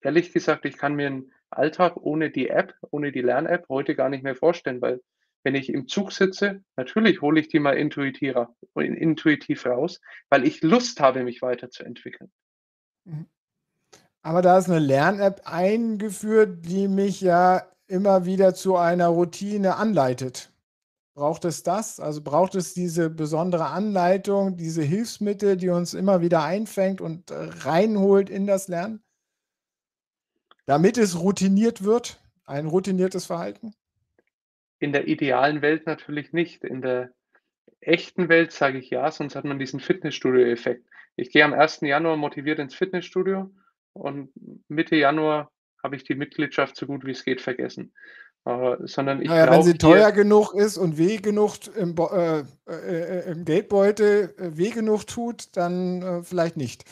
ehrlich 0.00 0.32
gesagt, 0.32 0.64
ich 0.64 0.76
kann 0.76 0.94
mir 0.94 1.08
einen 1.08 1.32
Alltag 1.50 1.96
ohne 1.96 2.30
die 2.30 2.48
App, 2.48 2.74
ohne 2.90 3.12
die 3.12 3.22
Lern-App 3.22 3.68
heute 3.68 3.94
gar 3.94 4.08
nicht 4.08 4.24
mehr 4.24 4.34
vorstellen, 4.34 4.80
weil 4.80 5.00
wenn 5.42 5.54
ich 5.54 5.68
im 5.68 5.88
Zug 5.88 6.12
sitze, 6.12 6.62
natürlich 6.76 7.20
hole 7.20 7.38
ich 7.38 7.48
die 7.48 7.60
mal 7.60 7.76
intuitiv, 7.76 8.36
raus, 9.66 10.00
weil 10.30 10.46
ich 10.46 10.62
Lust 10.62 11.00
habe, 11.00 11.22
mich 11.22 11.42
weiterzuentwickeln. 11.42 12.32
Mhm. 13.04 13.26
Aber 14.22 14.40
da 14.40 14.56
ist 14.56 14.70
eine 14.70 14.78
Lern-App 14.78 15.42
eingeführt, 15.44 16.64
die 16.64 16.88
mich 16.88 17.20
ja 17.20 17.70
immer 17.86 18.24
wieder 18.24 18.54
zu 18.54 18.76
einer 18.76 19.08
Routine 19.08 19.76
anleitet. 19.76 20.50
Braucht 21.14 21.44
es 21.44 21.62
das? 21.62 22.00
Also 22.00 22.22
braucht 22.22 22.56
es 22.56 22.74
diese 22.74 23.08
besondere 23.08 23.66
Anleitung, 23.66 24.56
diese 24.56 24.82
Hilfsmittel, 24.82 25.56
die 25.56 25.68
uns 25.68 25.94
immer 25.94 26.20
wieder 26.20 26.42
einfängt 26.42 27.00
und 27.00 27.30
äh, 27.30 27.34
reinholt 27.36 28.28
in 28.28 28.48
das 28.48 28.66
Lernen? 28.66 29.00
Damit 30.66 30.98
es 30.98 31.20
routiniert 31.20 31.84
wird, 31.84 32.20
ein 32.46 32.66
routiniertes 32.66 33.26
Verhalten? 33.26 33.74
In 34.80 34.92
der 34.92 35.06
idealen 35.06 35.62
Welt 35.62 35.86
natürlich 35.86 36.32
nicht. 36.32 36.64
In 36.64 36.82
der 36.82 37.12
echten 37.80 38.28
Welt 38.28 38.50
sage 38.50 38.78
ich 38.78 38.90
ja, 38.90 39.08
sonst 39.12 39.36
hat 39.36 39.44
man 39.44 39.60
diesen 39.60 39.78
Fitnessstudio-Effekt. 39.78 40.84
Ich 41.14 41.30
gehe 41.30 41.44
am 41.44 41.52
1. 41.52 41.82
Januar 41.82 42.16
motiviert 42.16 42.58
ins 42.58 42.74
Fitnessstudio 42.74 43.54
und 43.92 44.32
Mitte 44.68 44.96
Januar 44.96 45.52
habe 45.82 45.94
ich 45.94 46.02
die 46.02 46.16
Mitgliedschaft 46.16 46.76
so 46.76 46.86
gut 46.86 47.04
wie 47.04 47.12
es 47.12 47.24
geht 47.24 47.40
vergessen. 47.40 47.92
Äh, 48.46 48.76
sondern 48.86 49.22
ich 49.22 49.28
naja, 49.28 49.50
wenn 49.50 49.62
sie 49.62 49.78
teuer 49.78 50.12
genug 50.12 50.52
ist 50.52 50.76
und 50.76 50.98
weh 50.98 51.16
genug 51.16 51.52
im, 51.76 51.94
äh, 51.96 52.40
äh, 52.40 52.44
äh, 52.66 53.32
im 53.32 53.46
Geldbeutel 53.46 54.34
äh, 54.36 54.56
weh 54.58 54.70
genug 54.70 55.06
tut, 55.06 55.56
dann 55.56 56.22
vielleicht 56.24 56.58
nicht. 56.58 56.84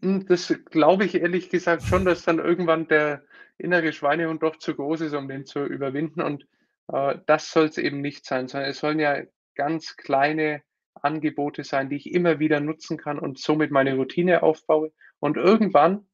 Hm, 0.00 0.26
das 0.26 0.54
glaube 0.70 1.04
ich 1.04 1.14
ehrlich 1.16 1.50
gesagt 1.50 1.82
schon, 1.82 2.06
dass 2.06 2.24
dann 2.24 2.38
irgendwann 2.38 2.88
der 2.88 3.22
innere 3.58 3.92
Schweinehund 3.92 4.42
doch 4.42 4.56
zu 4.56 4.74
groß 4.74 5.02
ist, 5.02 5.14
um 5.14 5.28
den 5.28 5.44
zu 5.44 5.64
überwinden. 5.64 6.22
Und 6.22 6.46
das 7.26 7.50
soll 7.50 7.64
es 7.64 7.78
eben 7.78 8.02
nicht 8.02 8.26
sein, 8.26 8.46
sondern 8.46 8.68
es 8.68 8.78
sollen 8.78 8.98
ja 8.98 9.22
ganz 9.54 9.96
kleine 9.96 10.62
Angebote 10.94 11.64
sein, 11.64 11.88
die 11.88 11.96
ich 11.96 12.12
immer 12.12 12.40
wieder 12.40 12.60
nutzen 12.60 12.98
kann 12.98 13.18
und 13.18 13.38
somit 13.38 13.70
meine 13.70 13.94
Routine 13.94 14.42
aufbaue. 14.42 14.92
Und 15.18 15.38
irgendwann 15.38 16.06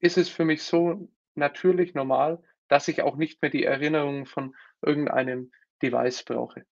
ist 0.00 0.18
es 0.18 0.28
für 0.28 0.44
mich 0.44 0.64
so 0.64 1.08
natürlich 1.34 1.94
normal, 1.94 2.42
dass 2.68 2.88
ich 2.88 3.02
auch 3.02 3.16
nicht 3.16 3.42
mehr 3.42 3.50
die 3.50 3.64
Erinnerungen 3.64 4.26
von 4.26 4.54
irgendeinem 4.82 5.52
Device 5.82 6.22
brauche. 6.24 6.64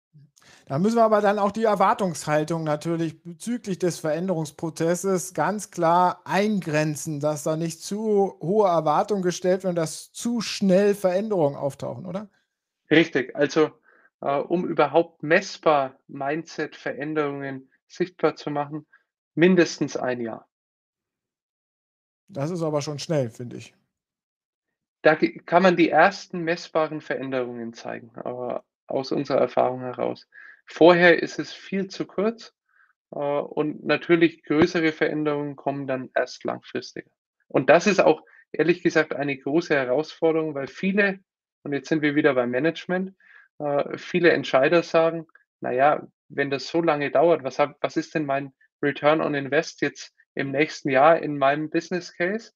Da 0.66 0.78
müssen 0.78 0.96
wir 0.96 1.04
aber 1.04 1.20
dann 1.20 1.38
auch 1.38 1.52
die 1.52 1.64
Erwartungshaltung 1.64 2.64
natürlich 2.64 3.22
bezüglich 3.22 3.78
des 3.78 3.98
Veränderungsprozesses 3.98 5.34
ganz 5.34 5.70
klar 5.70 6.22
eingrenzen, 6.24 7.20
dass 7.20 7.42
da 7.42 7.56
nicht 7.56 7.82
zu 7.82 8.38
hohe 8.40 8.68
Erwartungen 8.68 9.22
gestellt 9.22 9.64
werden, 9.64 9.76
dass 9.76 10.12
zu 10.12 10.40
schnell 10.40 10.94
Veränderungen 10.94 11.56
auftauchen, 11.56 12.06
oder? 12.06 12.28
Richtig. 12.90 13.34
Also, 13.36 13.70
äh, 14.20 14.36
um 14.36 14.66
überhaupt 14.66 15.22
messbar 15.22 15.98
Mindset-Veränderungen 16.08 17.70
sichtbar 17.88 18.36
zu 18.36 18.50
machen, 18.50 18.86
mindestens 19.34 19.96
ein 19.96 20.20
Jahr. 20.20 20.48
Das 22.28 22.50
ist 22.50 22.62
aber 22.62 22.80
schon 22.80 22.98
schnell, 22.98 23.30
finde 23.30 23.56
ich. 23.56 23.74
Da 25.04 25.16
kann 25.16 25.62
man 25.62 25.76
die 25.76 25.90
ersten 25.90 26.40
messbaren 26.40 27.00
Veränderungen 27.02 27.74
zeigen, 27.74 28.10
aber 28.16 28.64
aus 28.86 29.12
unserer 29.12 29.38
Erfahrung 29.40 29.80
heraus. 29.82 30.28
Vorher 30.66 31.22
ist 31.22 31.38
es 31.38 31.52
viel 31.52 31.88
zu 31.88 32.06
kurz, 32.06 32.54
äh, 33.12 33.18
und 33.18 33.84
natürlich 33.84 34.44
größere 34.44 34.92
Veränderungen 34.92 35.56
kommen 35.56 35.86
dann 35.86 36.10
erst 36.14 36.44
langfristiger. 36.44 37.10
Und 37.48 37.70
das 37.70 37.86
ist 37.86 38.00
auch 38.00 38.22
ehrlich 38.52 38.82
gesagt 38.82 39.14
eine 39.14 39.36
große 39.36 39.74
Herausforderung, 39.74 40.54
weil 40.54 40.68
viele 40.68 41.20
und 41.64 41.72
jetzt 41.74 41.88
sind 41.90 42.02
wir 42.02 42.14
wieder 42.14 42.34
beim 42.34 42.50
Management, 42.50 43.14
äh, 43.58 43.98
viele 43.98 44.32
Entscheider 44.32 44.82
sagen: 44.84 45.26
„Na 45.60 45.72
ja, 45.72 46.06
wenn 46.30 46.50
das 46.50 46.68
so 46.68 46.82
lange 46.82 47.10
dauert, 47.10 47.44
was 47.44 47.58
habe 47.58 47.76
was 47.82 47.96
ist 47.98 48.14
denn 48.14 48.26
mein 48.26 48.54
Return 48.82 49.20
on 49.20 49.34
Invest 49.34 49.82
jetzt 49.82 50.14
im 50.34 50.52
nächsten 50.52 50.90
Jahr 50.90 51.18
in 51.20 51.38
meinem 51.38 51.70
Business 51.70 52.14
Case?“ 52.16 52.52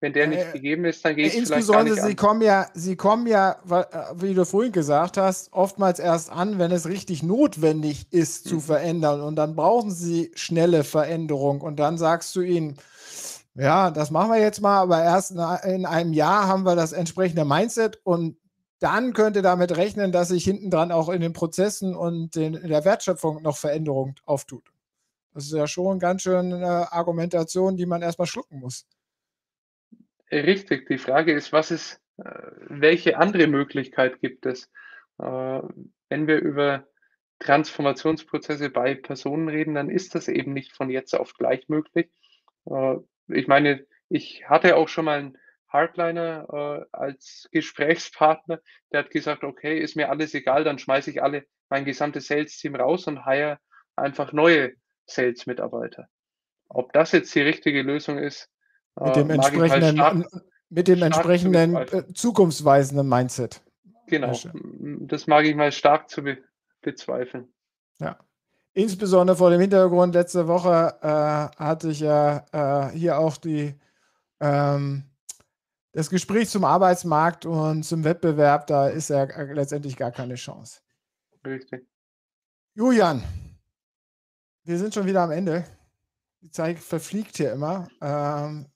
Wenn 0.00 0.12
der 0.12 0.26
nicht 0.26 0.46
äh, 0.46 0.52
gegeben 0.52 0.84
ist, 0.84 1.04
dann 1.04 1.16
geht 1.16 1.34
es 1.34 1.48
vielleicht 1.48 1.68
gar 1.68 1.82
nicht 1.82 1.96
Sie 1.96 2.10
an. 2.10 2.16
kommen 2.16 2.42
ja, 2.42 2.66
Sie 2.74 2.96
kommen 2.96 3.26
ja, 3.26 3.56
äh, 3.70 3.84
wie 4.16 4.34
du 4.34 4.44
vorhin 4.44 4.72
gesagt 4.72 5.16
hast, 5.16 5.52
oftmals 5.52 5.98
erst 5.98 6.30
an, 6.30 6.58
wenn 6.58 6.70
es 6.70 6.86
richtig 6.86 7.22
notwendig 7.22 8.06
ist 8.12 8.46
zu 8.46 8.56
mhm. 8.56 8.60
verändern. 8.60 9.20
Und 9.22 9.36
dann 9.36 9.56
brauchen 9.56 9.90
Sie 9.90 10.30
schnelle 10.34 10.84
Veränderung. 10.84 11.62
Und 11.62 11.76
dann 11.76 11.96
sagst 11.96 12.36
du 12.36 12.42
ihnen, 12.42 12.76
ja, 13.54 13.90
das 13.90 14.10
machen 14.10 14.30
wir 14.30 14.40
jetzt 14.40 14.60
mal, 14.60 14.80
aber 14.80 15.02
erst 15.02 15.30
in 15.30 15.86
einem 15.86 16.12
Jahr 16.12 16.46
haben 16.46 16.64
wir 16.64 16.76
das 16.76 16.92
entsprechende 16.92 17.46
Mindset 17.46 17.98
und 18.04 18.36
dann 18.80 19.14
könnt 19.14 19.36
ihr 19.36 19.42
damit 19.42 19.74
rechnen, 19.78 20.12
dass 20.12 20.28
sich 20.28 20.44
hinten 20.44 20.70
dran 20.70 20.92
auch 20.92 21.08
in 21.08 21.22
den 21.22 21.32
Prozessen 21.32 21.96
und 21.96 22.36
in 22.36 22.52
der 22.68 22.84
Wertschöpfung 22.84 23.40
noch 23.40 23.56
Veränderung 23.56 24.14
auftut. 24.26 24.64
Das 25.32 25.44
ist 25.44 25.52
ja 25.52 25.66
schon 25.66 25.98
ganz 25.98 26.22
schön 26.22 26.52
eine 26.52 26.92
Argumentation, 26.92 27.78
die 27.78 27.86
man 27.86 28.02
erstmal 28.02 28.26
schlucken 28.26 28.60
muss. 28.60 28.84
Richtig, 30.32 30.86
die 30.88 30.98
Frage 30.98 31.32
ist, 31.32 31.52
was 31.52 31.70
ist 31.70 32.00
äh, 32.18 32.24
welche 32.68 33.18
andere 33.18 33.46
Möglichkeit 33.46 34.20
gibt 34.20 34.46
es? 34.46 34.70
Äh, 35.18 35.24
wenn 36.08 36.26
wir 36.26 36.38
über 36.40 36.86
Transformationsprozesse 37.38 38.70
bei 38.70 38.94
Personen 38.94 39.48
reden, 39.48 39.74
dann 39.74 39.90
ist 39.90 40.14
das 40.14 40.28
eben 40.28 40.52
nicht 40.52 40.72
von 40.72 40.90
jetzt 40.90 41.14
auf 41.14 41.34
gleich 41.34 41.68
möglich. 41.68 42.10
Äh, 42.66 42.96
ich 43.28 43.46
meine, 43.46 43.86
ich 44.08 44.48
hatte 44.48 44.76
auch 44.76 44.88
schon 44.88 45.04
mal 45.06 45.18
einen 45.18 45.38
Hardliner 45.68 46.86
als 46.92 47.48
Gesprächspartner, 47.52 48.60
der 48.92 49.00
hat 49.00 49.10
gesagt: 49.10 49.44
„Okay, 49.44 49.78
ist 49.80 49.96
mir 49.96 50.08
alles 50.10 50.32
egal, 50.32 50.64
dann 50.64 50.78
schmeiße 50.78 51.10
ich 51.10 51.22
alle 51.22 51.44
mein 51.68 51.84
gesamtes 51.84 52.28
Sales-Team 52.28 52.76
raus 52.76 53.06
und 53.08 53.26
hire 53.26 53.58
einfach 53.96 54.32
neue 54.32 54.74
Sales-Mitarbeiter.“ 55.06 56.08
Ob 56.68 56.92
das 56.92 57.12
jetzt 57.12 57.34
die 57.34 57.42
richtige 57.42 57.82
Lösung 57.82 58.18
ist, 58.18 58.50
mit 59.00 59.16
dem 59.16 59.30
äh, 59.30 59.34
entsprechenden, 59.34 59.96
stark, 59.96 60.42
mit 60.68 60.88
dem 60.88 61.02
entsprechenden 61.02 61.76
äh, 61.76 62.12
zukunftsweisenden 62.12 63.08
Mindset. 63.08 63.62
Genau, 64.06 64.32
das 65.00 65.26
mag 65.26 65.44
ich 65.44 65.54
mal 65.54 65.72
stark 65.72 66.08
zu 66.08 66.22
be 66.22 66.38
bezweifeln. 66.82 67.48
Ja. 67.98 68.18
Insbesondere 68.72 69.36
vor 69.36 69.50
dem 69.50 69.60
Hintergrund, 69.60 70.14
letzte 70.14 70.46
Woche 70.46 70.96
äh, 71.00 71.62
hatte 71.62 71.88
ich 71.88 72.00
ja 72.00 72.44
äh, 72.52 72.90
hier 72.90 73.18
auch 73.18 73.38
die, 73.38 73.74
ähm, 74.38 75.02
das 75.92 76.10
Gespräch 76.10 76.50
zum 76.50 76.64
Arbeitsmarkt 76.64 77.46
und 77.46 77.84
zum 77.84 78.04
Wettbewerb. 78.04 78.66
Da 78.66 78.88
ist 78.88 79.08
ja 79.08 79.24
letztendlich 79.24 79.96
gar 79.96 80.12
keine 80.12 80.34
Chance. 80.34 80.80
Richtig. 81.44 81.86
Julian, 82.74 83.22
wir 84.64 84.78
sind 84.78 84.92
schon 84.92 85.06
wieder 85.06 85.22
am 85.22 85.30
Ende. 85.30 85.64
Die 86.42 86.50
Zeit 86.50 86.78
verfliegt 86.78 87.38
hier 87.38 87.52
immer. 87.52 87.88
Ähm, 88.02 88.66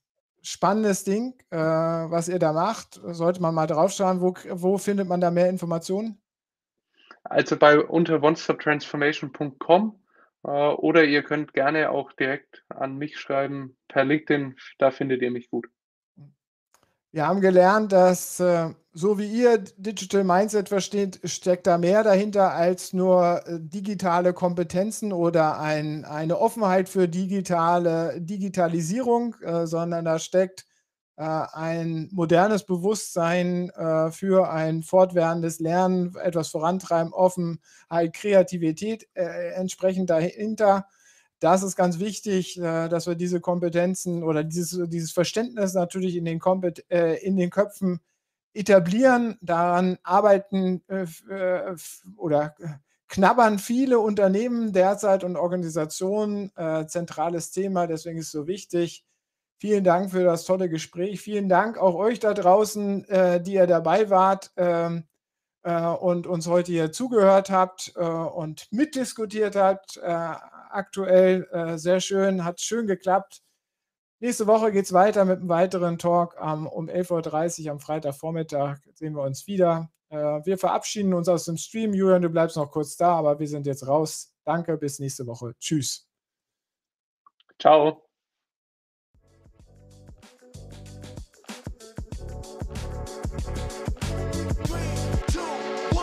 spannendes 0.42 1.04
Ding, 1.04 1.34
äh, 1.50 1.56
was 1.56 2.28
ihr 2.28 2.38
da 2.38 2.52
macht. 2.52 3.00
Sollte 3.04 3.42
man 3.42 3.54
mal 3.54 3.66
draufschauen. 3.66 4.20
Wo, 4.20 4.34
wo 4.50 4.78
findet 4.78 5.08
man 5.08 5.20
da 5.20 5.30
mehr 5.30 5.48
Informationen? 5.48 6.20
Also 7.24 7.56
bei 7.56 7.78
unter 7.78 8.22
onestoptransformation.com 8.22 10.00
äh, 10.44 10.48
oder 10.48 11.04
ihr 11.04 11.22
könnt 11.22 11.52
gerne 11.52 11.90
auch 11.90 12.12
direkt 12.12 12.64
an 12.68 12.96
mich 12.96 13.18
schreiben 13.18 13.76
per 13.88 14.04
LinkedIn. 14.04 14.56
Da 14.78 14.90
findet 14.90 15.22
ihr 15.22 15.30
mich 15.30 15.50
gut. 15.50 15.68
Wir 17.12 17.26
haben 17.26 17.40
gelernt, 17.40 17.92
dass 17.92 18.40
äh, 18.40 18.70
so 18.92 19.18
wie 19.18 19.26
ihr 19.26 19.58
Digital 19.76 20.24
Mindset 20.24 20.68
versteht, 20.68 21.20
steckt 21.24 21.66
da 21.66 21.78
mehr 21.78 22.02
dahinter 22.02 22.52
als 22.52 22.92
nur 22.92 23.46
äh, 23.46 23.60
digitale 23.60 24.32
Kompetenzen 24.32 25.12
oder 25.12 25.60
ein, 25.60 26.04
eine 26.04 26.38
Offenheit 26.38 26.88
für 26.88 27.08
digitale 27.08 28.20
Digitalisierung, 28.20 29.36
äh, 29.42 29.66
sondern 29.66 30.04
da 30.04 30.18
steckt 30.18 30.66
äh, 31.16 31.22
ein 31.22 32.08
modernes 32.12 32.64
Bewusstsein 32.64 33.70
äh, 33.70 34.10
für 34.10 34.50
ein 34.50 34.82
fortwährendes 34.82 35.60
Lernen, 35.60 36.16
etwas 36.16 36.48
vorantreiben, 36.48 37.12
Offenheit, 37.12 38.12
Kreativität 38.12 39.08
äh, 39.14 39.52
entsprechend 39.52 40.10
dahinter. 40.10 40.86
Das 41.38 41.62
ist 41.62 41.76
ganz 41.76 42.00
wichtig, 42.00 42.58
äh, 42.58 42.88
dass 42.88 43.06
wir 43.06 43.14
diese 43.14 43.40
Kompetenzen 43.40 44.24
oder 44.24 44.42
dieses, 44.42 44.88
dieses 44.90 45.12
Verständnis 45.12 45.74
natürlich 45.74 46.16
in 46.16 46.24
den, 46.24 46.40
Kompet 46.40 46.80
in 46.90 47.36
den 47.36 47.50
Köpfen 47.50 48.00
etablieren. 48.52 49.38
Daran 49.40 49.98
arbeiten 50.02 50.82
äh, 50.88 51.06
oder 52.16 52.54
knabbern 53.08 53.58
viele 53.58 53.98
Unternehmen 53.98 54.72
derzeit 54.72 55.24
und 55.24 55.36
Organisationen. 55.36 56.52
zentrales 56.86 57.50
Thema, 57.50 57.88
deswegen 57.88 58.18
ist 58.18 58.26
es 58.26 58.32
so 58.32 58.46
wichtig. 58.46 59.04
Vielen 59.58 59.82
Dank 59.82 60.12
für 60.12 60.22
das 60.22 60.44
tolle 60.44 60.68
Gespräch. 60.68 61.20
Vielen 61.20 61.48
Dank 61.48 61.76
auch 61.76 61.96
euch 61.96 62.20
da 62.20 62.34
draußen, 62.34 63.04
die 63.42 63.54
ihr 63.54 63.66
dabei 63.66 64.10
wart 64.10 64.52
ähm, 64.56 65.02
und 65.64 66.28
uns 66.28 66.46
heute 66.46 66.70
hier 66.70 66.92
zugehört 66.92 67.50
habt 67.50 67.92
und 67.96 68.68
mitdiskutiert 68.70 69.56
habt 69.56 70.00
aktuell 70.70 71.48
äh, 71.52 71.78
sehr 71.78 72.00
schön, 72.00 72.44
hat 72.44 72.60
schön 72.60 72.86
geklappt. 72.86 73.42
Nächste 74.22 74.46
Woche 74.46 74.70
geht 74.70 74.84
es 74.84 74.92
weiter 74.92 75.24
mit 75.24 75.38
einem 75.38 75.48
weiteren 75.48 75.98
Talk 75.98 76.36
ähm, 76.40 76.66
um 76.66 76.88
11.30 76.88 77.64
Uhr 77.64 77.72
am 77.72 77.80
Freitagvormittag. 77.80 78.78
Sehen 78.92 79.14
wir 79.14 79.22
uns 79.22 79.46
wieder. 79.46 79.90
Äh, 80.10 80.16
wir 80.44 80.58
verabschieden 80.58 81.14
uns 81.14 81.26
aus 81.26 81.46
dem 81.46 81.56
Stream. 81.56 81.94
Julian, 81.94 82.20
du 82.20 82.28
bleibst 82.28 82.56
noch 82.56 82.70
kurz 82.70 82.96
da, 82.96 83.14
aber 83.14 83.38
wir 83.38 83.48
sind 83.48 83.66
jetzt 83.66 83.86
raus. 83.86 84.34
Danke, 84.44 84.76
bis 84.76 84.98
nächste 84.98 85.26
Woche. 85.26 85.54
Tschüss. 85.58 86.06
Ciao. 87.58 88.09